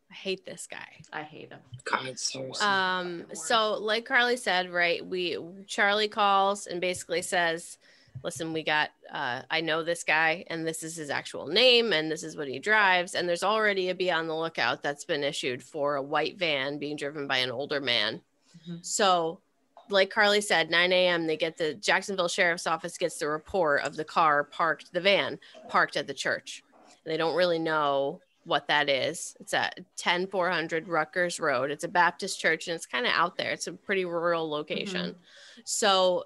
I 0.10 0.14
hate 0.14 0.46
this 0.46 0.68
guy. 0.68 0.88
I 1.12 1.24
hate 1.24 1.52
him. 1.52 1.60
God, 1.84 2.18
seriously. 2.18 2.66
Um, 2.66 3.26
so 3.34 3.74
like 3.74 4.06
Carly 4.06 4.38
said, 4.38 4.70
right, 4.72 5.06
we 5.06 5.38
Charlie 5.68 6.08
calls 6.08 6.68
and 6.68 6.80
basically 6.80 7.22
says, 7.22 7.78
listen, 8.24 8.54
we 8.54 8.64
got 8.64 8.92
uh 9.12 9.42
I 9.52 9.62
know 9.62 9.84
this 9.84 10.04
guy 10.04 10.46
and 10.48 10.66
this 10.66 10.84
is 10.84 10.96
his 10.96 11.10
actual 11.10 11.48
name 11.48 11.92
and 11.92 12.10
this 12.10 12.24
is 12.24 12.38
what 12.38 12.48
he 12.48 12.60
drives. 12.60 13.14
And 13.16 13.28
there's 13.28 13.44
already 13.44 13.90
a 13.90 13.96
be 13.96 14.10
on 14.10 14.28
the 14.28 14.36
lookout 14.36 14.82
that's 14.82 15.06
been 15.06 15.24
issued 15.24 15.62
for 15.62 15.96
a 15.96 16.02
white 16.02 16.38
van 16.38 16.80
being 16.80 16.96
driven 16.96 17.28
by 17.28 17.38
an 17.38 17.52
older 17.52 17.82
man. 17.82 18.22
Mhm. 18.68 18.86
So 18.86 19.42
like 19.90 20.10
Carly 20.10 20.42
said, 20.42 20.70
9 20.70 20.92
a.m. 20.92 21.28
they 21.28 21.38
get 21.38 21.58
the 21.58 21.74
Jacksonville 21.76 22.28
Sheriff's 22.28 22.68
Office 22.68 22.98
gets 22.98 23.18
the 23.18 23.28
report 23.28 23.84
of 23.84 23.96
the 23.96 24.04
car 24.04 24.44
parked, 24.44 24.92
the 24.94 25.02
van 25.02 25.40
parked 25.70 25.98
at 25.98 26.08
the 26.08 26.14
church. 26.14 26.64
And 27.04 27.12
they 27.12 27.18
don't 27.18 27.36
really 27.36 27.60
know 27.60 28.22
what 28.46 28.68
that 28.68 28.90
is. 28.90 29.36
It's 29.40 29.54
at 29.54 29.80
10400 29.96 30.88
Rutgers 30.88 31.40
Road. 31.40 31.72
It's 31.72 31.84
a 31.84 31.90
Baptist 31.90 32.40
church 32.40 32.68
and 32.68 32.76
it's 32.76 32.86
kind 32.86 33.06
of 33.06 33.12
out 33.14 33.38
there. 33.38 33.52
It's 33.52 33.68
a 33.68 33.74
pretty 33.74 34.06
rural 34.06 34.50
location. 34.50 35.12
Mm-hmm. 35.12 35.62
So 35.66 36.26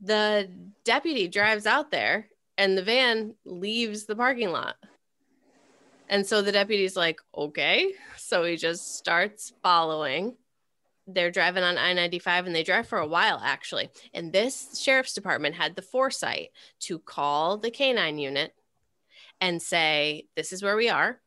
the 0.00 0.48
deputy 0.84 1.28
drives 1.28 1.66
out 1.66 1.90
there 1.90 2.28
and 2.58 2.76
the 2.76 2.82
van 2.82 3.34
leaves 3.44 4.04
the 4.04 4.16
parking 4.16 4.50
lot. 4.50 4.76
And 6.08 6.26
so 6.26 6.42
the 6.42 6.52
deputy's 6.52 6.96
like, 6.96 7.20
okay. 7.36 7.92
So 8.18 8.44
he 8.44 8.56
just 8.56 8.96
starts 8.96 9.52
following. 9.62 10.36
They're 11.06 11.30
driving 11.30 11.62
on 11.64 11.76
I 11.76 11.92
95 11.92 12.46
and 12.46 12.54
they 12.54 12.62
drive 12.62 12.88
for 12.88 12.98
a 12.98 13.06
while, 13.06 13.40
actually. 13.42 13.90
And 14.14 14.32
this 14.32 14.80
sheriff's 14.80 15.12
department 15.12 15.54
had 15.54 15.76
the 15.76 15.82
foresight 15.82 16.50
to 16.80 16.98
call 16.98 17.58
the 17.58 17.70
canine 17.70 18.18
unit 18.18 18.54
and 19.40 19.60
say, 19.60 20.26
this 20.34 20.52
is 20.52 20.62
where 20.62 20.76
we 20.76 20.88
are. 20.88 21.20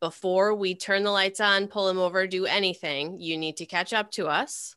Before 0.00 0.54
we 0.54 0.74
turn 0.74 1.02
the 1.02 1.10
lights 1.10 1.40
on, 1.40 1.68
pull 1.68 1.88
him 1.88 1.98
over, 1.98 2.26
do 2.26 2.46
anything, 2.46 3.18
you 3.20 3.36
need 3.36 3.56
to 3.56 3.66
catch 3.66 3.92
up 3.92 4.10
to 4.12 4.26
us. 4.26 4.76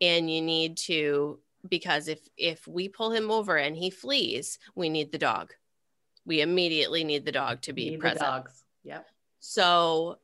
And 0.00 0.30
you 0.30 0.42
need 0.42 0.76
to, 0.88 1.40
because 1.68 2.08
if 2.08 2.20
if 2.36 2.66
we 2.66 2.88
pull 2.88 3.10
him 3.10 3.30
over 3.30 3.56
and 3.56 3.76
he 3.76 3.90
flees, 3.90 4.58
we 4.74 4.88
need 4.88 5.12
the 5.12 5.18
dog. 5.18 5.54
We 6.26 6.40
immediately 6.40 7.04
need 7.04 7.24
the 7.24 7.32
dog 7.32 7.62
to 7.62 7.72
be 7.72 7.90
Need 7.90 7.96
the 7.96 8.00
present. 8.00 8.20
dogs. 8.20 8.64
Yep. 8.84 9.06
So 9.40 10.18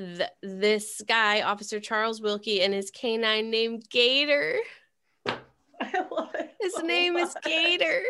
th- 0.00 0.30
this 0.42 1.02
guy, 1.06 1.42
Officer 1.42 1.80
Charles 1.80 2.20
Wilkie, 2.20 2.62
and 2.62 2.72
his 2.72 2.90
canine 2.90 3.50
named 3.50 3.88
Gator. 3.90 4.56
I 5.26 6.04
love 6.10 6.34
it. 6.34 6.54
His 6.60 6.74
so 6.74 6.82
name 6.82 7.16
is. 7.16 7.34
Gator. 7.42 8.02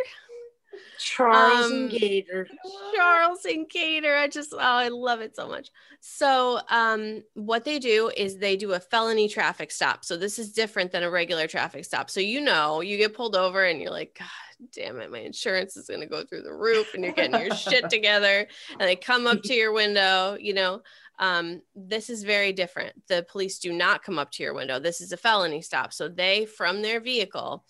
Charles 0.99 1.67
um, 1.67 1.73
and 1.73 1.91
Gator. 1.91 2.49
Charles 2.95 3.45
and 3.45 3.69
Gator. 3.69 4.17
I 4.17 4.29
just 4.29 4.53
oh, 4.53 4.59
I 4.59 4.89
love 4.89 5.21
it 5.21 5.35
so 5.35 5.49
much. 5.49 5.71
So 6.01 6.61
um 6.69 7.23
what 7.35 7.65
they 7.65 7.79
do 7.79 8.11
is 8.17 8.37
they 8.37 8.57
do 8.57 8.73
a 8.73 8.81
felony 8.81 9.29
traffic 9.29 9.71
stop. 9.71 10.05
So 10.05 10.17
this 10.17 10.39
is 10.39 10.53
different 10.53 10.93
than 10.93 11.03
a 11.03 11.11
regular 11.11 11.47
traffic 11.47 11.85
stop. 11.85 12.11
So 12.11 12.21
you 12.21 12.41
know, 12.41 12.81
you 12.83 12.97
get 12.99 13.15
pulled 13.15 13.35
over 13.35 13.65
and 13.65 13.81
you're 13.81 13.91
like, 13.91 14.17
God 14.19 14.29
damn 14.73 15.01
it, 15.01 15.11
my 15.11 15.19
insurance 15.19 15.77
is 15.77 15.89
gonna 15.89 16.07
go 16.07 16.25
through 16.25 16.43
the 16.43 16.53
roof 16.53 16.95
and 16.95 17.03
you're 17.05 17.13
getting 17.13 17.39
your 17.39 17.55
shit 17.55 17.89
together. 17.91 18.47
And 18.71 18.81
they 18.89 18.97
come 18.97 19.27
up 19.27 19.43
to 19.43 19.55
your 19.55 19.73
window, 19.73 20.37
you 20.41 20.55
know. 20.55 20.83
Um, 21.19 21.61
this 21.75 22.09
is 22.09 22.23
very 22.23 22.53
different. 22.53 22.95
The 23.09 23.27
police 23.31 23.59
do 23.59 23.73
not 23.73 24.03
come 24.03 24.19
up 24.19 24.31
to 24.33 24.43
your 24.43 24.55
window. 24.55 24.79
This 24.79 25.01
is 25.03 25.13
a 25.13 25.19
felony 25.19 25.61
stop. 25.61 25.93
So 25.93 26.09
they 26.09 26.47
from 26.47 26.81
their 26.81 26.99
vehicle 27.01 27.65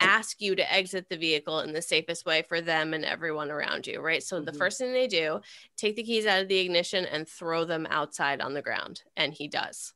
ask 0.00 0.40
you 0.40 0.54
to 0.56 0.72
exit 0.72 1.08
the 1.08 1.16
vehicle 1.16 1.60
in 1.60 1.72
the 1.72 1.82
safest 1.82 2.24
way 2.24 2.42
for 2.48 2.60
them 2.60 2.94
and 2.94 3.04
everyone 3.04 3.50
around 3.50 3.86
you, 3.86 4.00
right? 4.00 4.22
So 4.22 4.40
the 4.40 4.52
Mhm. 4.52 4.58
first 4.58 4.78
thing 4.78 4.92
they 4.92 5.06
do, 5.06 5.40
take 5.76 5.96
the 5.96 6.02
keys 6.02 6.26
out 6.26 6.40
of 6.42 6.48
the 6.48 6.58
ignition 6.58 7.04
and 7.04 7.28
throw 7.28 7.64
them 7.64 7.86
outside 7.90 8.40
on 8.40 8.54
the 8.54 8.62
ground, 8.62 9.02
and 9.16 9.34
he 9.34 9.46
does. 9.46 9.92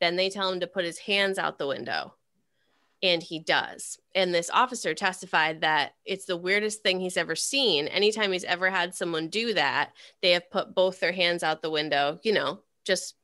Then 0.00 0.16
they 0.16 0.28
tell 0.28 0.52
him 0.52 0.60
to 0.60 0.66
put 0.66 0.84
his 0.84 0.98
hands 0.98 1.38
out 1.38 1.56
the 1.56 1.66
window, 1.66 2.14
and 3.02 3.22
he 3.22 3.40
does. 3.40 3.98
And 4.14 4.34
this 4.34 4.50
officer 4.50 4.94
testified 4.94 5.62
that 5.62 5.94
it's 6.04 6.26
the 6.26 6.36
weirdest 6.36 6.82
thing 6.82 7.00
he's 7.00 7.16
ever 7.16 7.34
seen. 7.36 7.88
Anytime 7.88 8.32
he's 8.32 8.44
ever 8.44 8.70
had 8.70 8.94
someone 8.94 9.28
do 9.28 9.54
that, 9.54 9.92
they 10.22 10.32
have 10.32 10.50
put 10.50 10.74
both 10.74 11.00
their 11.00 11.12
hands 11.12 11.42
out 11.42 11.62
the 11.62 11.70
window, 11.70 12.20
you 12.22 12.32
know, 12.32 12.60
just 12.84 13.16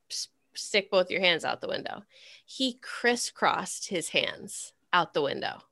stick 0.55 0.91
both 0.91 1.11
your 1.11 1.21
hands 1.21 1.45
out 1.45 1.61
the 1.61 1.69
window. 1.69 2.03
He 2.45 2.79
crisscrossed 2.83 3.89
his 3.89 4.09
hands 4.11 4.73
out 4.93 5.15
the 5.15 5.23
window 5.23 5.63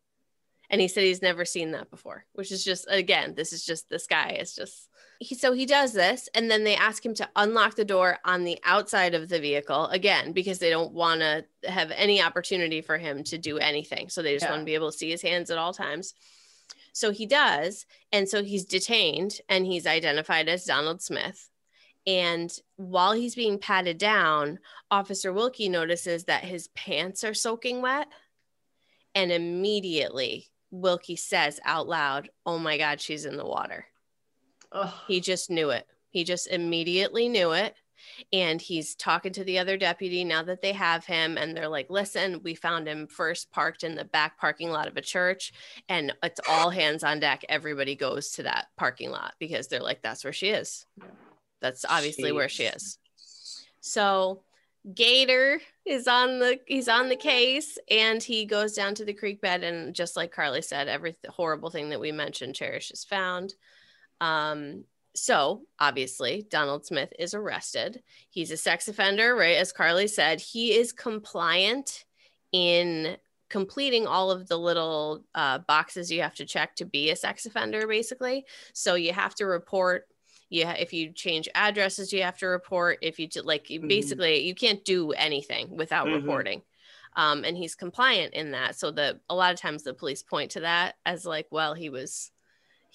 And 0.70 0.80
he 0.80 0.88
said 0.88 1.04
he's 1.04 1.22
never 1.22 1.44
seen 1.44 1.72
that 1.72 1.90
before, 1.90 2.24
which 2.34 2.52
is 2.52 2.64
just, 2.64 2.86
again, 2.90 3.34
this 3.34 3.52
is 3.52 3.64
just 3.64 3.88
this 3.88 4.06
guy 4.06 4.36
is 4.40 4.54
just. 4.54 4.88
He, 5.18 5.34
so 5.34 5.52
he 5.52 5.64
does 5.64 5.92
this, 5.92 6.28
and 6.34 6.50
then 6.50 6.64
they 6.64 6.76
ask 6.76 7.04
him 7.04 7.14
to 7.14 7.28
unlock 7.36 7.74
the 7.74 7.84
door 7.84 8.18
on 8.24 8.44
the 8.44 8.58
outside 8.64 9.14
of 9.14 9.28
the 9.28 9.40
vehicle 9.40 9.86
again 9.86 10.32
because 10.32 10.58
they 10.58 10.68
don't 10.70 10.92
want 10.92 11.20
to 11.20 11.44
have 11.64 11.90
any 11.92 12.20
opportunity 12.20 12.82
for 12.82 12.98
him 12.98 13.24
to 13.24 13.38
do 13.38 13.56
anything. 13.58 14.08
So 14.10 14.20
they 14.20 14.34
just 14.34 14.44
Yeah. 14.44 14.50
want 14.50 14.60
to 14.62 14.66
be 14.66 14.74
able 14.74 14.92
to 14.92 14.98
see 14.98 15.10
his 15.10 15.22
hands 15.22 15.50
at 15.50 15.58
all 15.58 15.72
times. 15.72 16.14
So 16.92 17.10
he 17.12 17.26
does. 17.26 17.86
And 18.12 18.28
so 18.28 18.42
he's 18.42 18.64
detained 18.64 19.40
and 19.48 19.66
he's 19.66 19.86
identified 19.86 20.48
as 20.48 20.64
Donald 20.64 21.02
Smith. 21.02 21.50
And 22.06 22.56
while 22.76 23.12
he's 23.12 23.34
being 23.34 23.58
patted 23.58 23.98
down, 23.98 24.60
Officer 24.90 25.32
Wilkie 25.32 25.68
notices 25.68 26.24
that 26.24 26.44
his 26.44 26.68
pants 26.68 27.24
are 27.24 27.34
soaking 27.34 27.82
wet. 27.82 28.08
And 29.14 29.32
immediately, 29.32 30.48
Wilkie 30.70 31.16
says 31.16 31.58
out 31.64 31.88
loud, 31.88 32.30
Oh 32.44 32.58
my 32.58 32.78
God, 32.78 33.00
she's 33.00 33.24
in 33.24 33.36
the 33.36 33.46
water. 33.46 33.86
Ugh. 34.72 34.92
He 35.06 35.20
just 35.20 35.50
knew 35.50 35.70
it. 35.70 35.86
He 36.10 36.24
just 36.24 36.46
immediately 36.46 37.28
knew 37.28 37.52
it. 37.52 37.74
And 38.32 38.60
he's 38.60 38.94
talking 38.94 39.32
to 39.32 39.44
the 39.44 39.58
other 39.58 39.76
deputy 39.76 40.22
now 40.22 40.42
that 40.42 40.62
they 40.62 40.72
have 40.72 41.04
him. 41.04 41.36
And 41.36 41.56
they're 41.56 41.68
like, 41.68 41.90
listen, 41.90 42.40
we 42.42 42.54
found 42.54 42.86
him 42.86 43.06
first 43.06 43.50
parked 43.50 43.84
in 43.84 43.94
the 43.94 44.04
back 44.04 44.38
parking 44.38 44.70
lot 44.70 44.86
of 44.86 44.96
a 44.96 45.02
church. 45.02 45.52
And 45.88 46.12
it's 46.22 46.40
all 46.48 46.70
hands 46.70 47.02
on 47.04 47.20
deck. 47.20 47.44
Everybody 47.48 47.96
goes 47.96 48.30
to 48.32 48.44
that 48.44 48.66
parking 48.76 49.10
lot 49.10 49.34
because 49.38 49.68
they're 49.68 49.80
like, 49.82 50.02
that's 50.02 50.24
where 50.24 50.32
she 50.32 50.48
is. 50.48 50.86
That's 51.60 51.84
obviously 51.88 52.32
where 52.32 52.48
she 52.48 52.64
is. 52.64 52.98
So 53.80 54.42
Gator 54.94 55.60
is 55.84 56.06
on 56.06 56.38
the 56.38 56.60
he's 56.66 56.88
on 56.88 57.08
the 57.08 57.16
case 57.16 57.78
and 57.90 58.22
he 58.22 58.44
goes 58.44 58.74
down 58.74 58.94
to 58.96 59.04
the 59.04 59.12
creek 59.12 59.40
bed 59.40 59.64
and 59.64 59.94
just 59.94 60.16
like 60.16 60.32
Carly 60.32 60.62
said, 60.62 60.86
every 60.86 61.16
horrible 61.28 61.70
thing 61.70 61.88
that 61.90 62.00
we 62.00 62.12
mentioned, 62.12 62.54
Cherish 62.54 62.90
is 62.90 63.04
found. 63.04 63.54
Um, 64.20 64.84
so 65.14 65.62
obviously 65.80 66.46
Donald 66.50 66.84
Smith 66.84 67.12
is 67.18 67.34
arrested. 67.34 68.02
He's 68.30 68.50
a 68.50 68.56
sex 68.56 68.86
offender, 68.88 69.34
right? 69.34 69.56
As 69.56 69.72
Carly 69.72 70.08
said, 70.08 70.40
he 70.40 70.74
is 70.74 70.92
compliant 70.92 72.04
in 72.52 73.16
completing 73.48 74.06
all 74.06 74.30
of 74.30 74.48
the 74.48 74.58
little 74.58 75.24
uh, 75.34 75.58
boxes 75.60 76.10
you 76.10 76.20
have 76.20 76.34
to 76.34 76.44
check 76.44 76.74
to 76.76 76.84
be 76.84 77.10
a 77.10 77.16
sex 77.16 77.46
offender, 77.46 77.86
basically. 77.86 78.44
So 78.74 78.94
you 78.94 79.12
have 79.12 79.34
to 79.36 79.46
report. 79.46 80.06
Yeah, 80.48 80.72
if 80.72 80.92
you 80.92 81.12
change 81.12 81.48
addresses, 81.54 82.12
you 82.12 82.22
have 82.22 82.38
to 82.38 82.46
report. 82.46 82.98
If 83.02 83.18
you 83.18 83.26
do, 83.28 83.42
like, 83.42 83.70
you 83.70 83.80
Mhm. 83.80 83.88
basically 83.88 84.46
you 84.46 84.54
can't 84.54 84.84
do 84.84 85.12
anything 85.12 85.76
without 85.76 86.06
Mhm. 86.06 86.14
reporting. 86.14 86.62
Um, 87.16 87.44
and 87.44 87.56
he's 87.56 87.74
compliant 87.74 88.34
in 88.34 88.50
that. 88.50 88.76
So 88.78 88.90
the 88.90 89.20
a 89.28 89.34
lot 89.34 89.52
of 89.52 89.58
times 89.58 89.82
the 89.82 89.94
police 89.94 90.22
point 90.22 90.50
to 90.52 90.60
that 90.60 90.96
as 91.06 91.24
like, 91.24 91.46
well, 91.50 91.74
he 91.74 91.88
was 91.88 92.30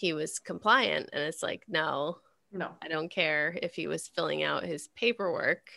he 0.01 0.13
was 0.13 0.39
compliant, 0.39 1.11
and 1.13 1.21
it's 1.21 1.43
like, 1.43 1.63
no, 1.67 2.17
No. 2.51 2.71
I 2.81 2.87
don't 2.87 3.11
care 3.11 3.55
if 3.61 3.75
he 3.75 3.85
was 3.85 4.07
filling 4.07 4.41
out 4.41 4.63
his 4.63 4.87
paperwork. 4.95 5.69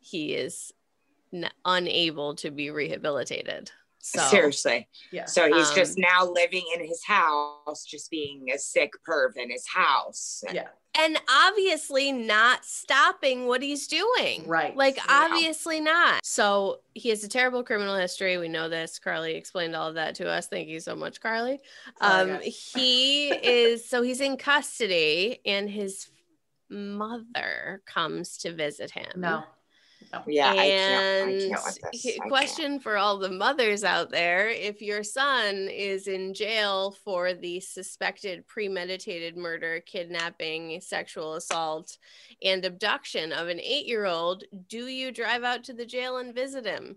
He 0.00 0.34
is 0.34 0.72
n- 1.32 1.48
unable 1.64 2.34
to 2.36 2.50
be 2.50 2.70
rehabilitated. 2.70 3.70
So 4.04 4.20
Seriously. 4.30 4.88
Yeah. 5.12 5.26
So 5.26 5.46
he's 5.46 5.68
Um, 5.70 5.74
just 5.76 5.96
now 5.96 6.24
living 6.26 6.64
in 6.74 6.84
his 6.84 7.04
house, 7.04 7.84
just 7.86 8.10
being 8.10 8.50
a 8.52 8.58
sick 8.58 8.92
perv 9.08 9.36
in 9.36 9.48
his 9.50 9.66
house. 9.68 10.42
Yeah. 10.52 10.68
and 10.94 11.18
obviously 11.30 12.12
not 12.12 12.66
stopping 12.66 13.46
what 13.46 13.62
he's 13.62 13.86
doing. 13.86 14.46
Right. 14.46 14.76
Like 14.76 14.96
Yeah. 14.96 15.04
obviously 15.08 15.80
not. 15.80 16.20
So 16.22 16.80
he 16.92 17.08
has 17.08 17.24
a 17.24 17.28
terrible 17.28 17.62
criminal 17.64 17.96
history. 17.96 18.36
We 18.36 18.48
know 18.48 18.68
this. 18.68 18.98
Carly 18.98 19.34
explained 19.34 19.74
all 19.74 19.88
of 19.88 19.94
that 19.94 20.16
to 20.16 20.28
us. 20.28 20.48
Thank 20.48 20.68
you 20.68 20.80
so 20.80 20.94
much, 20.94 21.20
Carly. 21.20 21.60
Um, 22.02 22.28
guys. 22.28 22.70
he 22.74 23.30
is 23.30 23.88
so 23.88 24.02
he's 24.02 24.20
in 24.20 24.36
custody 24.36 25.40
and 25.46 25.70
his 25.70 26.10
mother 26.68 27.82
comes 27.86 28.36
to 28.38 28.52
visit 28.52 28.90
him. 28.90 29.20
No. 29.20 29.44
Oh, 30.14 30.22
yeah, 30.26 30.50
I 30.50 30.54
can't. 30.56 30.60
I 30.60 31.30
and 31.32 31.40
can't 31.40 31.64
with 31.64 31.78
this. 31.92 32.02
he- 32.02 32.14
I 32.14 32.18
can't. 32.18 32.28
question 32.28 32.80
for 32.80 32.98
all 32.98 33.18
the 33.18 33.30
mothers 33.30 33.82
out 33.82 34.10
there 34.10 34.48
if 34.50 34.82
your 34.82 35.02
son 35.02 35.68
is 35.68 36.06
in 36.06 36.34
jail 36.34 36.94
for 37.04 37.32
the 37.32 37.60
suspected 37.60 38.46
premeditated 38.46 39.36
murder 39.36 39.80
kidnapping 39.80 40.80
sexual 40.82 41.34
assault 41.34 41.96
and 42.42 42.64
abduction 42.64 43.32
of 43.32 43.48
an 43.48 43.58
eight-year-old 43.60 44.44
do 44.68 44.86
you 44.86 45.12
drive 45.12 45.44
out 45.44 45.64
to 45.64 45.72
the 45.72 45.86
jail 45.86 46.18
and 46.18 46.34
visit 46.34 46.66
him 46.66 46.96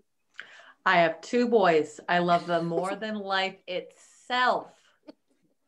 I 0.87 0.97
have 0.97 1.19
two 1.21 1.47
boys. 1.47 1.99
I 2.07 2.19
love 2.19 2.45
them 2.45 2.67
more 2.67 2.95
than 2.99 3.15
life 3.15 3.55
itself. 3.67 4.67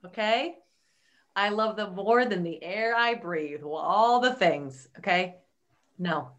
Okay. 0.06 0.56
I 1.36 1.50
love 1.50 1.76
them 1.76 1.96
more 1.96 2.24
than 2.26 2.44
the 2.44 2.64
air 2.64 2.96
I 2.96 3.16
breathe. 3.16 3.64
All 3.64 4.20
the 4.20 4.34
things. 4.34 4.88
Okay. 5.00 5.38
No. 5.98 6.30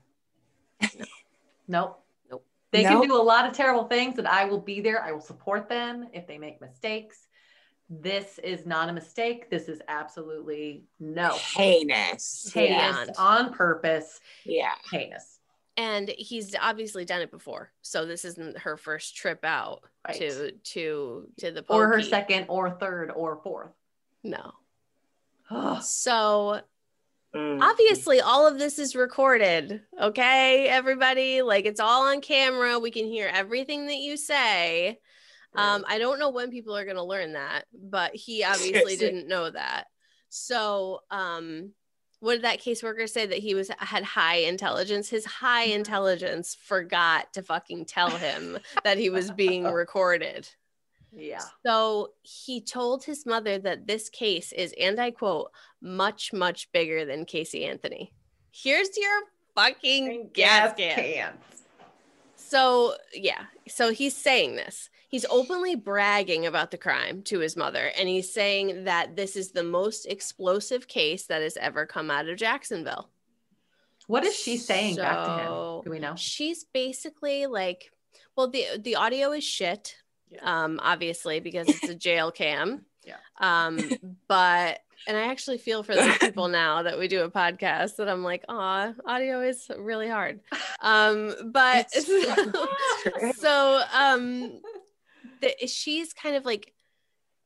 Nope. 1.66 2.02
Nope. 2.30 2.46
They 2.70 2.82
Nope. 2.84 3.00
can 3.02 3.08
do 3.08 3.16
a 3.16 3.22
lot 3.22 3.46
of 3.46 3.52
terrible 3.52 3.84
things, 3.84 4.18
and 4.18 4.26
I 4.28 4.44
will 4.44 4.60
be 4.60 4.80
there. 4.80 5.02
I 5.02 5.12
will 5.12 5.20
support 5.20 5.68
them 5.68 6.08
if 6.12 6.26
they 6.26 6.38
make 6.38 6.60
mistakes. 6.60 7.26
This 7.90 8.38
is 8.42 8.66
not 8.66 8.88
a 8.90 8.92
mistake. 8.92 9.48
This 9.50 9.68
is 9.68 9.80
absolutely 9.88 10.84
no. 11.00 11.30
heinous. 11.30 12.50
Heinous 12.52 13.06
Yeah. 13.08 13.12
On 13.18 13.52
purpose. 13.52 14.20
yeah. 14.44 14.72
Heinous. 14.90 15.36
and 15.78 16.08
he's 16.18 16.54
obviously 16.60 17.04
done 17.04 17.20
it 17.20 17.30
before 17.30 17.70
so 17.82 18.04
this 18.04 18.24
isn't 18.24 18.58
her 18.58 18.76
first 18.76 19.14
trip 19.16 19.44
out 19.44 19.84
Right. 20.06 20.16
to 20.18 20.50
to 20.52 21.28
to 21.38 21.50
the 21.52 21.64
Or 21.68 21.86
her 21.86 22.02
second, 22.02 22.46
or 22.48 22.68
third, 22.70 23.12
or 23.12 23.36
fourth. 23.44 23.70
no 24.24 24.54
so 25.80 26.60
Mm. 27.38 27.62
obviously 27.62 28.20
all 28.20 28.48
of 28.48 28.58
this 28.58 28.78
is 28.80 28.96
recorded 28.96 29.80
okay 30.00 30.66
everybody? 30.66 31.42
Like 31.42 31.66
it's 31.66 31.78
all 31.78 32.08
on 32.08 32.20
camera. 32.20 32.78
We 32.80 32.90
can 32.90 33.06
hear 33.06 33.30
everything 33.32 33.86
that 33.86 33.98
you 33.98 34.16
say. 34.16 34.98
Um 35.54 35.84
i 35.88 35.98
don't 35.98 36.18
know 36.18 36.30
when 36.30 36.50
people 36.50 36.76
are 36.76 36.84
going 36.84 36.96
to 36.96 37.02
learn 37.04 37.34
that 37.34 37.64
but 37.72 38.14
he 38.14 38.44
obviously 38.52 38.96
didn't 38.96 39.28
know 39.28 39.48
that. 39.50 39.84
So 40.28 41.00
um 41.10 41.72
what 42.20 42.34
did 42.34 42.42
that 42.42 42.60
caseworker 42.60 43.08
say? 43.08 43.26
That 43.26 43.38
he 43.38 43.54
was 43.54 43.70
had 43.78 44.02
high 44.02 44.38
intelligence? 44.38 45.08
His 45.08 45.24
high 45.24 45.64
intelligence 45.64 46.56
forgot 46.60 47.32
to 47.34 47.42
fucking 47.42 47.84
tell 47.84 48.10
him 48.10 48.58
that 48.82 48.98
he 48.98 49.10
was 49.10 49.30
being 49.30 49.64
recorded 49.72 50.48
yeah. 51.14 51.40
so 51.64 52.12
he 52.22 52.60
told 52.60 53.04
his 53.04 53.26
mother 53.26 53.58
that 53.58 53.86
this 53.86 54.08
case 54.08 54.52
is, 54.52 54.74
and 54.80 55.00
I 55.00 55.10
quote, 55.10 55.50
much, 55.80 56.32
much 56.32 56.70
bigger 56.72 57.04
than 57.04 57.24
Casey 57.24 57.64
Anthony. 57.64 58.12
Here's 58.50 58.96
your 58.96 59.20
fucking 59.54 60.30
gas 60.32 60.74
can. 60.76 60.96
cans. 60.96 61.64
So, 62.36 62.94
yeah. 63.12 63.44
So 63.68 63.92
he's 63.92 64.16
saying 64.16 64.56
this. 64.56 64.88
He's 65.08 65.26
openly 65.30 65.74
bragging 65.74 66.46
about 66.46 66.70
the 66.70 66.78
crime 66.78 67.22
to 67.24 67.38
his 67.38 67.56
mother, 67.56 67.90
and 67.98 68.08
he's 68.08 68.32
saying 68.32 68.84
that 68.84 69.16
this 69.16 69.36
is 69.36 69.52
the 69.52 69.62
most 69.62 70.04
explosive 70.06 70.86
case 70.86 71.26
that 71.26 71.40
has 71.40 71.56
ever 71.56 71.86
come 71.86 72.10
out 72.10 72.28
of 72.28 72.36
Jacksonville. 72.36 73.08
What 74.06 74.24
is 74.24 74.34
she 74.34 74.56
saying 74.56 74.96
back 74.96 75.24
to 75.26 75.32
him? 75.42 75.82
Do 75.84 75.90
we 75.90 75.98
know? 75.98 76.14
She's 76.16 76.64
basically 76.64 77.46
like, 77.46 77.90
well, 78.36 78.48
the 78.48 78.66
the 78.78 78.96
audio 78.96 79.32
is 79.32 79.44
shit, 79.44 79.96
Yeah. 80.30 80.40
um, 80.64 80.80
obviously 80.82 81.40
because 81.40 81.68
it's 81.68 81.88
a 81.88 81.94
jail 81.94 82.30
cam. 82.30 82.84
Yeah. 83.06 83.16
Um, 83.40 83.78
but 84.28 84.80
and 85.06 85.16
I 85.16 85.28
actually 85.30 85.56
feel 85.56 85.82
for 85.82 85.94
those 85.94 86.18
people 86.18 86.48
now 86.62 86.82
that 86.82 86.98
we 86.98 87.08
do 87.08 87.22
a 87.22 87.30
podcast 87.30 87.96
that 87.96 88.06
I'm 88.06 88.22
like, 88.22 88.44
oh, 88.50 88.92
audio 89.06 89.40
is 89.40 89.70
really 89.78 90.08
hard. 90.08 90.40
Um, 90.82 91.34
but 91.50 91.88
true. 91.92 93.32
so 93.32 93.82
um, 93.94 94.60
the, 95.40 95.54
she's 95.66 96.12
kind 96.12 96.36
of 96.36 96.44
like. 96.44 96.74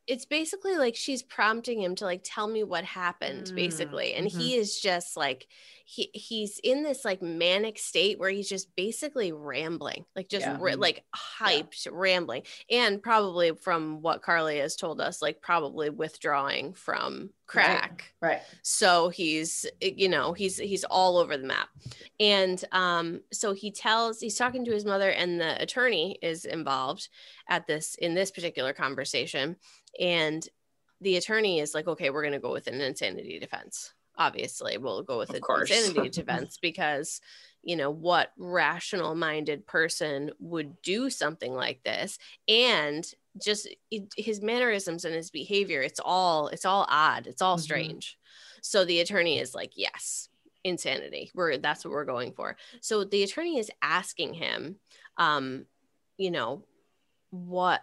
It's 0.08 0.24
basically 0.26 0.76
like 0.76 0.96
she's 0.96 1.22
prompting 1.22 1.80
him 1.80 1.94
to 1.96 2.04
like 2.06 2.22
tell 2.24 2.48
me 2.48 2.64
what 2.64 2.82
happened, 2.84 3.46
Mm, 3.46 3.54
basically, 3.54 4.14
and 4.14 4.26
he 4.26 4.56
is 4.56 4.80
just 4.80 5.16
like 5.16 5.46
he 5.92 6.10
he's 6.14 6.58
in 6.64 6.82
this 6.82 7.04
like 7.04 7.20
manic 7.20 7.78
state 7.78 8.18
where 8.18 8.30
he's 8.30 8.48
just 8.48 8.74
basically 8.76 9.30
rambling, 9.30 10.06
like 10.16 10.26
just 10.26 10.46
Yeah. 10.46 10.56
ra- 10.58 10.74
like 10.78 11.04
hyped 11.14 11.86
rambling, 11.90 12.44
and 12.70 13.02
probably 13.02 13.52
from 13.56 14.00
what 14.00 14.22
Carly 14.22 14.56
has 14.58 14.74
told 14.74 15.02
us, 15.02 15.20
like 15.20 15.42
probably 15.42 15.90
withdrawing 15.90 16.72
from 16.72 17.28
crack. 17.44 18.14
Right. 18.22 18.40
So 18.62 19.10
he's 19.10 19.66
you 19.82 20.08
know 20.08 20.32
he's 20.32 20.56
he's 20.56 20.84
all 20.84 21.18
over 21.18 21.36
the 21.36 21.46
map, 21.46 21.68
and 22.18 22.64
um 22.72 23.20
so 23.30 23.52
he 23.52 23.70
tells 23.70 24.18
he's 24.18 24.38
talking 24.38 24.64
to 24.64 24.72
his 24.72 24.86
mother, 24.86 25.10
and 25.10 25.38
the 25.38 25.60
attorney 25.60 26.18
is 26.22 26.46
involved 26.46 27.10
at 27.50 27.66
this 27.66 27.96
in 27.96 28.14
this 28.14 28.30
particular 28.30 28.72
conversation, 28.72 29.56
and 30.00 30.48
the 31.02 31.18
attorney 31.18 31.60
is 31.60 31.74
like, 31.74 31.86
okay, 31.86 32.08
we're 32.08 32.22
gonna 32.24 32.38
go 32.38 32.52
with 32.52 32.66
an 32.66 32.80
insanity 32.80 33.38
defense 33.38 33.92
obviously 34.16 34.78
we'll 34.78 35.02
go 35.02 35.18
with 35.18 35.30
Of 35.30 35.40
insanity 35.40 36.08
defense 36.08 36.58
because 36.62 37.20
you 37.62 37.76
know 37.76 37.90
what 37.90 38.32
rational 38.36 39.14
minded 39.14 39.66
person 39.66 40.30
would 40.40 40.80
do 40.82 41.10
something 41.10 41.54
like 41.54 41.82
this? 41.84 42.18
And 42.48 43.04
just 43.42 43.68
his 44.16 44.42
mannerisms 44.42 45.04
and 45.06 45.14
his 45.14 45.30
behavior 45.30 45.80
it's 45.80 46.00
all 46.04 46.48
it's 46.48 46.66
all 46.66 46.86
odd 46.90 47.26
it's 47.26 47.40
all 47.40 47.56
Mhm. 47.56 47.60
strange. 47.62 48.18
So 48.60 48.84
the 48.84 49.00
attorney 49.00 49.38
is 49.38 49.54
like 49.54 49.72
yes 49.76 50.28
insanity. 50.64 51.30
We're 51.34 51.56
that's 51.58 51.84
what 51.84 51.92
we're 51.92 52.04
going 52.04 52.32
for. 52.32 52.56
So 52.80 53.04
the 53.04 53.22
attorney 53.22 53.58
is 53.58 53.70
asking 53.80 54.34
him 54.34 54.76
um 55.16 55.66
you 56.18 56.30
know 56.30 56.64
what 57.30 57.82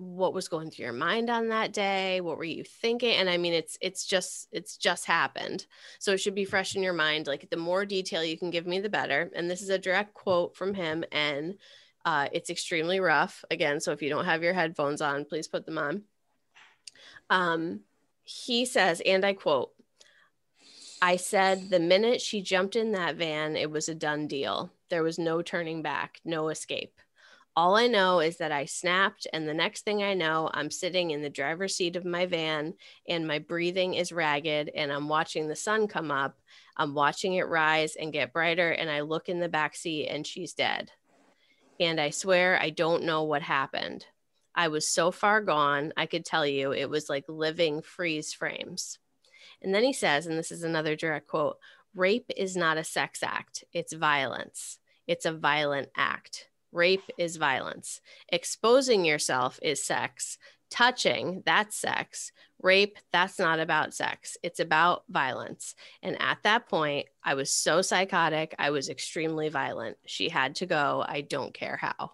what 0.00 0.32
was 0.32 0.48
going 0.48 0.70
through 0.70 0.86
your 0.86 0.94
mind 0.94 1.28
on 1.28 1.48
that 1.48 1.74
day? 1.74 2.22
What 2.22 2.38
were 2.38 2.44
you 2.44 2.64
thinking? 2.64 3.16
And 3.16 3.28
i 3.28 3.36
mean 3.36 3.52
it's 3.52 3.76
it's 3.82 4.06
just 4.06 4.48
it's 4.50 4.78
just 4.78 5.04
happened. 5.04 5.66
So 5.98 6.12
it 6.12 6.18
should 6.18 6.34
be 6.34 6.46
fresh 6.46 6.74
in 6.74 6.82
your 6.82 6.94
mind 6.94 7.26
like 7.26 7.50
the 7.50 7.58
more 7.58 7.84
detail 7.84 8.24
you 8.24 8.38
can 8.38 8.50
give 8.50 8.66
me 8.66 8.80
the 8.80 8.88
better. 8.88 9.30
And 9.34 9.50
this 9.50 9.60
is 9.60 9.68
a 9.68 9.78
direct 9.78 10.14
quote 10.14 10.56
from 10.56 10.72
him 10.72 11.04
and 11.12 11.56
uh, 12.06 12.28
it's 12.32 12.48
extremely 12.48 12.98
rough. 12.98 13.44
Again 13.50 13.78
so 13.78 13.92
if 13.92 14.00
you 14.00 14.08
don't 14.08 14.24
have 14.24 14.42
your 14.42 14.54
headphones 14.54 15.02
on 15.02 15.26
please 15.26 15.48
put 15.48 15.66
them 15.66 15.76
on. 15.76 16.02
Um, 17.28 17.80
he 18.24 18.64
says 18.64 19.02
and 19.04 19.24
i 19.24 19.32
quote 19.32 19.72
i 21.02 21.16
said 21.16 21.68
the 21.68 21.80
minute 21.80 22.20
she 22.20 22.42
jumped 22.42 22.76
in 22.76 22.92
that 22.92 23.16
van 23.16 23.56
it 23.56 23.70
was 23.70 23.88
a 23.88 23.94
done 23.94 24.26
deal. 24.26 24.70
There 24.88 25.02
was 25.02 25.18
no 25.18 25.42
turning 25.42 25.82
back 25.82 26.20
no 26.24 26.48
escape 26.48 27.00
all 27.60 27.76
I 27.76 27.88
know 27.88 28.20
is 28.20 28.38
that 28.38 28.52
I 28.52 28.64
snapped, 28.64 29.26
and 29.34 29.46
the 29.46 29.52
next 29.52 29.84
thing 29.84 30.02
I 30.02 30.14
know, 30.14 30.48
I'm 30.54 30.70
sitting 30.70 31.10
in 31.10 31.20
the 31.20 31.28
driver's 31.28 31.76
seat 31.76 31.94
of 31.94 32.06
my 32.06 32.24
van, 32.24 32.72
and 33.06 33.28
my 33.28 33.38
breathing 33.38 33.92
is 33.92 34.12
ragged, 34.12 34.70
and 34.74 34.90
I'm 34.90 35.10
watching 35.10 35.46
the 35.46 35.54
sun 35.54 35.86
come 35.86 36.10
up. 36.10 36.38
I'm 36.78 36.94
watching 36.94 37.34
it 37.34 37.48
rise 37.48 37.96
and 37.96 38.14
get 38.14 38.32
brighter, 38.32 38.70
and 38.70 38.88
I 38.88 39.02
look 39.02 39.28
in 39.28 39.40
the 39.40 39.48
back 39.50 39.76
seat, 39.76 40.08
and 40.08 40.26
she's 40.26 40.54
dead. 40.54 40.90
And 41.78 42.00
I 42.00 42.08
swear 42.08 42.58
I 42.58 42.70
don't 42.70 43.02
know 43.02 43.24
what 43.24 43.42
happened. 43.42 44.06
I 44.54 44.68
was 44.68 44.88
so 44.88 45.10
far 45.10 45.42
gone, 45.42 45.92
I 45.98 46.06
could 46.06 46.24
tell 46.24 46.46
you 46.46 46.72
it 46.72 46.88
was 46.88 47.10
like 47.10 47.26
living 47.28 47.82
freeze 47.82 48.32
frames. 48.32 48.98
And 49.60 49.74
then 49.74 49.84
he 49.84 49.92
says, 49.92 50.26
and 50.26 50.38
this 50.38 50.50
is 50.50 50.62
another 50.62 50.96
direct 50.96 51.28
quote 51.28 51.58
rape 51.94 52.30
is 52.38 52.56
not 52.56 52.78
a 52.78 52.84
sex 52.84 53.22
act, 53.22 53.64
it's 53.74 53.92
violence. 53.92 54.78
It's 55.06 55.26
a 55.26 55.32
violent 55.32 55.90
act. 55.94 56.46
Rape 56.72 57.10
is 57.18 57.36
violence. 57.36 58.00
Exposing 58.28 59.04
yourself 59.04 59.58
is 59.62 59.82
sex. 59.82 60.38
Touching, 60.70 61.42
that's 61.44 61.76
sex. 61.76 62.32
Rape, 62.62 62.96
that's 63.12 63.38
not 63.38 63.58
about 63.58 63.94
sex. 63.94 64.36
It's 64.42 64.60
about 64.60 65.04
violence. 65.08 65.74
And 66.02 66.20
at 66.20 66.38
that 66.44 66.68
point, 66.68 67.06
I 67.24 67.34
was 67.34 67.50
so 67.50 67.82
psychotic. 67.82 68.54
I 68.58 68.70
was 68.70 68.88
extremely 68.88 69.48
violent. 69.48 69.96
She 70.06 70.28
had 70.28 70.56
to 70.56 70.66
go. 70.66 71.04
I 71.06 71.22
don't 71.22 71.54
care 71.54 71.76
how. 71.76 72.12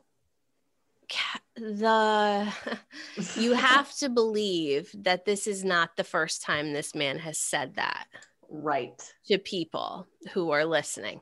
The 1.56 2.52
you 3.36 3.52
have 3.52 3.94
to 3.96 4.08
believe 4.08 4.90
that 4.94 5.24
this 5.24 5.46
is 5.46 5.64
not 5.64 5.96
the 5.96 6.04
first 6.04 6.42
time 6.42 6.72
this 6.72 6.94
man 6.94 7.18
has 7.18 7.38
said 7.38 7.76
that 7.76 8.06
right. 8.50 9.00
to 9.26 9.38
people 9.38 10.06
who 10.32 10.50
are 10.50 10.64
listening. 10.64 11.20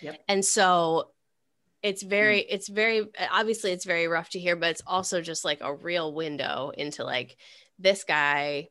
Yep. 0.00 0.20
And 0.28 0.44
so 0.44 1.11
it's 1.82 2.02
very 2.02 2.40
it's 2.40 2.68
very 2.68 3.06
obviously 3.30 3.72
it's 3.72 3.84
very 3.84 4.06
rough 4.08 4.30
to 4.30 4.38
hear 4.38 4.56
but 4.56 4.70
it's 4.70 4.82
also 4.86 5.20
just 5.20 5.44
like 5.44 5.58
a 5.60 5.74
real 5.74 6.12
window 6.14 6.70
into 6.76 7.04
like 7.04 7.36
this 7.78 8.04
guy 8.04 8.68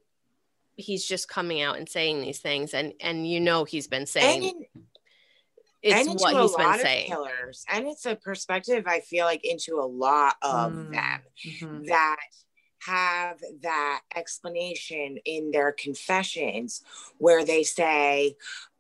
he's 0.76 1.06
just 1.06 1.28
coming 1.28 1.62
out 1.62 1.78
and 1.78 1.90
saying 1.90 2.22
these 2.22 2.40
things 2.40 2.74
and 2.74 2.94
and 3.02 3.28
you 3.28 3.40
know 3.40 3.66
he's 3.66 3.88
been 3.88 4.06
saying 4.06 4.44
And, 4.44 4.66
in, 4.76 4.84
it's 5.84 6.08
and 6.08 6.20
what 6.20 6.36
a 6.36 6.42
he's 6.42 6.52
lot 6.52 6.58
been 6.60 6.74
of 6.76 6.82
saying 6.82 7.08
killers, 7.08 7.66
and 7.68 7.88
it's 7.88 8.06
a 8.06 8.16
perspective 8.16 8.84
I 8.88 9.00
feel 9.02 9.26
like 9.26 9.44
into 9.44 9.80
a 9.80 9.86
lot 9.86 10.36
of 10.42 10.74
Mm. 10.74 10.92
them 10.92 11.22
Mhm. 11.44 11.88
that 11.88 12.18
have 12.80 13.40
that 13.62 14.02
explanation 14.16 15.18
in 15.26 15.52
their 15.52 15.72
confessions 15.72 16.84
where 17.20 17.44
they 17.46 17.64
say 17.64 18.36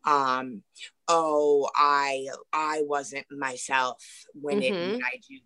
um 0.05 0.63
oh 1.07 1.69
i 1.75 2.27
i 2.53 2.81
wasn't 2.85 3.25
myself 3.31 4.03
when 4.33 4.61
it 4.61 4.73
Mhm. 4.73 4.91
when 4.93 5.03
i 5.03 5.17
do 5.27 5.37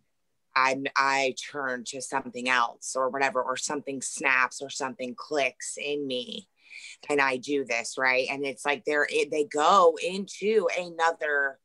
i 0.55 0.81
i 0.95 1.35
turn 1.51 1.83
to 1.87 2.01
something 2.01 2.47
else 2.47 2.95
or 2.95 3.09
whatever 3.09 3.41
or 3.43 3.57
something 3.57 4.01
snaps 4.01 4.61
or 4.61 4.69
something 4.69 5.13
clicks 5.17 5.77
in 5.77 6.07
me 6.07 6.47
and 7.09 7.19
i 7.19 7.35
do 7.37 7.65
this 7.65 7.97
right 7.97 8.27
and 8.31 8.45
it's 8.45 8.65
like 8.65 8.83
they're 8.85 9.07
it, 9.09 9.29
they 9.31 9.43
go 9.43 9.97
into 10.01 10.67
another 10.79 11.59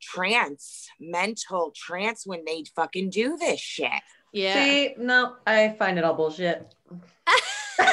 trance 0.00 0.88
mental 1.00 1.72
trance 1.74 2.26
when 2.26 2.44
they 2.46 2.64
fucking 2.74 3.10
do 3.10 3.36
this 3.36 3.60
shit 3.60 3.90
yeah 4.32 4.52
See, 4.64 4.94
no, 4.98 5.36
I 5.46 5.70
find 5.78 5.96
it 5.98 6.04
all 6.04 6.12
bullshit. 6.12 6.74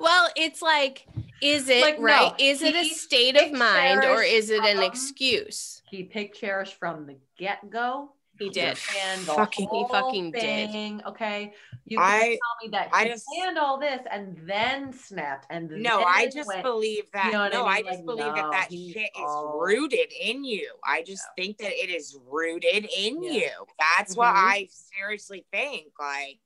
well 0.00 0.28
it's 0.36 0.62
like 0.62 1.06
is 1.42 1.68
it 1.68 1.82
Like, 1.82 1.98
no, 1.98 2.04
right 2.04 2.34
is 2.40 2.62
it 2.62 2.74
a 2.74 2.84
state 2.84 3.36
of 3.36 3.52
mind 3.52 4.04
or 4.04 4.22
is 4.22 4.50
it 4.50 4.64
an 4.64 4.82
excuse 4.82 5.82
He 5.90 6.04
picked 6.04 6.38
Cherish 6.38 6.74
from 6.74 7.06
the 7.06 7.16
get 7.38 7.68
go. 7.70 8.12
he 8.38 8.50
did 8.50 8.78
And 9.04 9.20
Fucking- 9.22 9.64
He 9.64 9.68
whole 9.68 9.88
fucking 9.88 10.30
did. 10.32 11.02
Okay, 11.06 11.52
you 11.86 11.98
I- 11.98 12.18
can 12.20 12.28
tell 12.28 12.56
me 12.62 12.68
that 12.70 12.88
I 12.92 13.04
he 13.04 13.08
just- 13.10 13.26
planned 13.26 13.58
all 13.58 13.78
this 13.80 14.00
and 14.10 14.36
then 14.48 14.92
snapped 14.92 15.46
and 15.50 15.68
No, 15.70 16.02
I 16.04 16.26
just 16.28 16.46
went- 16.46 16.62
believe 16.62 17.10
that. 17.12 17.26
you 17.26 17.32
know 17.32 17.40
what 17.40 17.52
I 17.54 17.56
no, 17.56 17.64
mean? 17.66 17.72
I 17.74 17.82
just 17.82 17.96
Like, 17.98 18.04
believe 18.06 18.34
that 18.34 18.44
no, 18.44 18.50
that 18.52 18.68
he's 18.70 18.92
shit 18.92 19.10
is 19.16 19.34
rooted 19.54 20.12
in 20.20 20.44
you. 20.44 20.70
I 20.84 21.02
just 21.02 21.24
think 21.36 21.58
that 21.58 21.72
it 21.72 21.90
is 21.90 22.16
rooted 22.26 22.88
in 22.96 23.22
Yeah. 23.24 23.30
you. 23.32 23.50
That's 23.96 24.16
what 24.16 24.34
Mhm. 24.34 24.38
I 24.38 24.68
seriously 24.70 25.44
think. 25.52 25.88
Like, 25.98 26.38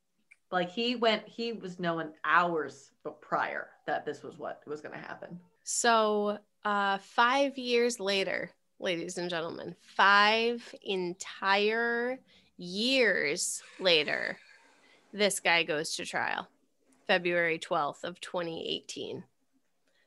like 0.53 0.71
he 0.71 0.95
went. 0.97 1.27
He 1.27 1.53
was 1.53 1.79
knowing 1.81 2.13
hours 2.25 2.91
prior 3.21 3.69
that 3.87 4.05
this 4.05 4.23
was 4.23 4.39
what 4.39 4.61
was 4.67 4.81
going 4.81 4.95
to 4.95 5.01
happen. 5.01 5.41
So, 5.65 6.39
uh, 6.65 6.99
five 6.99 7.57
years 7.59 7.99
later, 7.99 8.51
ladies 8.79 9.19
and 9.19 9.31
gentlemen, 9.31 9.75
five 9.81 10.63
entire 10.83 12.19
years 12.59 13.63
later, 13.81 14.39
this 15.13 15.41
guy 15.41 15.63
goes 15.63 15.97
to 15.97 16.05
trial, 16.05 16.49
February 17.07 17.59
12th 17.59 18.05
of 18.05 18.21
2018. 18.21 19.25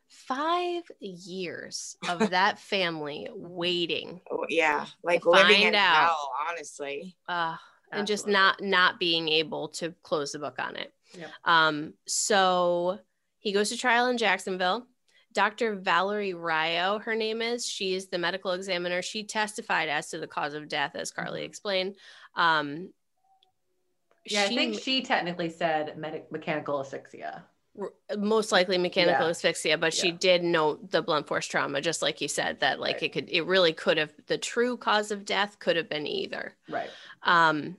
Five 0.07 0.83
years 0.99 1.97
of 2.07 2.19
that 2.29 2.59
family 2.59 3.27
waiting, 3.33 4.21
oh, 4.31 4.45
yeah, 4.49 4.85
like 5.03 5.23
To 5.23 5.31
living 5.31 5.55
find 5.55 5.67
in 5.69 5.75
out. 5.75 6.05
hell. 6.05 6.31
Honestly, 6.49 7.15
uh, 7.27 7.55
and 7.91 8.07
just 8.07 8.27
not 8.27 8.61
not 8.61 8.99
being 8.99 9.29
able 9.29 9.69
to 9.69 9.93
close 10.03 10.31
the 10.31 10.39
book 10.39 10.55
on 10.59 10.75
it. 10.75 10.93
Yep. 11.17 11.29
Um, 11.43 11.93
so 12.05 12.99
he 13.39 13.51
goes 13.51 13.69
to 13.69 13.77
trial 13.77 14.07
in 14.07 14.17
Jacksonville. 14.17 14.87
Dr. 15.33 15.75
Valerie 15.75 16.33
Rao, 16.33 16.99
her 16.99 17.13
name 17.15 17.41
is. 17.41 17.65
She 17.65 17.93
is 17.93 18.07
the 18.07 18.17
medical 18.17 18.51
examiner. 18.53 19.01
She 19.01 19.25
testified 19.25 19.89
as 19.89 20.09
to 20.09 20.17
the 20.17 20.27
cause 20.27 20.53
of 20.53 20.69
death, 20.69 20.95
as 20.95 21.11
Carly 21.11 21.41
Mhm. 21.41 21.45
explained. 21.45 21.95
Um, 22.35 22.93
Yeah, 24.27 24.47
she 24.47 24.53
I 24.53 24.57
think 24.57 24.81
she 24.81 25.01
technically 25.03 25.49
said 25.49 25.97
mechanical 26.31 26.79
asphyxia. 26.79 27.43
Most 28.17 28.51
likely 28.51 28.77
mechanical 28.77 29.25
Yeah. 29.25 29.29
asphyxia, 29.31 29.77
but 29.77 29.93
she 29.93 30.11
did 30.11 30.43
note 30.43 30.91
the 30.91 31.01
blunt 31.01 31.27
force 31.27 31.45
trauma, 31.45 31.81
just 31.81 32.01
like 32.01 32.21
you 32.21 32.27
said, 32.27 32.59
that 32.61 32.79
like 32.79 32.95
Right. 32.95 33.03
it 33.03 33.13
could, 33.13 33.29
it 33.29 33.45
really 33.45 33.73
could 33.73 33.97
have, 33.97 34.13
the 34.27 34.37
true 34.37 34.77
cause 34.77 35.11
of 35.11 35.25
death 35.25 35.59
could 35.59 35.75
have 35.75 35.89
been 35.89 36.07
either. 36.07 36.55
Right. 36.69 36.89
Um, 37.23 37.77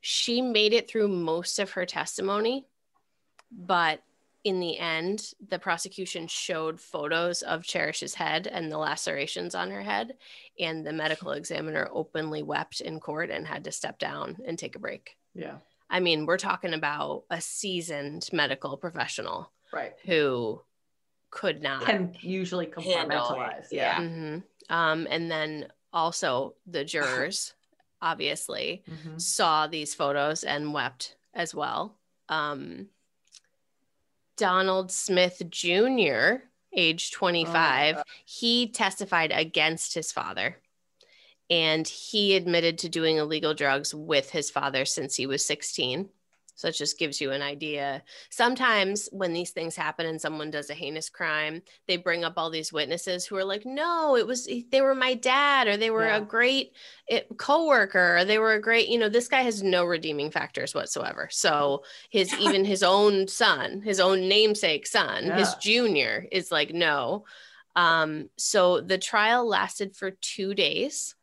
she 0.00 0.42
made 0.42 0.72
it 0.72 0.88
through 0.88 1.08
most 1.08 1.58
of 1.58 1.70
her 1.72 1.86
testimony, 1.86 2.66
but 3.50 4.02
in 4.42 4.58
the 4.58 4.78
end, 4.78 5.34
the 5.48 5.58
prosecution 5.58 6.26
showed 6.26 6.80
photos 6.80 7.42
of 7.42 7.62
Cherish's 7.62 8.14
head 8.14 8.46
and 8.46 8.72
the 8.72 8.78
lacerations 8.78 9.54
on 9.54 9.70
her 9.70 9.82
head, 9.82 10.16
and 10.58 10.86
the 10.86 10.92
medical 10.94 11.32
examiner 11.32 11.88
openly 11.92 12.42
wept 12.42 12.80
in 12.80 13.00
court 13.00 13.30
and 13.30 13.46
had 13.46 13.64
to 13.64 13.72
step 13.72 13.98
down 13.98 14.38
and 14.46 14.58
take 14.58 14.76
a 14.76 14.78
break. 14.78 15.16
Yeah. 15.34 15.58
I 15.90 15.98
mean, 16.00 16.24
we're 16.24 16.38
talking 16.38 16.72
about 16.72 17.24
a 17.30 17.40
seasoned 17.40 18.28
medical 18.32 18.76
professional 18.76 19.50
Right. 19.72 19.92
who 20.04 20.62
could 21.30 21.60
not 21.62 21.82
Can 21.84 22.14
usually 22.20 22.66
Handle 22.66 22.84
it, 22.86 23.08
compartmentalize. 23.10 23.66
yeah. 23.72 24.00
Yeah. 24.00 24.06
Mhm. 24.08 24.42
Um, 24.68 25.06
and 25.10 25.30
then 25.30 25.72
also 25.92 26.54
the 26.66 26.84
jurors, 26.84 27.54
obviously, 28.02 28.84
Mhm. 28.88 29.20
saw 29.20 29.66
these 29.66 29.94
photos 29.94 30.44
and 30.44 30.72
wept 30.72 31.16
as 31.34 31.54
well. 31.54 31.96
Um, 32.28 32.88
Donald 34.36 34.90
Smith 34.90 35.42
Jr., 35.50 36.44
age 36.72 37.10
25, 37.10 37.96
Oh, 37.98 38.02
he 38.24 38.68
testified 38.68 39.32
against 39.32 39.94
his 39.94 40.12
father. 40.12 40.59
And 41.50 41.86
he 41.86 42.36
admitted 42.36 42.78
to 42.78 42.88
doing 42.88 43.16
illegal 43.16 43.54
drugs 43.54 43.94
with 43.94 44.30
his 44.30 44.50
father 44.50 44.84
since 44.84 45.16
he 45.16 45.26
was 45.26 45.44
16. 45.44 46.10
So 46.54 46.68
it 46.68 46.76
just 46.76 46.98
gives 46.98 47.20
you 47.22 47.32
an 47.32 47.40
idea. 47.42 48.04
Sometimes 48.30 49.08
when 49.12 49.32
these 49.32 49.50
things 49.50 49.74
happen 49.74 50.04
and 50.06 50.20
someone 50.20 50.50
does 50.50 50.68
a 50.68 50.74
heinous 50.74 51.08
crime, 51.08 51.62
they 51.88 51.96
bring 51.96 52.22
up 52.22 52.34
all 52.36 52.50
these 52.50 52.70
witnesses 52.72 53.24
who 53.24 53.36
are 53.36 53.44
like, 53.44 53.64
"No, 53.64 54.14
it 54.14 54.26
was 54.26 54.46
they 54.70 54.82
were 54.82 54.94
my 54.94 55.14
dad 55.14 55.68
or 55.68 55.78
they 55.78 55.90
were 55.90 56.04
Yeah. 56.04 56.18
a 56.18 56.20
great 56.20 56.76
it, 57.08 57.28
coworker 57.38 58.18
or 58.18 58.24
they 58.26 58.38
were 58.38 58.52
a 58.52 58.60
great, 58.60 58.88
you 58.88 58.98
know, 58.98 59.08
this 59.08 59.26
guy 59.28 59.40
has 59.40 59.62
no 59.62 59.84
redeeming 59.86 60.30
factors 60.30 60.74
whatsoever." 60.74 61.28
So 61.32 61.82
his 62.10 62.34
even 62.34 62.64
his 62.66 62.82
own 62.82 63.26
son, 63.26 63.80
his 63.82 63.98
own 63.98 64.28
namesake 64.28 64.86
son, 64.86 65.30
his 65.30 65.54
junior 65.54 66.28
is 66.30 66.52
like, 66.52 66.72
"No." 66.74 67.24
Um 67.76 68.28
so 68.36 68.80
the 68.82 68.98
trial 68.98 69.46
lasted 69.48 69.96
for 69.96 70.10
2 70.10 70.54
days 70.54 71.14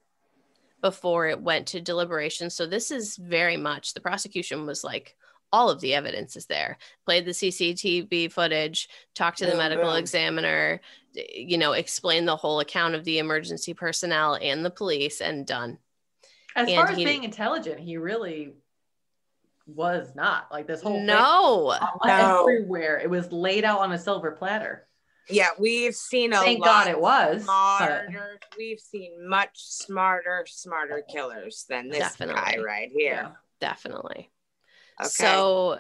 before 0.82 1.28
it 1.28 1.42
went 1.42 1.68
to 1.68 1.82
deliberation. 1.82 2.50
So 2.50 2.66
this 2.68 2.92
is 2.92 3.18
very 3.18 3.58
much 3.58 3.94
the 3.94 4.02
prosecution 4.02 4.66
was 4.66 4.84
like 4.84 5.16
all 5.52 5.70
of 5.70 5.80
the 5.80 5.94
evidence 5.96 6.36
is 6.36 6.46
there. 6.46 6.78
Played 7.06 7.26
the 7.26 7.32
CCTV 7.32 8.32
footage, 8.32 8.90
talked 9.16 9.38
to 9.40 9.46
the 9.46 9.52
Boom, 9.52 9.60
medical 9.60 9.86
boom. 9.86 9.96
examiner, 9.96 10.82
you 11.34 11.58
know, 11.58 11.72
explained 11.72 12.28
the 12.28 12.36
whole 12.36 12.60
account 12.60 12.96
of 12.96 13.04
the 13.06 13.20
emergency 13.20 13.74
personnel 13.74 14.38
and 14.42 14.64
the 14.66 14.70
police 14.70 15.22
and 15.22 15.48
done. 15.48 15.78
As 16.56 16.68
And 16.68 16.76
far 16.76 16.90
as 16.92 16.98
he- 16.98 17.06
being 17.06 17.24
intelligent, 17.24 17.80
he 17.80 17.98
really 17.98 18.56
was 19.66 20.14
not. 20.16 20.52
Like 20.52 20.68
this 20.68 20.82
whole 20.82 20.94
thing 20.98 21.06
No. 21.06 21.78
No. 22.06 22.42
everywhere. 22.42 23.00
It 23.00 23.10
was 23.10 23.32
laid 23.32 23.64
out 23.64 23.80
on 23.80 23.92
a 23.94 23.98
silver 23.98 24.32
platter. 24.32 24.86
Yeah, 25.30 25.50
we've 25.60 25.96
seen 25.96 26.34
a 26.34 26.38
Thank 26.38 26.60
lot 26.60 26.86
God 26.86 26.88
it 26.88 27.00
was. 27.00 27.38
but- 27.38 27.44
smarter. 27.44 28.40
We've 28.58 28.80
seen 28.80 29.28
much 29.28 29.52
smarter, 29.56 30.46
smarter 30.48 31.04
killers 31.10 31.66
than 31.70 31.90
this 31.90 32.16
guy 32.16 32.58
right 32.64 32.90
here. 32.94 33.14
Yeah. 33.14 33.30
Definitely. 33.60 34.30
Okay. 35.00 35.10
So 35.10 35.80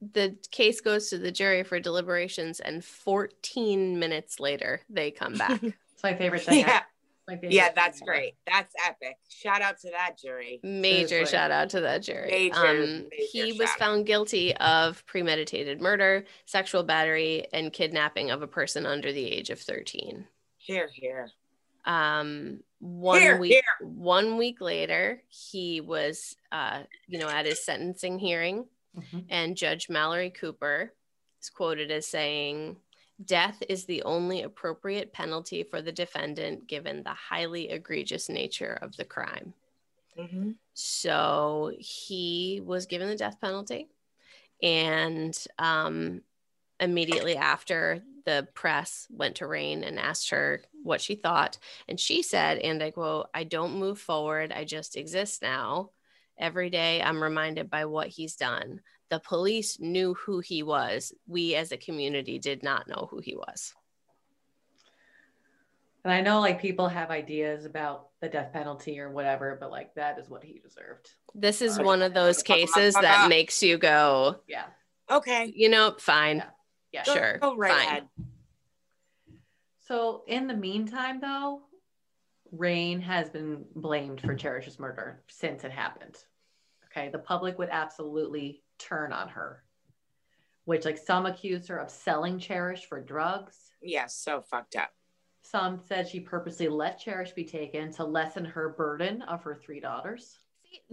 the 0.00 0.36
case 0.50 0.80
goes 0.80 1.10
to 1.10 1.18
the 1.18 1.32
jury 1.32 1.62
for 1.64 1.80
deliberations 1.80 2.60
and 2.60 2.84
14 2.84 3.98
minutes 3.98 4.38
later 4.40 4.80
they 4.88 5.10
come 5.10 5.34
back. 5.34 5.60
It's 5.98 6.04
my 6.04 6.14
favorite 6.14 6.42
thing. 6.42 6.60
yeah, 6.60 6.82
My 7.28 7.34
favorite 7.34 7.52
yeah, 7.52 7.68
that's 7.74 8.00
ever. 8.02 8.10
great. 8.10 8.34
That's 8.46 8.74
epic. 8.86 9.18
Shout 9.28 9.60
out 9.62 9.78
to 9.80 9.90
that 9.90 10.18
jury. 10.18 10.58
Major 10.62 11.08
Seriously. 11.08 11.36
shout 11.36 11.50
out 11.50 11.68
to 11.70 11.80
that 11.82 12.02
jury. 12.02 12.30
Major, 12.30 12.56
um, 12.66 12.86
major 12.86 13.08
he 13.30 13.52
was 13.52 13.68
shout 13.68 13.68
out. 13.68 13.78
found 13.78 14.06
guilty 14.06 14.56
of 14.56 15.04
premeditated 15.06 15.80
murder, 15.80 16.24
sexual 16.46 16.82
battery, 16.82 17.46
and 17.52 17.72
kidnapping 17.72 18.30
of 18.30 18.40
a 18.42 18.46
person 18.46 18.86
under 18.86 19.12
the 19.12 19.24
age 19.30 19.50
of 19.50 19.60
13. 19.60 20.26
Here, 20.56 20.88
here. 20.92 21.30
Um, 21.84 22.60
one 22.80 23.20
Here, 23.20 23.38
week, 23.38 23.52
here. 23.52 23.62
one 23.88 24.36
week 24.36 24.60
later, 24.60 25.22
he 25.28 25.80
was, 25.80 26.34
uh, 26.52 26.82
you 27.06 27.18
know, 27.18 27.28
at 27.28 27.46
his 27.46 27.64
sentencing 27.64 28.18
hearing, 28.18 28.66
Mhm. 28.96 29.24
and 29.28 29.56
Judge 29.56 29.88
Mallory 29.88 30.30
Cooper 30.30 30.92
is 31.40 31.50
quoted 31.50 31.90
as 31.90 32.06
saying, 32.06 32.76
"Death 33.24 33.62
is 33.68 33.84
the 33.86 34.02
only 34.02 34.42
appropriate 34.42 35.12
penalty 35.12 35.62
for 35.64 35.82
the 35.82 35.92
defendant, 35.92 36.66
given 36.66 37.02
the 37.02 37.14
highly 37.14 37.70
egregious 37.70 38.28
nature 38.28 38.78
of 38.82 38.96
the 38.96 39.04
crime." 39.04 39.54
Mhm. 40.16 40.58
So 40.74 41.72
he 41.78 42.60
was 42.64 42.86
given 42.86 43.08
the 43.08 43.16
death 43.16 43.40
penalty. 43.40 43.88
And 44.62 45.36
um, 45.58 46.22
immediately 46.80 47.36
after, 47.36 48.02
the 48.24 48.48
press 48.54 49.06
went 49.10 49.36
to 49.36 49.46
Rayne 49.46 49.84
and 49.84 49.98
asked 49.98 50.30
her 50.30 50.62
what 50.82 51.00
she 51.00 51.14
thought. 51.16 51.58
And 51.88 51.98
she 51.98 52.22
said, 52.22 52.58
and 52.58 52.82
I 52.82 52.90
quote, 52.90 53.28
I 53.34 53.44
don't 53.44 53.78
move 53.78 54.00
forward. 54.00 54.52
I 54.52 54.64
just 54.64 54.96
exist 54.96 55.42
now. 55.42 55.92
Every 56.38 56.70
day 56.70 57.02
I'm 57.02 57.22
reminded 57.22 57.70
by 57.70 57.86
what 57.86 58.08
he's 58.08 58.36
done. 58.36 58.82
The 59.10 59.20
police 59.20 59.78
knew 59.80 60.14
who 60.14 60.40
he 60.40 60.62
was. 60.62 61.12
We 61.26 61.54
as 61.54 61.72
a 61.72 61.76
community 61.78 62.38
did 62.38 62.62
not 62.62 62.88
know 62.88 63.08
who 63.10 63.20
he 63.20 63.34
was. 63.36 63.74
And 66.04 66.12
I 66.12 66.20
know 66.20 66.40
like 66.40 66.60
people 66.60 66.88
have 66.88 67.10
ideas 67.10 67.64
about 67.64 68.08
the 68.20 68.28
death 68.28 68.52
penalty 68.52 69.00
or 69.00 69.10
whatever, 69.10 69.56
but 69.60 69.70
like 69.70 69.94
that 69.94 70.18
is 70.18 70.28
what 70.28 70.44
he 70.44 70.58
deserved. 70.58 71.10
This 71.34 71.60
is 71.60 71.76
Okay. 71.76 71.84
one 71.84 72.02
of 72.02 72.14
those 72.14 72.42
cases 72.42 72.94
that 72.94 73.28
makes 73.28 73.62
you 73.62 73.78
go, 73.78 74.40
Yeah. 74.46 74.66
Okay. 75.10 75.52
you 75.54 75.68
know, 75.68 75.94
fine. 75.98 76.38
Yeah. 76.38 76.44
Yeah. 76.92 77.04
Go- 77.04 77.14
Sure. 77.14 77.38
Go 77.38 77.56
right 77.56 77.72
fine. 77.72 77.86
ahead. 77.86 78.08
So 79.80 80.24
in 80.26 80.46
the 80.46 80.54
meantime, 80.54 81.20
though, 81.20 81.62
Rayne 82.52 83.00
has 83.00 83.28
been 83.28 83.64
blamed 83.74 84.20
for 84.20 84.34
Cherish's 84.34 84.78
murder 84.78 85.22
since 85.28 85.64
it 85.64 85.70
happened. 85.72 86.16
Okay, 86.86 87.10
the 87.10 87.18
public 87.18 87.58
would 87.58 87.68
absolutely 87.70 88.62
turn 88.78 89.12
on 89.12 89.28
her, 89.28 89.62
which 90.64 90.84
like 90.84 90.98
some 90.98 91.26
accused 91.26 91.68
her 91.68 91.78
of 91.78 91.90
selling 91.90 92.38
Cherish 92.38 92.86
for 92.86 93.00
drugs. 93.00 93.56
Yes, 93.82 94.14
so 94.14 94.40
fucked 94.40 94.76
up. 94.76 94.90
Some 95.42 95.80
said 95.86 96.08
she 96.08 96.20
purposely 96.20 96.68
let 96.68 96.98
Cherish 96.98 97.32
be 97.32 97.44
taken 97.44 97.92
to 97.94 98.04
lessen 98.04 98.44
her 98.44 98.70
burden 98.70 99.22
of 99.22 99.42
her 99.44 99.54
three 99.54 99.80
daughters. 99.80 100.38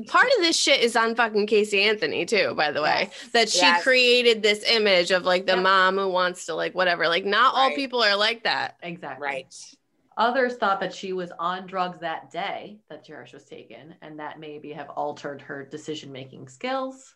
Part 0.07 0.27
of 0.37 0.41
this 0.43 0.57
shit 0.57 0.79
is 0.81 0.95
on 0.95 1.15
fucking 1.15 1.47
Casey 1.47 1.81
Anthony 1.83 2.25
too, 2.25 2.53
by 2.55 2.71
the 2.71 2.81
way. 2.81 3.09
Yes. 3.11 3.29
That 3.33 3.49
she 3.49 3.59
Yes. 3.59 3.83
created 3.83 4.41
this 4.41 4.63
image 4.63 5.11
of 5.11 5.25
like 5.25 5.45
the 5.45 5.55
Yep. 5.55 5.63
mom 5.63 5.97
who 5.97 6.07
wants 6.07 6.45
to 6.45 6.55
like 6.55 6.73
whatever. 6.73 7.09
Like 7.09 7.25
not 7.25 7.53
all 7.55 7.71
people 7.75 8.01
are 8.01 8.15
like 8.15 8.43
that. 8.43 8.77
Exactly. 8.81 9.25
Right. 9.25 9.75
Others 10.15 10.55
thought 10.55 10.79
that 10.79 10.93
she 10.93 11.11
was 11.11 11.33
on 11.39 11.67
drugs 11.67 11.99
that 11.99 12.31
day 12.31 12.79
that 12.89 13.03
Cherish 13.03 13.33
was 13.33 13.43
taken, 13.43 13.95
and 14.01 14.17
that 14.17 14.39
maybe 14.39 14.71
have 14.71 14.89
altered 14.91 15.41
her 15.41 15.65
decision 15.65 16.09
making 16.09 16.47
skills. 16.47 17.15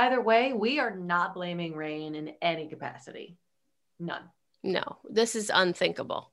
Either 0.00 0.20
way, 0.22 0.54
we 0.54 0.78
are 0.78 0.96
not 0.96 1.34
blaming 1.34 1.74
Rayne 1.76 2.14
in 2.14 2.32
any 2.40 2.66
capacity. 2.68 3.36
None. 3.98 4.22
No, 4.62 4.96
this 5.08 5.36
is 5.36 5.50
unthinkable 5.52 6.32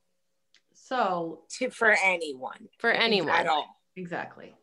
So, 0.72 1.42
To, 1.58 1.68
for 1.70 1.94
anyone. 2.02 2.68
for 2.78 2.90
anyone. 2.90 3.34
At 3.34 3.46
all. 3.46 3.66
exactly. 3.96 4.54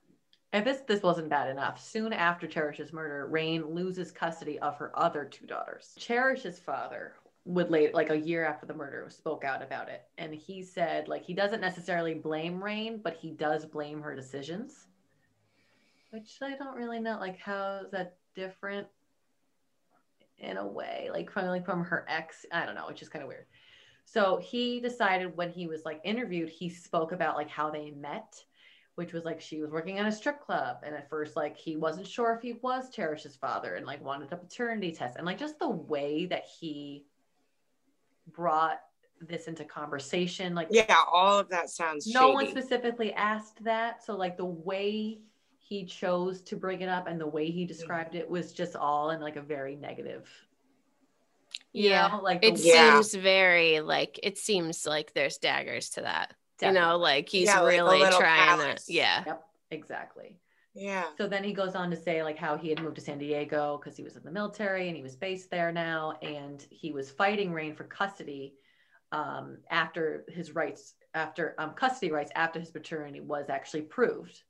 If 0.54 0.64
this 0.66 0.80
this 0.88 1.04
wasn't 1.04 1.30
bad 1.30 1.50
enough, 1.50 1.80
soon 1.84 2.14
after 2.14 2.48
Cherish's 2.48 2.92
murder, 2.94 3.28
Rayne 3.28 3.66
loses 3.76 4.12
custody 4.12 4.58
of 4.60 4.76
her 4.78 4.92
other 4.98 5.24
two 5.26 5.46
daughters. 5.46 5.94
Cherish's 6.00 6.58
father 6.60 7.14
would 7.46 7.70
late 7.70 7.94
like 7.94 8.10
a 8.10 8.18
year 8.18 8.44
after 8.44 8.66
the 8.66 8.74
murder 8.74 9.08
spoke 9.10 9.44
out 9.44 9.62
about 9.62 9.88
it 9.88 10.02
and 10.18 10.34
he 10.34 10.64
said 10.64 11.08
like 11.08 11.24
he 11.24 11.36
doesn't 11.36 11.62
necessarily 11.62 12.16
blame 12.16 12.64
Rayne, 12.64 13.02
but 13.04 13.16
he 13.18 13.30
does 13.32 13.66
blame 13.66 14.02
her 14.02 14.16
decisions. 14.16 14.88
Which 16.10 16.38
I 16.42 16.56
don't 16.56 16.76
really 16.76 17.00
know 17.00 17.18
like 17.20 17.38
how 17.40 17.82
that 17.92 18.16
different 18.36 18.88
in 20.38 20.58
a 20.58 20.68
way 20.68 21.10
like 21.12 21.32
from 21.32 21.48
like 21.48 21.66
from 21.66 21.84
her 21.84 22.06
ex 22.10 22.46
i 22.52 22.66
don't 22.66 22.76
know 22.76 22.88
it's 22.90 23.00
just 23.00 23.12
kind 23.12 23.24
of 23.24 23.30
weird. 23.30 23.46
So 24.08 24.38
he 24.38 24.80
decided 24.80 25.36
when 25.36 25.50
he 25.50 25.66
was 25.66 25.84
like 25.84 26.00
interviewed 26.04 26.50
he 26.50 26.70
spoke 26.70 27.12
about 27.12 27.36
like 27.36 27.50
how 27.50 27.72
they 27.72 27.90
met 27.92 28.44
which 28.96 29.14
was 29.14 29.26
like 29.26 29.42
she 29.42 29.62
was 29.62 29.72
working 29.72 30.00
at 30.00 30.06
a 30.06 30.12
strip 30.12 30.42
club 30.42 30.78
and 30.84 30.94
at 30.96 31.10
first 31.10 31.36
like 31.36 31.58
he 31.58 31.76
wasn't 31.76 32.08
sure 32.08 32.34
if 32.34 32.42
he 32.42 32.54
was 32.62 32.90
cherish's 32.90 33.36
father 33.36 33.76
and 33.76 33.86
like 33.86 34.04
wanted 34.04 34.32
a 34.32 34.38
paternity 34.38 34.92
test 34.92 35.18
and 35.18 35.26
like 35.26 35.40
just 35.40 35.58
the 35.60 35.70
way 35.70 36.26
that 36.26 36.44
he 36.60 37.06
brought 38.32 38.80
this 39.22 39.48
into 39.48 39.64
conversation 39.64 40.54
like 40.54 40.68
Yeah, 40.72 40.98
all 41.12 41.40
of 41.40 41.50
that 41.50 41.70
sounds 41.70 42.08
no 42.14 42.32
one 42.32 42.48
specifically 42.50 43.14
asked 43.14 43.64
that 43.64 44.04
so 44.04 44.16
like 44.16 44.38
the 44.38 44.46
way 44.46 45.20
he 45.68 45.84
chose 45.84 46.42
to 46.44 46.56
bring 46.56 46.82
it 46.82 46.90
up 46.90 47.08
and 47.08 47.20
the 47.20 47.26
way 47.26 47.50
he 47.50 47.66
described 47.66 48.14
it 48.14 48.30
was 48.30 48.54
just 48.54 48.76
all 48.76 49.10
in 49.10 49.20
like 49.20 49.36
a 49.36 49.42
very 49.42 49.76
negative 49.76 50.30
you 51.74 51.90
Yeah. 51.90 52.08
know, 52.10 52.22
like 52.22 52.40
It 52.44 52.56
the- 52.56 52.62
Yeah. 52.62 52.94
seems 53.02 53.16
very 53.16 53.80
like 53.82 54.20
it 54.22 54.38
seems 54.38 54.86
like 54.86 55.14
there's 55.14 55.38
daggers 55.38 55.90
to 55.92 56.02
that. 56.02 56.34
You 56.62 56.72
know, 56.72 56.98
like 56.98 57.28
he's 57.30 57.48
Yeah, 57.48 57.66
really 57.66 58.00
little 58.00 58.20
trying 58.20 58.60
callous. 58.60 58.86
to 58.86 58.94
yeah. 58.94 59.24
yep 59.26 59.44
exactly 59.72 60.38
Yeah. 60.74 61.06
So 61.18 61.28
then 61.28 61.44
he 61.44 61.52
goes 61.54 61.74
on 61.76 61.90
to 61.92 61.96
say 61.98 62.22
like 62.24 62.38
how 62.38 62.58
he 62.58 62.70
had 62.70 62.82
moved 62.82 62.96
to 62.96 63.02
San 63.02 63.18
Diego 63.18 63.78
because 63.78 63.98
he 63.98 64.04
was 64.04 64.16
in 64.16 64.24
the 64.24 64.32
military 64.32 64.88
and 64.88 64.96
he 64.96 65.02
was 65.04 65.16
based 65.16 65.50
there 65.50 65.72
now, 65.72 66.12
and 66.22 66.62
he 66.70 66.92
was 66.92 67.10
fighting 67.10 67.52
Rayne 67.52 67.76
for 67.76 67.86
custody 67.86 68.54
um, 69.12 69.58
after 69.70 70.26
his 70.30 70.54
rights, 70.54 70.96
after 71.14 71.56
um, 71.58 71.72
custody 71.74 72.12
rights 72.12 72.32
after 72.36 72.60
his 72.60 72.72
paternity 72.72 73.22
was 73.22 73.50
actually 73.50 73.84
proved 73.84 74.44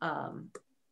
um, 0.00 0.48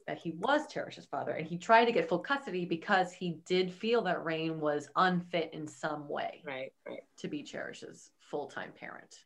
that 0.07 0.19
he 0.19 0.33
was 0.33 0.67
Cherish's 0.73 1.07
father, 1.07 1.33
and 1.33 1.47
he 1.47 1.59
tried 1.59 1.87
to 1.87 1.93
get 1.93 2.09
full 2.09 2.19
custody 2.21 2.65
because 2.65 3.13
he 3.13 3.39
did 3.47 3.73
feel 3.73 4.03
that 4.03 4.25
Rayne 4.25 4.61
was 4.61 4.89
unfit 4.97 5.51
in 5.53 5.67
some 5.67 6.09
way 6.09 6.43
Right, 6.45 6.73
right. 6.89 7.01
to 7.19 7.29
be 7.29 7.43
Cherish's 7.43 8.11
full 8.21 8.47
time 8.47 8.71
parent. 8.79 9.19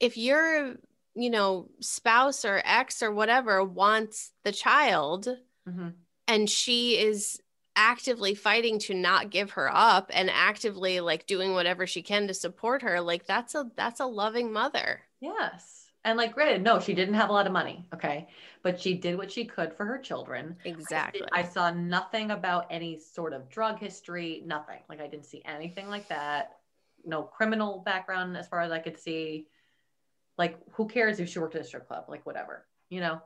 If 0.00 0.16
your, 0.16 0.74
you 1.14 1.30
know, 1.30 1.68
spouse 1.80 2.44
or 2.44 2.62
ex 2.64 3.02
or 3.02 3.12
whatever 3.12 3.62
wants 3.64 4.32
the 4.44 4.52
child 4.52 5.28
Mm-hmm. 5.68 5.88
and 6.26 6.50
she 6.50 6.98
is 6.98 7.40
actively 7.76 8.34
fighting 8.34 8.78
to 8.80 8.94
not 8.94 9.30
give 9.30 9.52
her 9.52 9.70
up 9.72 10.10
and 10.12 10.28
actively 10.28 10.98
like 11.00 11.26
doing 11.26 11.52
whatever 11.52 11.86
she 11.86 12.02
can 12.02 12.26
to 12.26 12.34
support 12.34 12.82
her, 12.82 13.00
like 13.00 13.26
that's 13.26 13.54
a 13.54 13.70
that's 13.76 14.00
a 14.00 14.06
loving 14.06 14.52
mother. 14.52 15.02
Yes. 15.20 15.81
And 16.04 16.18
like, 16.18 16.34
granted, 16.34 16.62
no, 16.62 16.80
she 16.80 16.94
didn't 16.94 17.14
have 17.14 17.30
a 17.30 17.32
lot 17.32 17.46
of 17.46 17.52
money. 17.52 17.86
Okay. 17.94 18.28
But 18.62 18.80
she 18.80 18.94
did 18.94 19.16
what 19.16 19.30
she 19.30 19.44
could 19.44 19.72
for 19.72 19.84
her 19.84 19.98
children. 19.98 20.56
Exactly. 20.64 21.22
I 21.32 21.42
saw 21.44 21.70
nothing 21.70 22.32
about 22.32 22.66
any 22.70 22.98
sort 22.98 23.32
of 23.32 23.48
drug 23.48 23.78
history, 23.78 24.42
nothing. 24.44 24.80
Like, 24.88 25.00
I 25.00 25.06
didn't 25.06 25.26
see 25.26 25.42
anything 25.44 25.88
like 25.88 26.08
that. 26.08 26.58
No 27.04 27.22
criminal 27.22 27.82
background 27.84 28.36
as 28.36 28.48
far 28.48 28.60
as 28.60 28.72
I 28.72 28.80
could 28.80 28.98
see. 28.98 29.46
Like, 30.38 30.58
who 30.72 30.88
cares 30.88 31.20
if 31.20 31.28
she 31.28 31.38
worked 31.38 31.54
at 31.54 31.60
a 31.60 31.64
strip 31.64 31.86
club? 31.86 32.06
Like, 32.08 32.26
whatever, 32.26 32.66
you 32.88 33.00
know? 33.00 33.20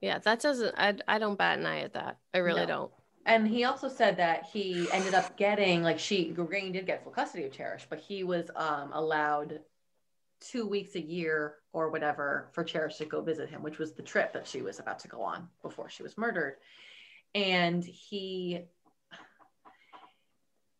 Yeah, 0.00 0.18
that 0.18 0.40
doesn't. 0.40 0.74
I 0.76 0.94
I 1.08 1.18
don't 1.18 1.38
bat 1.38 1.58
an 1.58 1.66
eye 1.66 1.80
at 1.80 1.94
that. 1.94 2.18
I 2.34 2.38
really 2.38 2.60
No. 2.60 2.66
don't. 2.66 2.92
And 3.24 3.48
he 3.48 3.64
also 3.64 3.88
said 3.88 4.18
that 4.18 4.44
he 4.44 4.88
ended 4.92 5.14
up 5.14 5.36
getting 5.36 5.82
like 5.82 5.98
she 5.98 6.32
Rayne 6.36 6.72
did 6.72 6.86
get 6.86 7.02
full 7.02 7.12
custody 7.12 7.44
of 7.44 7.52
Cherish, 7.52 7.86
but 7.88 7.98
he 7.98 8.22
was 8.22 8.50
um, 8.54 8.92
allowed 8.92 9.60
two 10.50 10.66
weeks 10.66 10.94
a 10.94 11.00
year 11.00 11.56
or 11.72 11.90
whatever 11.90 12.48
for 12.52 12.64
Cherish 12.64 12.96
to 12.96 13.04
go 13.04 13.20
visit 13.20 13.48
him, 13.48 13.62
which 13.62 13.78
was 13.78 13.92
the 13.92 14.02
trip 14.02 14.32
that 14.32 14.46
she 14.46 14.62
was 14.62 14.78
about 14.78 14.98
to 15.00 15.08
go 15.08 15.22
on 15.22 15.48
before 15.62 15.88
she 15.88 16.02
was 16.02 16.16
murdered. 16.16 16.56
And 17.34 17.84
he 17.84 18.62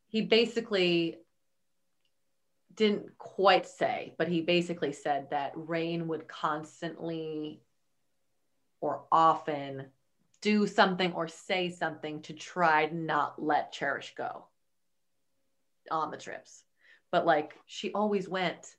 he 0.08 0.22
basically 0.22 1.18
didn't 2.74 3.16
quite 3.18 3.66
say, 3.66 4.14
but 4.18 4.28
he 4.28 4.40
basically 4.40 4.92
said 4.92 5.30
that 5.30 5.52
Rayne 5.54 6.08
would 6.08 6.28
constantly 6.28 7.62
or 8.80 9.04
often 9.10 9.86
do 10.42 10.66
something 10.66 11.12
or 11.12 11.26
say 11.26 11.70
something 11.70 12.22
to 12.22 12.32
try 12.32 12.86
not 12.86 13.42
let 13.42 13.72
Cherish 13.72 14.14
go 14.16 14.44
on 15.90 16.10
the 16.10 16.16
trips. 16.16 16.62
But 17.10 17.26
like 17.26 17.54
she 17.66 17.92
always 17.92 18.28
went. 18.28 18.76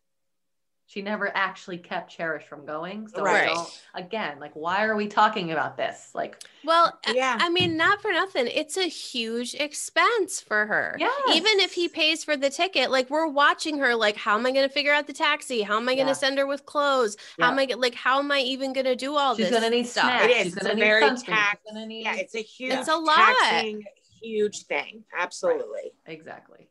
She 0.90 1.02
never 1.02 1.30
actually 1.36 1.80
kept 1.80 2.10
Cherish 2.10 2.46
from 2.46 2.66
going. 2.66 3.10
So 3.10 3.20
I 3.20 3.24
Right. 3.24 3.54
don't 3.54 3.82
again, 3.94 4.40
like 4.40 4.54
why 4.54 4.86
are 4.86 4.96
we 4.96 5.08
talking 5.08 5.52
about 5.52 5.76
this? 5.76 6.12
Like 6.16 6.42
Well, 6.64 6.98
Yeah. 7.14 7.38
I 7.40 7.50
mean, 7.50 7.76
not 7.76 8.02
for 8.02 8.12
nothing. 8.12 8.48
It's 8.48 8.78
a 8.78 8.88
huge 8.88 9.54
expense 9.54 10.40
for 10.40 10.66
her. 10.66 10.96
Yes. 10.98 11.36
Even 11.36 11.60
if 11.60 11.74
he 11.74 11.90
pays 11.90 12.24
for 12.24 12.38
the 12.38 12.50
ticket, 12.50 12.90
like 12.90 13.10
we're 13.10 13.28
watching 13.28 13.78
her, 13.80 13.96
like, 13.96 14.16
how 14.16 14.36
am 14.38 14.46
I 14.46 14.52
going 14.52 14.68
to 14.68 14.74
figure 14.74 14.94
out 14.94 15.08
the 15.08 15.14
taxi? 15.14 15.62
How 15.62 15.76
am 15.76 15.90
I 15.90 15.96
going 15.96 16.08
to 16.08 16.12
Yeah. 16.12 16.14
send 16.14 16.38
her 16.38 16.48
with 16.48 16.66
clothes? 16.66 17.18
How 17.38 17.52
am 17.52 17.60
I 17.60 17.66
get 17.66 17.80
like 17.80 17.94
how 17.96 18.20
am 18.20 18.32
I 18.32 18.40
even 18.40 18.72
going 18.72 18.86
to 18.86 18.96
do 18.96 19.16
all 19.18 19.36
this? 19.36 19.48
she's 19.48 19.52
this 19.52 19.60
gonna 19.62 19.76
need 19.76 19.88
stuff? 19.88 20.06
snacks. 20.06 20.24
It 20.26 20.32
is. 20.32 20.38
She's 20.46 20.54
It's 20.58 20.62
gonna 20.68 20.74
a 20.74 20.78
very 20.78 21.04
sunscreen. 21.04 21.26
tax- 21.26 21.62
need 21.74 22.04
Yeah, 22.04 22.16
it's 22.16 22.36
a 22.36 22.40
huge, 22.42 22.74
It's 22.74 22.88
a 22.88 22.96
lot. 22.96 23.18
taxing, 23.18 23.84
huge 24.22 24.64
thing. 24.64 25.04
Absolutely. 25.18 25.92
Exactly. 26.06 26.70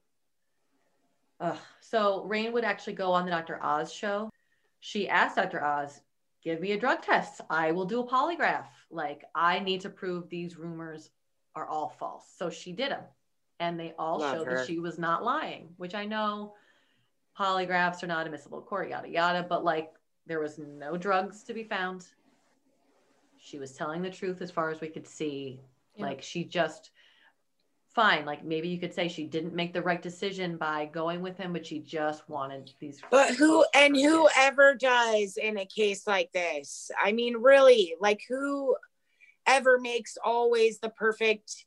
Ugh. 1.40 1.58
So 1.80 2.24
Rayne 2.24 2.52
would 2.52 2.64
actually 2.64 2.94
go 2.94 3.12
on 3.12 3.24
the 3.24 3.30
Dr. 3.30 3.62
Oz 3.62 3.92
show. 3.92 4.30
She 4.80 5.08
asked 5.08 5.36
Dr. 5.36 5.62
Oz, 5.62 6.00
give 6.42 6.60
me 6.60 6.72
a 6.72 6.78
drug 6.78 7.02
test. 7.02 7.40
I 7.50 7.72
will 7.72 7.84
do 7.84 8.00
a 8.00 8.06
polygraph. 8.06 8.66
Like, 8.90 9.24
I 9.34 9.58
need 9.58 9.80
to 9.82 9.90
prove 9.90 10.28
these 10.28 10.56
rumors 10.56 11.10
are 11.54 11.66
all 11.66 11.88
false. 11.88 12.32
So 12.36 12.50
she 12.50 12.72
did 12.72 12.90
them. 12.90 13.04
And 13.58 13.80
they 13.80 13.94
all 13.98 14.18
Love 14.18 14.36
showed 14.36 14.46
her. 14.46 14.56
that 14.58 14.66
she 14.66 14.78
was 14.78 14.98
not 14.98 15.24
lying, 15.24 15.70
which 15.76 15.94
I 15.94 16.04
know 16.04 16.54
polygraphs 17.38 18.02
are 18.02 18.06
not 18.06 18.26
admissible 18.26 18.58
in 18.58 18.64
court, 18.64 18.90
yada, 18.90 19.08
yada. 19.08 19.46
But 19.48 19.64
like, 19.64 19.92
there 20.26 20.40
was 20.40 20.58
no 20.58 20.96
drugs 20.96 21.42
to 21.44 21.54
be 21.54 21.64
found. 21.64 22.06
She 23.38 23.58
was 23.58 23.72
telling 23.72 24.02
the 24.02 24.10
truth 24.10 24.42
as 24.42 24.50
far 24.50 24.70
as 24.70 24.80
we 24.80 24.88
could 24.88 25.06
see. 25.06 25.60
Yeah. 25.94 26.06
Like, 26.06 26.22
she 26.22 26.44
just, 26.44 26.90
fine. 27.96 28.26
Like 28.26 28.44
maybe 28.44 28.68
you 28.68 28.78
could 28.78 28.92
say 28.92 29.08
she 29.08 29.24
didn't 29.24 29.54
make 29.54 29.72
the 29.72 29.80
right 29.80 30.00
decision 30.00 30.58
by 30.58 30.84
going 30.84 31.22
with 31.22 31.38
him, 31.38 31.54
but 31.54 31.66
she 31.66 31.80
just 31.80 32.28
wanted 32.28 32.70
these. 32.78 33.00
But 33.10 33.34
who 33.34 33.64
and 33.74 33.96
whoever 33.96 34.74
does 34.74 35.38
in 35.38 35.56
a 35.56 35.64
case 35.64 36.06
like 36.06 36.30
this, 36.32 36.90
I 37.02 37.12
mean, 37.12 37.38
really, 37.38 37.94
like 37.98 38.20
who 38.28 38.76
ever 39.46 39.80
makes 39.80 40.18
always 40.22 40.78
the 40.78 40.90
perfect. 40.90 41.64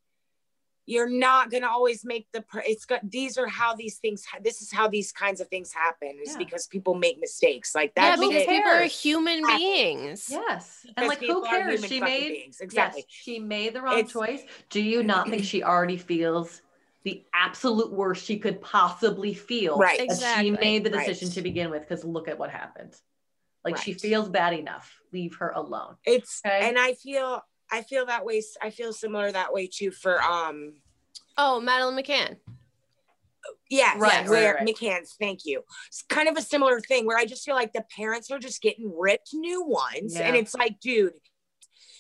You're 0.90 1.08
not 1.08 1.52
gonna 1.52 1.68
always 1.68 2.04
make 2.04 2.26
the. 2.32 2.42
Per- 2.42 2.64
it's 2.66 2.84
got. 2.86 3.02
These 3.08 3.38
are 3.38 3.46
how 3.46 3.76
these 3.76 3.98
things. 3.98 4.26
This 4.42 4.60
is 4.64 4.72
how 4.72 4.88
these 4.88 5.12
kinds 5.12 5.40
of 5.40 5.48
things 5.48 5.72
happen. 5.72 6.18
Is 6.24 6.32
Yeah. 6.32 6.38
because 6.40 6.66
people 6.66 6.96
make 6.96 7.20
mistakes. 7.20 7.76
Like 7.76 7.94
that. 7.94 8.18
who 8.18 8.30
because 8.30 8.42
shit- 8.44 8.50
people 8.50 8.72
are 8.72 8.84
human 8.86 9.38
Exactly. 9.40 9.58
beings. 9.66 10.28
Yes, 10.32 10.86
and 10.98 11.08
like 11.08 11.20
who 11.20 11.44
cares? 11.46 11.86
She 11.86 12.00
made 12.02 12.30
beings. 12.30 12.60
Exactly. 12.60 13.02
Yes, 13.02 13.12
she 13.12 13.38
made 13.38 13.74
the 13.76 13.82
wrong 13.84 14.00
It's- 14.00 14.12
choice. 14.12 14.42
Do 14.70 14.82
you 14.82 15.04
not 15.04 15.30
think 15.30 15.44
she 15.44 15.62
already 15.72 15.98
feels 15.98 16.64
the 17.04 17.24
absolute 17.36 17.92
worst 17.94 18.26
she 18.26 18.40
could 18.40 18.60
possibly 18.60 19.36
feel? 19.36 19.78
Right. 19.78 20.00
Exactly. 20.00 20.46
she 20.46 20.52
made 20.52 20.84
the 20.86 20.90
Right. 20.90 21.06
decision 21.06 21.30
to 21.36 21.44
begin 21.44 21.70
with 21.70 21.82
because 21.88 22.04
look 22.04 22.28
at 22.28 22.40
what 22.40 22.50
happened. 22.50 22.96
Like 23.64 23.78
she 23.78 23.94
feels 23.94 24.28
bad 24.30 24.54
enough. 24.54 25.00
Leave 25.12 25.36
her 25.36 25.50
alone. 25.52 25.98
It's 26.04 26.42
Okay. 26.44 26.68
and 26.68 26.80
I 26.80 26.94
feel 26.94 27.44
I 27.72 27.82
feel 27.84 28.06
that 28.08 28.26
way. 28.26 28.42
I 28.62 28.70
feel 28.70 28.94
similar 28.94 29.32
that 29.32 29.54
way 29.54 29.68
too 29.68 29.92
for 29.92 30.22
um 30.22 30.74
Oh, 31.38 31.62
Madeleine 31.62 32.04
McCann. 32.04 32.38
Yeah, 33.70 33.94
Right, 33.98 34.02
right, 34.02 34.30
where 34.30 34.54
right. 34.56 34.68
McCann's, 34.68 35.16
thank 35.20 35.46
you. 35.46 35.64
It's 35.88 36.02
kind 36.10 36.28
of 36.28 36.36
a 36.36 36.42
similar 36.42 36.82
thing 36.82 37.06
where 37.06 37.18
I 37.18 37.26
just 37.26 37.46
feel 37.46 37.56
like 37.56 37.72
the 37.72 37.86
parents 37.96 38.30
are 38.32 38.40
just 38.40 38.62
getting 38.62 38.92
ripped 38.98 39.30
new 39.34 39.64
ones. 39.64 40.16
And 40.16 40.36
it's 40.36 40.54
like, 40.56 40.80
dude, 40.80 41.14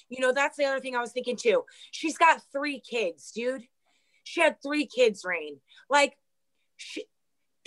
you 0.09 0.19
know, 0.19 0.33
that's 0.33 0.57
the 0.57 0.65
other 0.65 0.79
thing 0.79 0.95
I 0.95 1.01
was 1.01 1.11
thinking 1.11 1.37
too. 1.37 1.63
She's 1.91 2.17
got 2.17 2.41
three 2.51 2.79
kids, 2.81 3.31
dude. 3.31 3.63
She 4.23 4.41
had 4.41 4.61
three 4.61 4.87
kids, 4.87 5.23
Rayne. 5.23 5.59
Like, 5.89 6.17
she, 6.75 7.05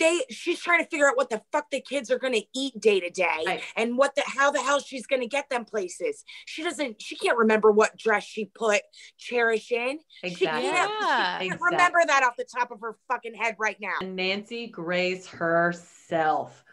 they, 0.03 0.21
she's 0.29 0.59
trying 0.59 0.83
to 0.83 0.89
figure 0.89 1.07
out 1.07 1.15
what 1.17 1.29
the 1.29 1.41
fuck 1.51 1.69
the 1.71 1.79
kids 1.81 2.11
are 2.11 2.19
gonna 2.19 2.41
eat 2.53 2.79
day 2.79 2.99
to 2.99 3.09
day, 3.09 3.61
and 3.75 3.97
what 3.97 4.13
the 4.15 4.23
how 4.25 4.51
the 4.51 4.59
hell 4.61 4.79
she's 4.79 5.07
gonna 5.07 5.27
get 5.27 5.49
them 5.49 5.65
places. 5.65 6.23
She 6.45 6.61
doesn't. 6.63 7.01
She 7.01 7.15
can't 7.15 7.37
remember 7.37 7.71
what 7.71 7.97
dress 7.97 8.23
she 8.23 8.45
put 8.45 8.81
Cherish 9.17 9.71
in. 9.71 9.99
She 10.25 10.45
can't, 10.45 10.63
Yeah. 10.63 10.71
she 10.73 11.05
can't 11.05 11.43
Exactly. 11.43 11.67
remember 11.71 11.99
that 12.05 12.23
off 12.23 12.35
the 12.37 12.45
top 12.45 12.71
of 12.71 12.81
her 12.81 12.97
fucking 13.07 13.33
head 13.33 13.55
right 13.59 13.77
now. 13.79 13.93
And 14.01 14.15
Nancy 14.15 14.67
Grace 14.67 15.27
herself, 15.27 16.63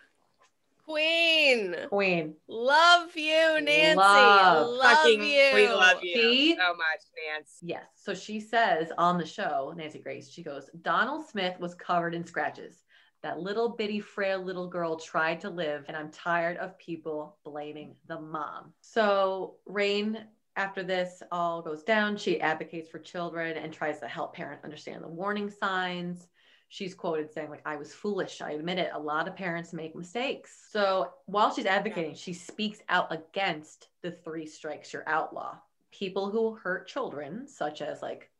Queen. 0.85 1.77
queen. 1.89 2.35
Love 2.49 3.15
you, 3.17 3.61
Nancy. 3.61 3.97
Love. 3.97 4.67
Love, 4.71 4.97
fucking 4.99 5.23
you. 5.23 5.51
we 5.55 5.69
love 5.69 6.03
you 6.03 6.15
See? 6.15 6.57
so 6.57 6.69
much 6.75 7.03
Nancy. 7.33 7.51
Yes. 7.63 7.85
So 7.95 8.13
she 8.15 8.41
says 8.41 8.91
on 8.99 9.17
the 9.19 9.27
show, 9.27 9.73
Nancy 9.77 10.01
Grace, 10.01 10.29
she 10.29 10.43
goes, 10.43 10.69
Donald 10.83 11.27
Smith 11.29 11.59
was 11.61 11.75
covered 11.77 12.15
in 12.15 12.27
scratches. 12.27 12.83
That 13.23 13.41
little 13.41 13.69
bitty, 13.69 14.01
frail 14.01 14.43
little 14.43 14.67
girl 14.67 14.97
tried 14.97 15.41
to 15.43 15.51
live, 15.51 15.85
and 15.89 15.97
I'm 15.97 16.11
tired 16.11 16.57
of 16.57 16.79
people 16.79 17.37
blaming 17.45 17.95
the 18.07 18.19
mom. 18.19 18.73
So 18.81 19.57
Rayne, 19.67 20.27
after 20.57 20.83
this 20.83 21.23
all 21.31 21.61
goes 21.61 21.83
down, 21.83 22.17
she 22.17 22.41
advocates 22.41 22.89
for 22.89 22.99
children 22.99 23.59
and 23.59 23.73
tries 23.73 24.01
to 24.01 24.09
help 24.09 24.35
parents 24.35 24.65
understand 24.65 25.05
the 25.05 25.09
warning 25.09 25.51
signs. 25.51 26.29
She's 26.71 26.95
quoted 26.95 27.31
saying, 27.33 27.51
like, 27.51 27.63
I 27.67 27.77
was 27.77 27.93
foolish. 27.93 28.41
I 28.41 28.53
admit 28.53 28.79
it. 28.79 28.91
A 28.95 28.99
lot 28.99 29.29
of 29.29 29.37
parents 29.37 29.73
make 29.73 29.95
mistakes. 29.95 30.67
So 30.71 31.11
while 31.27 31.53
she's 31.53 31.67
advocating, 31.67 32.15
she 32.15 32.33
speaks 32.33 32.79
out 32.89 33.13
against 33.13 33.89
the 34.03 34.13
three 34.13 34.47
strikes 34.47 34.93
you're 34.93 35.09
outlaw. 35.09 35.57
People 35.91 36.31
who 36.31 36.55
hurt 36.55 36.87
children, 36.87 37.47
such 37.49 37.83
as 37.83 38.03
like 38.03 38.31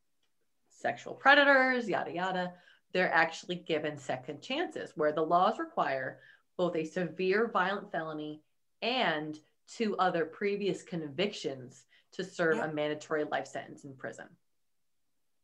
sexual 0.69 1.13
predators, 1.13 1.89
yada, 1.89 2.13
yada, 2.13 2.53
they're 2.93 3.13
actually 3.13 3.57
given 3.57 3.97
second 3.99 4.41
chances 4.43 4.93
where 4.97 5.13
the 5.13 5.23
laws 5.23 5.59
require 5.59 6.19
both 6.57 6.77
a 6.77 6.85
severe 6.85 7.49
violent 7.49 7.91
felony 7.93 8.43
and 8.83 9.39
two 9.69 9.97
other 9.99 10.25
previous 10.25 10.83
convictions 10.83 11.85
to 12.13 12.25
serve 12.25 12.57
Yeah. 12.57 12.65
a 12.67 12.73
mandatory 12.73 13.25
life 13.25 13.47
sentence 13.47 13.85
in 13.85 13.95
prison. 13.97 14.27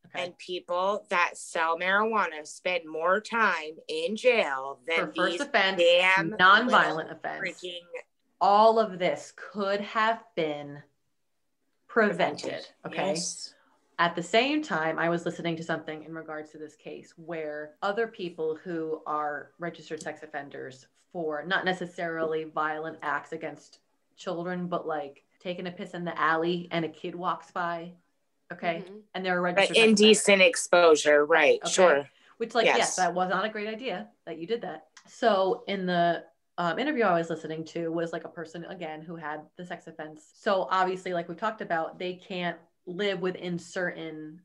Okay. 0.07 0.23
and 0.23 0.37
people 0.37 1.05
that 1.09 1.35
sell 1.35 1.77
marijuana 1.77 2.47
spend 2.47 2.85
more 2.89 3.19
time 3.19 3.75
in 3.89 4.15
jail 4.15 4.79
than 4.87 5.07
For 5.07 5.13
first 5.13 5.41
offense, 5.41 5.81
nonviolent 5.81 7.11
offense. 7.11 7.41
freaking 7.41 7.81
all 8.39 8.79
of 8.79 8.99
this 8.99 9.33
could 9.35 9.81
have 9.81 10.23
been 10.35 10.81
prevented. 11.87 12.65
Okay. 12.85 13.09
Yes. 13.09 13.53
At 13.99 14.15
the 14.15 14.21
same 14.23 14.61
time, 14.61 14.99
I 14.99 15.09
was 15.09 15.25
listening 15.25 15.55
to 15.55 15.63
something 15.63 16.03
in 16.03 16.13
regards 16.13 16.51
to 16.51 16.59
this 16.59 16.75
case 16.75 17.13
where 17.17 17.71
other 17.81 18.07
people 18.07 18.55
who 18.63 19.01
are 19.07 19.51
registered 19.57 20.01
sex 20.01 20.21
offenders 20.21 20.85
for 21.11 21.43
not 21.43 21.65
necessarily 21.65 22.43
violent 22.43 22.99
acts 23.01 23.31
against 23.31 23.79
children, 24.15 24.67
but 24.67 24.87
like 24.87 25.23
taking 25.39 25.65
a 25.67 25.71
piss 25.71 25.91
in 25.95 26.05
the 26.05 26.19
alley 26.19 26.67
and 26.71 26.85
a 26.85 26.89
kid 26.89 27.15
walks 27.15 27.49
by, 27.49 27.91
okay, 28.53 28.83
Mhm. 28.87 29.01
and 29.15 29.25
they're 29.25 29.39
a 29.43 29.51
But 29.53 29.61
registered 29.69 29.97
sex 29.97 30.21
offender. 30.21 30.43
exposure, 30.45 31.25
right? 31.25 31.59
Okay. 31.63 31.71
Sure. 31.71 32.09
which 32.37 32.53
like 32.53 32.65
yes. 32.65 32.77
Yes. 32.77 32.95
that 32.97 33.11
was 33.15 33.31
not 33.31 33.45
a 33.45 33.49
great 33.49 33.67
idea 33.67 34.07
that 34.25 34.37
you 34.37 34.45
did 34.45 34.61
that 34.61 34.85
so 35.07 35.63
in 35.65 35.87
the 35.87 36.23
um, 36.59 36.77
interview 36.77 37.03
i 37.03 37.17
was 37.17 37.31
listening 37.31 37.63
to 37.65 37.91
was 37.91 38.13
like 38.13 38.25
a 38.25 38.29
person 38.29 38.63
again 38.65 39.01
who 39.01 39.15
had 39.15 39.41
the 39.55 39.65
sex 39.65 39.87
offense 39.87 40.33
so 40.35 40.67
obviously 40.69 41.13
like 41.15 41.27
we 41.27 41.33
talked 41.33 41.61
about 41.61 41.97
they 41.97 42.13
can't 42.13 42.55
live 42.87 43.19
within 43.21 43.59
certain 43.59 44.41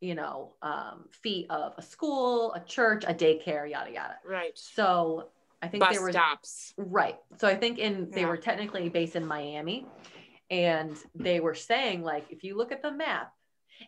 you 0.00 0.14
know 0.14 0.54
um, 0.62 1.04
feet 1.10 1.46
of 1.50 1.74
a 1.76 1.82
school 1.82 2.54
a 2.54 2.60
church 2.60 3.04
a 3.06 3.12
daycare 3.12 3.68
yada 3.68 3.92
yada 3.92 4.16
Right. 4.24 4.52
so 4.54 5.28
I 5.60 5.68
think 5.68 5.82
Bus 5.82 5.92
they 5.92 5.98
were 5.98 6.10
stops. 6.12 6.72
right. 6.78 7.18
So 7.38 7.46
I 7.46 7.54
think 7.54 7.78
in 7.78 8.10
they 8.12 8.22
Yeah. 8.22 8.28
were 8.28 8.38
technically 8.38 8.88
based 8.88 9.14
in 9.14 9.26
Miami, 9.26 9.86
and 10.48 10.96
they 11.14 11.38
were 11.40 11.54
saying 11.54 12.02
like 12.02 12.24
if 12.30 12.42
you 12.42 12.56
look 12.56 12.72
at 12.72 12.80
the 12.80 12.90
map 12.90 13.34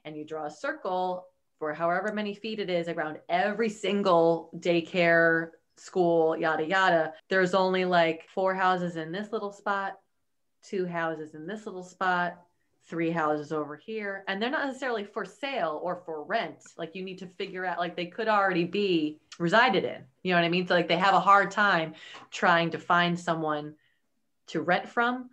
and 0.04 0.14
you 0.14 0.26
draw 0.26 0.44
a 0.46 0.50
circle 0.50 1.26
for 1.58 1.72
however 1.72 2.12
many 2.12 2.34
feet 2.34 2.58
it 2.58 2.68
is 2.68 2.88
around 2.88 3.20
every 3.30 3.70
single 3.70 4.50
daycare 4.56 5.50
school 5.78 6.36
yada 6.36 6.64
yada 6.66 7.14
there's 7.30 7.54
only 7.54 7.86
like 7.86 8.28
four 8.28 8.54
houses 8.54 8.96
in 8.96 9.10
this 9.12 9.32
little 9.32 9.52
spot 9.52 9.98
two 10.62 10.84
houses 10.86 11.34
in 11.34 11.46
this 11.46 11.64
little 11.64 11.82
spot 11.82 12.42
three 12.86 13.10
houses 13.10 13.52
over 13.52 13.76
here 13.76 14.24
and 14.26 14.40
they're 14.40 14.50
not 14.50 14.66
necessarily 14.66 15.04
for 15.04 15.24
sale 15.24 15.80
or 15.82 16.02
for 16.04 16.24
rent. 16.24 16.58
Like 16.76 16.94
you 16.94 17.04
need 17.04 17.18
to 17.18 17.26
figure 17.26 17.64
out 17.64 17.78
like 17.78 17.96
they 17.96 18.06
could 18.06 18.28
already 18.28 18.64
be 18.64 19.20
resided 19.38 19.84
in 19.84 20.04
you 20.22 20.32
know 20.32 20.38
what 20.38 20.44
i 20.44 20.48
mean? 20.48 20.66
So 20.66 20.74
like 20.74 20.88
they 20.88 20.98
have 20.98 21.14
a 21.14 21.20
hard 21.20 21.50
time 21.50 21.94
trying 22.30 22.70
to 22.70 22.78
find 22.78 23.18
someone 23.18 23.74
to 24.48 24.60
rent 24.60 24.88
from 24.88 25.30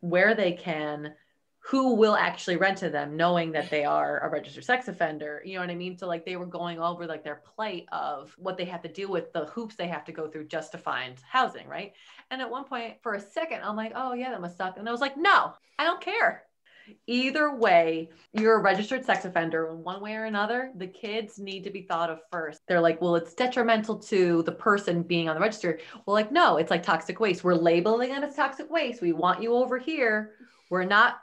where 0.00 0.34
they 0.34 0.52
can 0.52 1.14
who 1.58 1.96
will 1.96 2.14
actually 2.14 2.56
rent 2.56 2.78
to 2.78 2.88
them 2.88 3.16
knowing 3.16 3.50
that 3.52 3.70
they 3.70 3.84
are 3.84 4.20
a 4.20 4.30
registered 4.30 4.64
sex 4.64 4.86
offender 4.86 5.42
you 5.44 5.54
know 5.54 5.60
what 5.60 5.70
i 5.70 5.74
mean? 5.74 5.98
So 5.98 6.06
like 6.06 6.24
they 6.24 6.36
were 6.36 6.46
going 6.46 6.80
over 6.80 7.06
like 7.06 7.24
their 7.24 7.42
plight 7.54 7.86
of 7.92 8.34
what 8.38 8.56
they 8.56 8.64
have 8.66 8.82
to 8.82 8.92
do 8.92 9.08
with 9.08 9.32
the 9.32 9.46
hoops 9.46 9.74
they 9.74 9.88
have 9.88 10.04
to 10.06 10.12
go 10.12 10.28
through 10.28 10.46
just 10.46 10.72
to 10.72 10.78
find 10.78 11.16
housing 11.28 11.66
right? 11.68 11.92
And 12.30 12.40
at 12.40 12.50
one 12.50 12.64
point 12.64 12.94
for 13.02 13.14
a 13.14 13.20
second 13.20 13.62
i'm 13.62 13.76
like 13.76 13.92
oh 13.94 14.14
yeah 14.14 14.30
that 14.30 14.40
must 14.40 14.56
suck. 14.56 14.78
And 14.78 14.88
i 14.88 14.92
was 14.92 15.00
like 15.00 15.16
no 15.16 15.52
i 15.78 15.84
don't 15.84 16.00
care 16.00 16.45
either 17.06 17.54
way 17.54 18.08
you're 18.32 18.56
a 18.58 18.62
registered 18.62 19.04
sex 19.04 19.24
offender 19.24 19.70
in 19.70 19.82
one 19.82 20.00
way 20.00 20.14
or 20.14 20.24
another. 20.24 20.70
The 20.76 20.86
kids 20.86 21.38
need 21.38 21.64
to 21.64 21.70
be 21.70 21.82
thought 21.82 22.10
of 22.10 22.20
first. 22.30 22.60
They're 22.68 22.80
like 22.80 23.00
well 23.00 23.16
it's 23.16 23.34
detrimental 23.34 23.98
to 24.00 24.42
the 24.42 24.52
person 24.52 25.02
being 25.02 25.28
on 25.28 25.34
the 25.34 25.40
register. 25.40 25.78
Well 26.06 26.14
like 26.14 26.32
no 26.32 26.56
it's 26.58 26.70
like 26.70 26.82
toxic 26.82 27.18
waste. 27.20 27.44
We're 27.44 27.54
labeling 27.54 28.10
it 28.10 28.22
as 28.22 28.34
toxic 28.36 28.70
waste. 28.70 29.00
We 29.02 29.12
want 29.12 29.42
you 29.42 29.54
over 29.54 29.78
here. 29.78 30.32
We're 30.70 30.84
not 30.84 31.18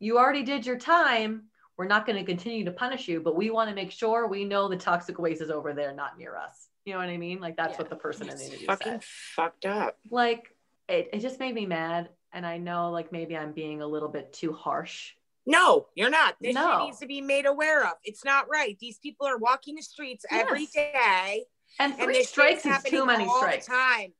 you 0.00 0.18
already 0.18 0.42
did 0.42 0.66
your 0.66 0.78
time. 0.78 1.44
We're 1.78 1.86
not 1.86 2.06
going 2.06 2.18
to 2.18 2.24
continue 2.24 2.64
to 2.64 2.72
punish 2.72 3.08
you 3.08 3.20
but 3.20 3.34
we 3.36 3.50
want 3.50 3.68
to 3.70 3.74
make 3.74 3.90
sure 3.92 4.26
we 4.26 4.44
know 4.44 4.68
the 4.68 4.76
toxic 4.76 5.18
waste 5.18 5.42
is 5.42 5.50
over 5.50 5.72
there 5.72 5.92
not 5.94 6.18
near 6.18 6.36
us. 6.36 6.68
You 6.84 6.92
know 6.94 6.98
what 6.98 7.08
i 7.08 7.16
mean? 7.16 7.40
Like 7.40 7.56
that's 7.56 7.72
Yeah. 7.74 7.78
what 7.78 7.90
the 7.90 7.96
person 7.96 8.28
in 8.28 8.36
the 8.36 8.42
It's 8.42 8.48
interview 8.50 8.66
fucking 8.66 8.92
said. 8.92 9.04
fucked 9.04 9.66
up. 9.66 9.98
like 10.10 10.54
it, 10.88 11.10
it 11.12 11.20
just 11.20 11.38
made 11.38 11.54
me 11.54 11.64
mad 11.64 12.08
and 12.32 12.46
i 12.46 12.56
know 12.58 12.90
like 12.90 13.12
maybe 13.12 13.36
i'm 13.36 13.52
being 13.52 13.82
a 13.82 13.86
little 13.86 14.08
bit 14.08 14.32
too 14.32 14.52
harsh 14.52 15.12
No, 15.44 15.88
you're 15.96 16.08
not. 16.08 16.36
This 16.40 16.54
No. 16.54 16.84
needs 16.86 17.00
to 17.00 17.06
be 17.06 17.20
made 17.20 17.46
aware 17.46 17.82
of. 17.84 17.94
It's 18.04 18.24
not 18.24 18.46
right. 18.48 18.78
These 18.78 18.98
people 18.98 19.26
are 19.26 19.38
walking 19.38 19.74
the 19.74 19.82
streets 19.82 20.24
every 20.30 20.68
Yes. 20.72 20.72
day, 20.72 21.44
and 21.80 21.92
and 21.94 22.00
three 22.00 22.18
this 22.18 22.28
strikes 22.28 22.60
strikes 22.60 22.84
is 22.84 22.90
too 22.92 23.04
many 23.04 23.24
all 23.24 23.38
strikes 23.38 23.66
the 23.66 23.72
time. 23.72 24.12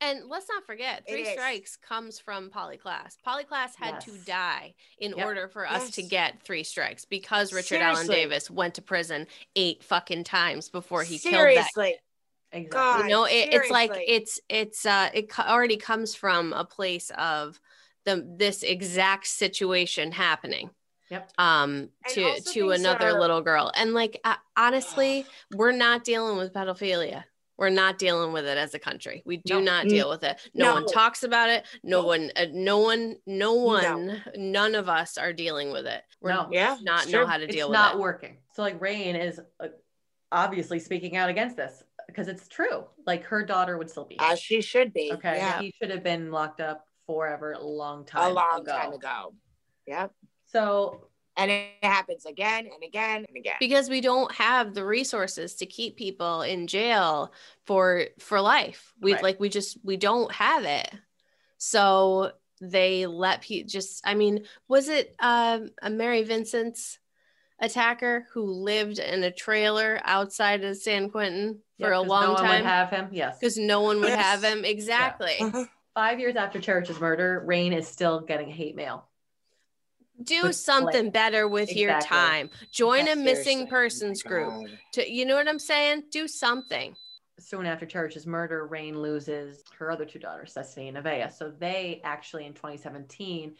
And 0.00 0.30
let's 0.30 0.48
not 0.48 0.64
forget, 0.64 1.06
three 1.06 1.26
strikes 1.26 1.76
comes 1.76 2.18
from 2.18 2.48
Polly 2.48 2.78
Klaas. 2.78 3.18
Polyclass 3.26 3.74
had 3.76 4.00
to 4.00 4.12
die 4.24 4.74
in 4.98 5.10
Yep. 5.14 5.26
order 5.26 5.48
for 5.48 5.66
us 5.68 5.90
to 5.90 6.02
get 6.02 6.40
three 6.40 6.64
strikes 6.64 7.04
because 7.04 7.52
Richard 7.52 7.82
Allen 7.82 8.06
Davis 8.06 8.50
went 8.50 8.76
to 8.76 8.82
prison 8.82 9.26
eight 9.56 9.84
fucking 9.84 10.24
times 10.24 10.70
before 10.70 11.04
he 11.04 11.18
killed 11.18 11.54
that. 11.54 11.70
Seriously, 12.52 12.66
exactly 12.66 12.68
God. 12.70 13.04
You 13.04 13.10
know, 13.10 13.24
it, 13.24 13.48
it's 13.54 13.70
like 13.70 13.92
it's 13.94 14.40
it's 14.48 14.86
uh 14.86 15.10
it 15.14 15.38
already 15.38 15.76
comes 15.76 16.14
from 16.14 16.52
a 16.52 16.64
place 16.64 17.10
of 17.16 17.60
the 18.04 18.24
this 18.36 18.62
exact 18.62 19.26
situation 19.26 20.12
happening. 20.12 20.70
Yep. 21.10 21.32
Um, 21.38 21.88
to 22.10 22.40
to 22.52 22.70
another 22.70 23.08
are- 23.08 23.20
little 23.20 23.40
girl, 23.40 23.72
and 23.74 23.94
like 23.94 24.20
uh, 24.24 24.36
honestly, 24.56 25.26
we're 25.54 25.72
not 25.72 26.04
dealing 26.04 26.36
with 26.36 26.52
pedophilia. 26.52 27.24
We're 27.58 27.68
not 27.68 27.98
dealing 27.98 28.32
with 28.32 28.46
it 28.46 28.56
as 28.56 28.72
a 28.72 28.78
country. 28.78 29.22
We 29.26 29.36
do 29.36 29.54
No. 29.56 29.60
not 29.60 29.84
Mm. 29.84 29.88
deal 29.90 30.08
with 30.08 30.22
it. 30.24 30.38
No, 30.54 30.72
one 30.72 30.86
talks 30.86 31.24
about 31.24 31.50
it. 31.50 31.66
No 31.82 31.98
Nope. 31.98 32.06
one, 32.06 32.32
uh, 32.34 32.46
no 32.52 32.78
one, 32.78 33.16
no 33.26 33.52
No. 33.52 33.52
one, 33.64 34.22
none 34.34 34.74
of 34.74 34.88
us 34.88 35.18
are 35.18 35.34
dealing 35.34 35.70
with 35.70 35.84
it. 35.84 36.02
We're 36.22 36.32
No. 36.32 36.48
yeah, 36.50 36.78
not 36.80 37.08
know 37.08 37.26
how 37.26 37.36
to 37.36 37.44
it's 37.44 37.54
deal 37.54 37.68
with 37.68 37.74
not 37.74 37.96
it. 37.96 38.00
working 38.00 38.38
so 38.54 38.62
like 38.62 38.80
Rayne 38.80 39.14
is 39.14 39.38
uh, 39.58 39.68
obviously 40.32 40.78
speaking 40.78 41.16
out 41.16 41.28
against 41.28 41.56
this 41.56 41.82
because 42.10 42.28
it's 42.28 42.48
true 42.48 42.84
like 43.06 43.24
her 43.24 43.44
daughter 43.44 43.78
would 43.78 43.88
still 43.90 44.04
be 44.04 44.16
here. 44.20 44.28
as 44.32 44.38
she 44.38 44.60
should 44.60 44.92
be. 44.92 45.10
okay 45.12 45.36
yeah. 45.36 45.60
he 45.60 45.72
should 45.80 45.90
have 45.90 46.02
been 46.02 46.30
locked 46.30 46.60
up 46.60 46.84
forever 47.06 47.52
a 47.52 47.62
long 47.62 48.04
time. 48.04 48.22
a 48.22 48.26
time 48.26 48.34
long 48.34 48.60
ago. 48.60 48.72
time 48.72 48.92
ago. 48.92 49.34
Yep, 49.86 50.12
so 50.46 51.06
and 51.36 51.50
it 51.50 51.70
happens 51.82 52.26
again 52.26 52.66
and 52.72 52.82
again 52.84 53.24
and 53.28 53.36
again. 53.36 53.56
because 53.60 53.88
we 53.88 54.00
don't 54.00 54.30
have 54.32 54.74
the 54.74 54.84
resources 54.84 55.54
to 55.56 55.66
keep 55.66 55.96
people 55.96 56.42
in 56.42 56.66
jail 56.66 57.32
for 57.66 58.06
for 58.18 58.40
life 58.40 58.92
we 59.00 59.14
Right. 59.14 59.22
like 59.22 59.40
we 59.40 59.48
just 59.48 59.78
we 59.84 59.96
don't 59.96 60.30
have 60.32 60.64
it 60.64 60.90
so 61.58 62.32
they 62.60 63.06
let 63.06 63.40
people 63.42 63.68
just 63.70 64.06
i 64.06 64.14
mean 64.14 64.44
was 64.68 64.88
it 64.88 65.14
um 65.18 65.70
a 65.82 65.88
mary 65.90 66.22
vincent's 66.22 66.98
attacker 67.60 68.26
who 68.32 68.42
lived 68.44 68.98
in 68.98 69.22
a 69.22 69.30
trailer 69.30 70.00
outside 70.04 70.64
of 70.64 70.76
san 70.76 71.10
quentin 71.10 71.58
for 71.78 71.90
yeah, 71.90 71.96
a 71.98 72.00
'cause 72.00 72.08
long 72.08 72.24
no 72.24 72.32
one 72.32 72.42
time. 72.42 72.62
would 72.62 72.66
have 72.70 72.90
him 72.90 73.08
yes. 73.12 73.38
Because 73.38 73.58
no 73.58 73.80
one 73.82 74.00
would 74.00 74.08
Yes. 74.08 74.24
have 74.24 74.42
him 74.44 74.64
exactly. 74.64 75.36
Uh-huh. 75.40 75.66
five 75.94 76.18
years 76.20 76.36
after 76.36 76.58
Cherish's 76.60 77.00
murder 77.00 77.42
Rayne 77.46 77.72
is 77.72 77.86
still 77.86 78.20
getting 78.20 78.48
hate 78.48 78.74
mail. 78.76 79.06
Do 80.22 80.42
With 80.44 80.56
something 80.56 81.02
blame. 81.04 81.10
better 81.10 81.48
with 81.48 81.74
your 81.74 81.98
time. 82.00 82.50
Join 82.70 83.08
a 83.08 83.16
missing 83.16 83.66
persons 83.66 84.22
Oh 84.24 84.28
group. 84.28 84.70
To 84.94 85.10
you 85.10 85.24
know 85.24 85.34
what 85.36 85.48
i'm 85.48 85.58
saying? 85.58 86.04
Do 86.10 86.28
something. 86.28 86.94
Soon 87.38 87.64
after 87.64 87.86
Cherish's 87.86 88.26
murder, 88.26 88.66
Rayne 88.66 89.00
loses 89.00 89.64
her 89.78 89.90
other 89.90 90.04
two 90.04 90.18
daughters, 90.18 90.52
Destiny 90.52 90.88
and 90.88 90.96
Nevaeh. 90.98 91.32
So 91.32 91.50
they 91.50 92.02
actually 92.04 92.44
in 92.44 92.52
2017 92.52 93.56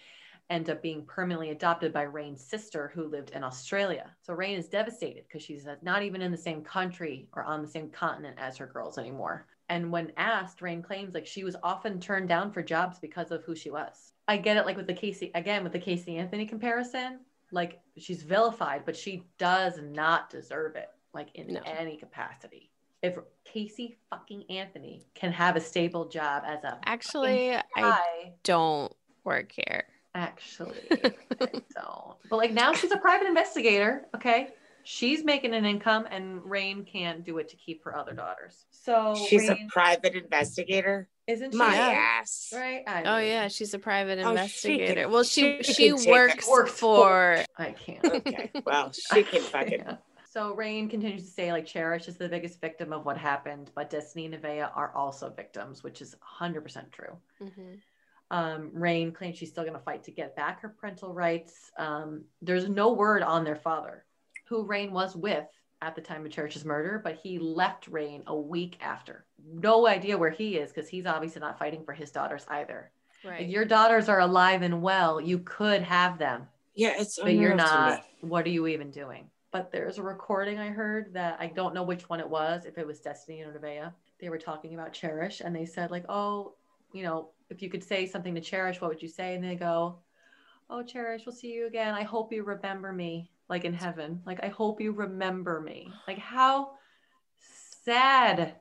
end 0.51 0.69
up 0.69 0.83
being 0.83 1.05
permanently 1.07 1.51
adopted 1.51 1.93
by 1.93 2.03
Rayne's 2.03 2.45
sister 2.45 2.91
who 2.95 3.09
lived 3.09 3.31
in 3.31 3.45
Australia. 3.45 4.11
So 4.21 4.35
Rayne 4.35 4.59
is 4.59 4.69
devastated 4.69 5.25
because 5.27 5.43
she's 5.43 5.67
not 5.83 6.03
even 6.03 6.21
in 6.21 6.33
the 6.33 6.37
same 6.37 6.63
country 6.63 7.29
or 7.33 7.45
on 7.45 7.63
the 7.63 7.69
same 7.69 7.89
continent 7.89 8.37
as 8.39 8.57
her 8.57 8.67
girls 8.67 8.99
anymore. 8.99 9.47
And 9.69 9.93
when 9.93 10.13
asked, 10.17 10.61
Rayne 10.61 10.83
claims 10.83 11.15
like 11.15 11.27
she 11.27 11.45
was 11.45 11.57
often 11.63 12.01
turned 12.01 12.29
down 12.29 12.51
for 12.53 12.63
jobs 12.63 12.99
because 12.99 13.31
of 13.31 13.45
who 13.45 13.55
she 13.55 13.71
was. 13.71 14.13
I 14.27 14.37
get 14.37 14.57
it 14.57 14.67
like 14.67 14.77
with 14.77 14.89
the 14.89 14.95
Casey 14.95 15.31
again 15.35 15.63
with 15.63 15.73
the 15.73 15.79
Casey 15.79 16.17
Anthony 16.17 16.45
comparison, 16.45 17.21
like 17.53 17.81
she's 17.97 18.23
vilified, 18.23 18.85
but 18.85 18.97
she 18.97 19.23
does 19.39 19.79
not 19.81 20.29
deserve 20.29 20.75
it 20.75 20.91
like 21.15 21.29
in 21.35 21.55
No. 21.55 21.61
any 21.65 21.97
capacity 21.97 22.71
if 23.03 23.17
Casey 23.45 23.97
fucking 24.11 24.45
Anthony 24.51 25.07
can 25.15 25.33
have 25.33 25.57
a 25.57 25.61
stable 25.61 26.07
job 26.09 26.43
as 26.47 26.63
a 26.65 26.79
actually 26.85 27.57
i 27.77 28.33
don't 28.45 28.95
work 29.25 29.53
here. 29.53 29.85
Actually 30.15 30.79
I 30.91 30.97
don't. 31.41 32.17
But 32.29 32.37
like 32.37 32.53
now 32.53 32.73
she's 32.73 32.91
a 32.91 32.97
private 32.99 33.27
investigator, 33.29 34.07
okay? 34.17 34.49
She's 34.83 35.23
making 35.25 35.55
an 35.55 35.65
income 35.67 36.07
and 36.11 36.43
Rayne 36.45 36.85
can't 36.85 37.23
do 37.25 37.39
it 37.39 37.49
to 37.51 37.57
keep 37.57 37.85
her 37.85 37.95
other 37.97 38.13
daughters. 38.13 38.65
So 38.71 39.15
She's 39.29 39.49
a 39.49 39.57
private 39.69 40.15
investigator. 40.15 41.09
isn't 41.27 41.53
she? 41.53 41.59
My 41.59 41.77
ass. 41.77 42.51
Right? 42.53 42.83
I 42.87 43.03
Oh 43.05 43.19
yeah, 43.19 43.49
she's 43.49 43.73
a 43.75 43.79
private 43.79 44.19
Oh, 44.21 44.23
she 44.25 44.31
investigator. 44.31 45.03
can- 45.03 45.11
well, 45.13 45.23
she 45.23 45.63
she 45.63 45.73
she, 45.75 45.89
can 45.91 45.99
take 45.99 46.07
it. 46.09 46.11
works, 46.11 46.49
Works 46.49 46.73
for. 46.73 47.45
I 47.59 47.71
can't. 47.73 48.05
Okay, 48.05 48.51
well, 48.67 48.91
she 49.15 49.23
can 49.23 49.43
fucking. 49.43 49.81
Yeah. 49.81 49.97
So 50.33 50.55
Rayne 50.55 50.89
continues 50.89 51.25
to 51.25 51.31
say 51.31 51.53
like 51.53 51.67
Cherish 51.67 52.09
is 52.09 52.17
the 52.17 52.29
biggest 52.29 52.61
victim 52.61 52.93
of 52.93 53.05
what 53.05 53.19
happened, 53.19 53.71
but 53.75 53.91
Destiny 53.91 54.27
and 54.27 54.35
Nevaeh 54.35 54.71
are 54.75 54.93
also 54.97 55.29
victims, 55.29 55.83
which 55.85 56.01
is 56.01 56.15
100% 56.41 56.91
true. 56.93 57.17
Mhm. 57.43 57.81
Um, 58.31 58.71
Rayne 58.73 59.13
claims 59.13 59.37
she's 59.39 59.51
still 59.51 59.65
going 59.65 59.75
to 59.77 59.81
fight 59.83 60.05
to 60.05 60.11
get 60.13 60.37
back 60.37 60.61
her 60.61 60.69
parental 60.69 61.13
rights. 61.13 61.71
Um, 61.79 62.25
there's 62.43 62.69
no 62.69 62.93
word 62.93 63.23
on 63.23 63.45
their 63.45 63.57
father, 63.57 64.05
who 64.49 64.65
Rayne 64.65 64.93
was 64.93 65.17
with 65.17 65.47
at 65.83 65.95
the 65.97 66.01
time 66.01 66.25
of 66.25 66.31
Cherish's 66.31 66.65
murder, 66.65 67.01
but 67.03 67.17
he 67.23 67.39
left 67.39 67.89
Rayne 67.89 68.23
a 68.27 68.37
week 68.37 68.77
after. 68.81 69.25
No 69.53 69.87
idea 69.87 70.17
where 70.19 70.31
he 70.31 70.57
is 70.59 70.71
because 70.73 70.89
he's 70.89 71.07
obviously 71.07 71.41
not 71.41 71.59
fighting 71.59 71.85
for 71.85 71.93
his 71.93 72.11
daughters 72.11 72.45
either. 72.49 72.91
Right. 73.25 73.43
If 73.43 73.49
your 73.49 73.65
daughters 73.65 74.09
are 74.09 74.21
alive 74.21 74.63
and 74.63 74.81
well, 74.83 75.21
you 75.21 75.39
could 75.41 75.83
have 75.83 76.19
them, 76.19 76.47
Yeah, 76.75 76.95
it's. 76.99 77.19
but 77.19 77.33
you're 77.35 77.53
unreal 77.53 77.67
to 77.67 77.73
me. 77.75 77.81
not. 77.81 78.05
What 78.21 78.47
are 78.47 78.51
you 78.51 78.67
even 78.67 78.91
doing? 78.91 79.29
But 79.53 79.73
there's 79.73 79.99
a 79.99 80.03
recording 80.03 80.59
I 80.59 80.69
heard 80.69 81.13
that 81.15 81.37
I 81.41 81.49
don't 81.49 81.75
know 81.75 81.83
which 81.83 82.09
one 82.09 82.21
it 82.21 82.29
was, 82.29 82.65
if 82.67 82.79
it 82.79 82.87
was 82.87 83.01
Destiny 83.01 83.43
or 83.43 83.53
Nevaeh. 83.53 83.93
They 84.21 84.29
were 84.29 84.39
talking 84.39 84.75
about 84.75 84.93
Cherish 84.93 85.41
and 85.41 85.57
they 85.57 85.67
said, 85.67 85.91
like, 85.91 86.05
oh, 86.09 86.55
you 86.93 87.03
know, 87.03 87.31
if 87.51 87.63
you 87.63 87.69
could 87.71 87.85
say 87.85 88.07
something 88.07 88.35
to 88.35 88.41
Cherish, 88.41 88.81
what 88.81 88.91
would 88.91 89.03
you 89.03 89.09
say? 89.09 89.35
And 89.35 89.45
they 89.45 89.57
go, 89.57 89.99
oh, 90.69 90.83
Cherish, 90.83 91.27
we'll 91.27 91.35
see 91.35 91.53
you 91.53 91.67
again. 91.67 91.95
I 91.95 92.03
hope 92.03 92.33
you 92.33 92.45
remember 92.45 92.93
me, 92.93 93.31
like 93.49 93.65
in 93.65 93.73
heaven. 93.75 94.23
Like, 94.25 94.43
I 94.43 94.49
hope 94.49 94.81
you 94.81 94.93
remember 94.93 95.61
me. 95.61 95.93
Like, 96.07 96.19
how 96.19 96.73
sad. 97.85 98.55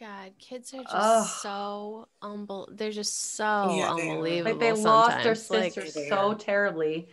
God, 0.00 0.32
kids 0.38 0.74
are 0.74 0.82
just 0.82 0.94
Ugh. 0.94 1.26
so 1.26 2.08
humble. 2.20 2.68
They're 2.72 2.90
just 2.90 3.34
so 3.36 3.44
Yeah, 3.78 3.94
they 3.96 4.10
unbelievable. 4.10 4.50
Like, 4.52 4.60
they 4.60 4.72
lost 4.72 5.22
their 5.22 5.34
sometimes. 5.34 5.50
Like, 5.50 5.72
sister 5.74 6.08
so 6.08 6.30
are. 6.32 6.34
terribly. 6.34 7.08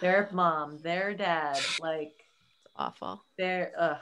Their 0.00 0.28
mom, 0.32 0.78
their 0.78 1.14
dad, 1.14 1.58
like, 1.80 2.24
awful. 2.76 3.22
they're, 3.38 3.72
ugh. 3.78 3.98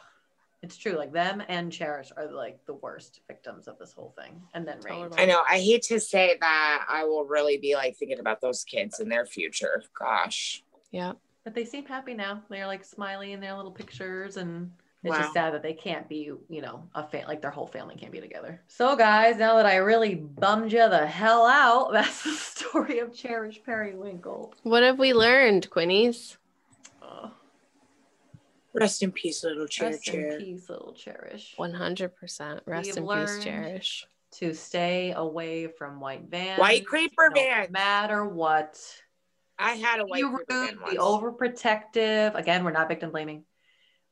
It's 0.63 0.77
true. 0.77 0.93
Like 0.93 1.13
them 1.13 1.43
and 1.49 1.73
Cherish 1.73 2.13
are 2.17 2.31
like 2.31 2.65
the 2.67 2.75
worst 2.75 3.21
victims 3.27 3.67
of 3.67 3.79
this 3.79 3.93
whole 3.93 4.15
thing. 4.21 4.43
And 4.55 4.67
then 4.69 4.81
Rayne. 4.81 5.09
I 5.17 5.25
know. 5.25 5.43
I 5.49 5.59
hate 5.59 5.83
to 5.85 5.99
say 5.99 6.37
that 6.41 6.87
I 6.89 7.05
will 7.05 7.25
really 7.25 7.57
be 7.57 7.75
like 7.75 7.97
thinking 7.97 8.19
about 8.21 8.41
those 8.43 8.63
kids 8.65 9.01
and 9.01 9.11
their 9.11 9.25
future. 9.25 9.83
Gosh. 9.99 10.63
Yeah. 10.91 11.13
But 11.45 11.55
they 11.55 11.65
seem 11.65 11.87
happy 11.87 12.13
now. 12.13 12.43
They're 12.51 12.67
like 12.67 12.85
smiley 12.85 13.33
in 13.33 13.41
their 13.41 13.55
little 13.57 13.71
pictures 13.73 14.37
and 14.37 14.71
it's 15.03 15.13
Wow. 15.13 15.21
just 15.21 15.33
sad 15.33 15.55
that 15.55 15.63
they 15.63 15.73
can't 15.73 16.07
be, 16.11 16.31
you 16.51 16.61
know, 16.61 16.87
a 16.95 17.03
fan 17.07 17.25
like 17.27 17.41
their 17.41 17.51
whole 17.51 17.67
family 17.67 17.97
can't 17.97 18.13
be 18.13 18.21
together. 18.21 18.61
So, 18.69 18.95
guys, 18.97 19.39
now 19.39 19.57
that 19.57 19.65
I 19.65 19.77
really 19.77 20.15
bummed 20.15 20.73
you 20.73 20.87
the 20.91 21.07
hell 21.07 21.47
out, 21.47 21.91
that's 21.95 22.23
the 22.23 22.33
story 22.33 22.99
of 22.99 23.15
Cherish 23.15 23.63
Perrywinkle. 23.67 24.53
What 24.63 24.83
have 24.83 24.99
we 24.99 25.15
learned, 25.15 25.71
Quinnies? 25.71 26.37
Oh, 27.01 27.31
Rest 28.73 29.03
in 29.03 29.13
peace, 29.13 29.43
little 29.45 29.67
chair 29.67 29.91
rest 29.91 30.05
chair. 30.05 30.31
in 30.33 30.39
peace, 30.39 30.69
little 30.69 30.93
Cherish. 30.93 31.55
100%. 31.59 32.61
Rest 32.67 32.97
in 32.97 33.07
peace, 33.09 33.39
Cherish. 33.43 34.07
To 34.35 34.55
stay 34.55 35.13
away 35.13 35.67
from 35.67 35.99
white 35.99 36.23
vans. 36.29 36.61
White 36.61 36.87
creeper 36.87 37.31
no 37.35 37.41
vans. 37.41 37.71
matter 37.71 38.25
what. 38.25 38.81
I 39.59 39.73
had 39.73 40.01
a 40.01 40.07
white 40.07 40.23
be 40.23 40.29
creeper 40.29 40.45
rude, 40.61 40.79
van 40.79 40.91
be 40.91 40.97
overprotective. 40.99 42.35
Again, 42.37 42.65
we're 42.65 42.71
not 42.71 42.89
victim 42.89 43.11
blaming, 43.11 43.45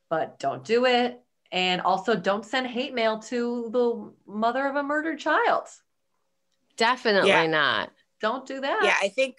but 0.09 0.37
don't 0.39 0.63
do 0.65 0.85
it. 0.85 1.21
And 1.51 1.81
also, 1.81 2.15
don't 2.15 2.45
send 2.45 2.67
hate 2.67 2.93
mail 2.93 3.19
to 3.19 3.69
the 3.71 4.13
mother 4.31 4.67
of 4.67 4.75
a 4.75 4.83
murdered 4.83 5.19
child. 5.19 5.67
Definitely 6.75 7.29
Yeah. 7.29 7.47
not. 7.47 7.91
Don't 8.19 8.45
do 8.45 8.59
that. 8.61 8.83
Yeah, 8.83 8.97
I 9.01 9.09
think 9.09 9.37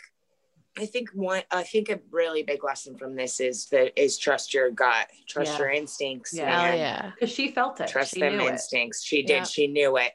I 0.78 0.86
think 0.86 1.10
one 1.12 1.42
I 1.50 1.62
think 1.64 1.88
a 1.90 2.00
really 2.10 2.42
big 2.42 2.62
lesson 2.64 2.96
from 2.96 3.16
this 3.16 3.40
is 3.40 3.66
that 3.66 4.00
is 4.00 4.18
trust 4.18 4.54
your 4.54 4.70
gut, 4.70 5.08
trust 5.28 5.52
Yeah. 5.52 5.58
your 5.58 5.70
instincts. 5.70 6.32
Yeah. 6.32 6.44
Man. 6.46 6.78
yeah. 6.78 7.10
because 7.14 7.34
she 7.34 7.50
felt 7.50 7.80
it. 7.80 7.88
Trust 7.88 8.14
she 8.14 8.20
them 8.20 8.36
knew 8.38 8.46
it. 8.46 8.52
instincts. 8.52 9.02
She 9.04 9.22
did. 9.22 9.30
Yeah. 9.34 9.44
She 9.44 9.66
knew 9.66 9.96
it. 9.96 10.12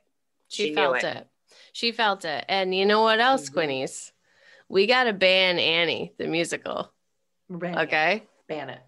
She, 0.47 0.63
She 0.63 0.69
knew 0.69 0.75
felt 0.75 0.95
it. 0.97 1.03
it. 1.17 1.27
She 1.73 1.91
felt 1.91 2.23
it. 2.25 2.45
And 2.47 2.73
you 2.73 2.85
know 2.85 3.01
what 3.01 3.19
else, 3.19 3.49
Mhm. 3.49 3.53
Quinnies? 3.53 4.11
We 4.69 4.87
got 4.87 5.03
to 5.03 5.13
ban 5.13 5.59
Annie, 5.59 6.13
the 6.17 6.27
musical. 6.27 6.91
Ban 7.49 7.77
it. 7.77 7.81
Okay. 7.83 8.23
Ban 8.47 8.69
it. 8.69 8.79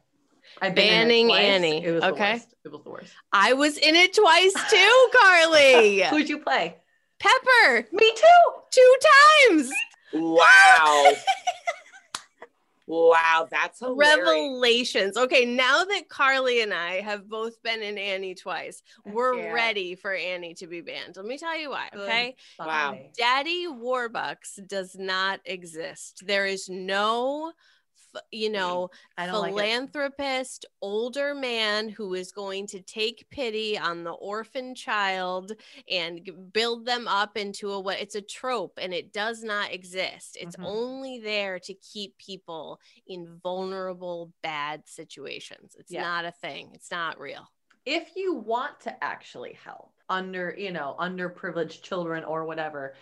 I've 0.62 0.72
it 0.72 0.76
Banning. 0.76 1.32
Annie, 1.32 1.84
It 1.84 1.92
was 1.92 2.02
the 2.02 2.08
okay? 2.14 2.34
worst. 2.34 2.56
It 2.64 2.72
was 2.72 2.82
the 2.84 2.90
worst. 2.90 3.14
I 3.34 3.54
was 3.54 3.78
in 3.78 3.94
it 3.96 4.14
twice 4.14 4.54
too, 4.72 5.10
Carly. 5.20 6.02
Who'd 6.10 6.30
you 6.30 6.40
play? 6.40 6.78
Pepper, 7.20 7.88
Me 7.92 8.12
too. 8.16 8.62
two 8.72 8.96
times. 9.52 9.72
Wow. 10.14 11.12
wow, 12.88 13.48
that's 13.52 13.80
hilarious. 13.80 14.18
Revelations. 14.28 15.18
Okay, 15.18 15.46
now 15.46 15.84
that 15.84 16.10
Carly 16.10 16.62
and 16.62 16.74
I 16.74 17.02
have 17.02 17.30
both 17.30 17.62
been 17.62 17.82
in 17.82 17.98
Annie 17.98 18.34
twice, 18.34 18.82
Heck 19.06 19.14
we're 19.14 19.36
yeah. 19.36 19.52
ready 19.52 19.96
for 19.96 20.14
Annie 20.14 20.54
to 20.56 20.68
be 20.68 20.82
banned. 20.82 21.18
Let 21.18 21.26
me 21.26 21.38
tell 21.38 21.58
you 21.60 21.70
why. 21.70 21.90
Okay. 21.94 22.36
Wow. 22.58 22.98
Daddy 23.18 23.68
Warbucks 23.68 24.66
does 24.68 24.96
not 24.98 25.42
exist. 25.46 26.24
There 26.26 26.46
is 26.46 26.70
no, 26.70 27.50
f- 27.50 27.54
you 28.32 28.50
know, 28.50 28.90
I 29.18 29.26
don't 29.26 29.34
like 29.36 29.52
philanthropist, 29.52 30.66
older 30.82 31.34
man 31.36 31.90
who 31.90 32.14
is 32.14 32.32
going 32.32 32.68
to 32.68 32.82
take 32.82 33.30
pity 33.30 33.78
on 33.78 34.04
the 34.04 34.12
orphan 34.12 34.76
child 34.76 35.54
and 35.90 36.30
build 36.54 36.86
them 36.86 37.08
up 37.08 37.38
into 37.38 37.72
a 37.72 37.80
what 37.80 38.00
it's 38.00 38.16
a 38.16 38.22
trope 38.22 38.78
and 38.82 38.94
it 38.94 39.14
does 39.14 39.44
not 39.44 39.72
exist. 39.74 40.38
It's 40.40 40.56
Mhm. 40.56 40.66
only 40.66 41.20
there 41.20 41.60
to 41.60 41.74
keep 41.76 42.18
people 42.18 42.80
in 43.08 43.40
vulnerable, 43.44 44.34
bad 44.42 44.88
situations. 44.88 45.76
It's 45.80 45.92
Yeah. 45.92 46.02
not 46.02 46.26
a 46.26 46.32
thing, 46.32 46.72
it's 46.74 46.92
not 46.92 47.20
real. 47.20 47.48
if 47.86 48.18
you 48.18 48.34
want 48.34 48.80
to 48.82 49.04
actually 49.04 49.54
help 49.54 49.94
under 50.10 50.54
you 50.58 50.72
know 50.72 50.96
underprivileged 51.00 51.82
children 51.84 52.24
or 52.26 52.44
whatever 52.46 52.96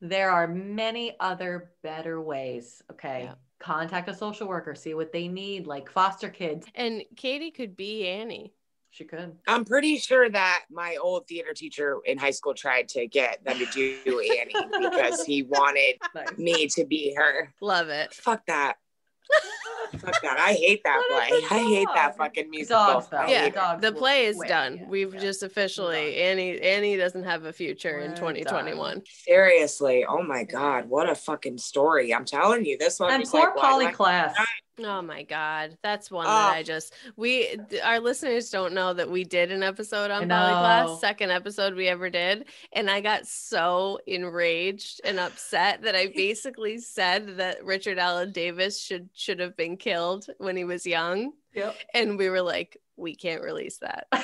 there 0.00 0.30
are 0.30 0.46
many 0.48 1.16
other 1.20 1.72
better 1.82 2.20
ways 2.20 2.82
okay 2.90 3.24
Yeah. 3.24 3.34
Contact 3.60 4.08
a 4.08 4.14
social 4.14 4.48
worker 4.48 4.74
see 4.74 4.94
what 4.94 5.12
they 5.12 5.28
need 5.28 5.66
like 5.66 5.88
foster 5.90 6.28
kids 6.28 6.66
And 6.74 7.02
Katie 7.16 7.50
could 7.52 7.76
be 7.76 8.08
Annie. 8.08 8.52
she 8.90 9.04
could 9.04 9.36
I'm 9.46 9.64
pretty 9.64 9.98
sure 9.98 10.28
that 10.30 10.64
my 10.70 10.96
old 11.00 11.28
theater 11.28 11.52
teacher 11.54 11.98
in 12.04 12.18
high 12.18 12.30
school 12.32 12.54
tried 12.54 12.88
to 12.88 13.06
get 13.06 13.44
them 13.44 13.58
to 13.58 13.66
do 13.66 14.20
Annie 14.40 14.54
because 14.80 15.22
he 15.24 15.42
wanted 15.44 15.96
nice. 16.14 16.38
me 16.38 16.66
to 16.68 16.84
be 16.86 17.14
her. 17.16 17.52
Love 17.60 17.88
it. 17.88 18.12
Fuck 18.14 18.46
that. 18.46 18.76
Fuck 19.98 20.22
that. 20.22 20.38
I 20.38 20.52
hate 20.52 20.82
that 20.84 21.02
play. 21.10 21.40
I 21.50 21.62
hate 21.64 21.88
that 21.94 22.16
fucking 22.16 22.48
musical. 22.48 22.76
Dogs, 22.78 23.08
Yeah, 23.28 23.48
dogs 23.48 23.82
the 23.82 23.92
play 23.92 24.26
is 24.26 24.36
win. 24.36 24.48
done. 24.48 24.76
Yeah, 24.76 24.84
We've 24.88 25.12
yeah. 25.14 25.20
just 25.20 25.42
officially. 25.42 26.16
Annie 26.16 26.60
Annie 26.60 26.96
doesn't 26.96 27.24
have 27.24 27.44
a 27.44 27.52
future 27.52 27.98
in 27.98 28.10
We're 28.10 28.16
2021. 28.16 29.02
Seriously. 29.08 30.04
Oh 30.08 30.22
my 30.22 30.44
God. 30.44 30.88
What 30.88 31.08
a 31.10 31.14
fucking 31.14 31.58
story. 31.58 32.14
I'm 32.14 32.24
telling 32.24 32.64
you, 32.64 32.78
this 32.78 33.00
one 33.00 33.10
and 33.10 33.20
was 33.20 33.30
poor 33.30 33.40
like, 33.40 33.56
Polly 33.56 33.84
do 33.86 33.90
I- 33.90 33.94
Klaas 33.94 34.34
Oh 34.84 35.02
my 35.02 35.22
god, 35.22 35.76
that's 35.82 36.10
one 36.10 36.26
that 36.26 36.50
um 36.50 36.54
I 36.54 36.62
just 36.62 36.94
we 37.16 37.56
our 37.84 38.00
listeners 38.00 38.50
don't 38.50 38.74
know 38.74 38.92
that 38.94 39.10
we 39.10 39.24
did 39.24 39.52
an 39.52 39.62
episode 39.62 40.10
on 40.10 40.28
know. 40.28 40.98
Second 41.00 41.30
episode 41.30 41.74
we 41.74 41.88
ever 41.88 42.10
did, 42.10 42.46
and 42.72 42.90
I 42.90 43.00
got 43.00 43.26
so 43.26 43.98
enraged 44.06 45.00
and 45.04 45.18
upset 45.18 45.82
that 45.82 45.94
I 45.94 46.06
basically 46.16 46.78
said 46.78 47.36
that 47.38 47.64
Richard 47.64 47.98
Allen 47.98 48.32
Davis 48.32 48.80
should 48.80 49.08
should 49.14 49.40
have 49.40 49.56
been 49.56 49.76
killed 49.76 50.26
when 50.38 50.56
he 50.56 50.64
was 50.64 50.86
young, 50.86 51.32
yep 51.54 51.76
and 51.94 52.18
we 52.18 52.28
were 52.28 52.42
like, 52.42 52.78
we 53.00 53.14
can't 53.14 53.42
release 53.42 53.78
that. 53.78 54.06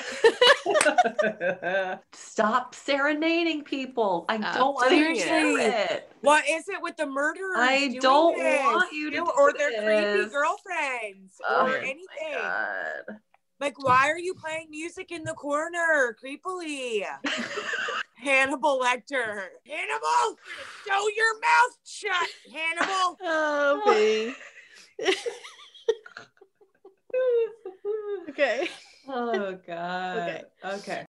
stop 2.12 2.74
serenading 2.74 3.62
people 3.64 4.24
i 4.29 4.37
Stop 4.39 4.55
don't 4.55 4.74
want 4.74 4.91
to 4.91 4.97
doing 4.97 5.14
hear 5.14 5.59
it. 5.59 5.91
it 5.91 6.12
What 6.20 6.45
is 6.49 6.68
it 6.68 6.83
with 6.83 6.97
the 6.97 7.07
murderers? 7.07 7.57
I 7.57 7.97
don't 8.01 8.37
this? 8.37 8.64
want 8.64 8.93
you 8.93 9.11
to 9.12 9.22
or 9.39 9.53
their 9.53 9.70
creepy 9.70 10.29
girlfriends 10.31 11.37
Oh 11.49 11.62
or 11.62 11.68
my 11.68 11.79
anything. 11.79 12.35
God. 12.35 13.18
Like, 13.61 13.83
why 13.83 14.11
are 14.11 14.18
you 14.18 14.35
playing 14.35 14.68
music 14.70 15.11
in 15.12 15.22
the 15.24 15.33
corner 15.35 16.14
creepily? 16.22 17.05
Hannibal 18.16 18.81
Lecter. 18.81 19.47
Hannibal, 19.66 20.37
sew 20.85 21.09
your 21.16 21.41
mouth 21.41 21.79
shut, 21.87 22.29
Hannibal. 22.53 23.16
oh, 23.22 24.35
baby. 24.99 25.14
Okay. 28.28 28.68
oh 29.09 29.59
god 29.66 30.16
Okay. 30.18 30.43
okay 30.64 31.05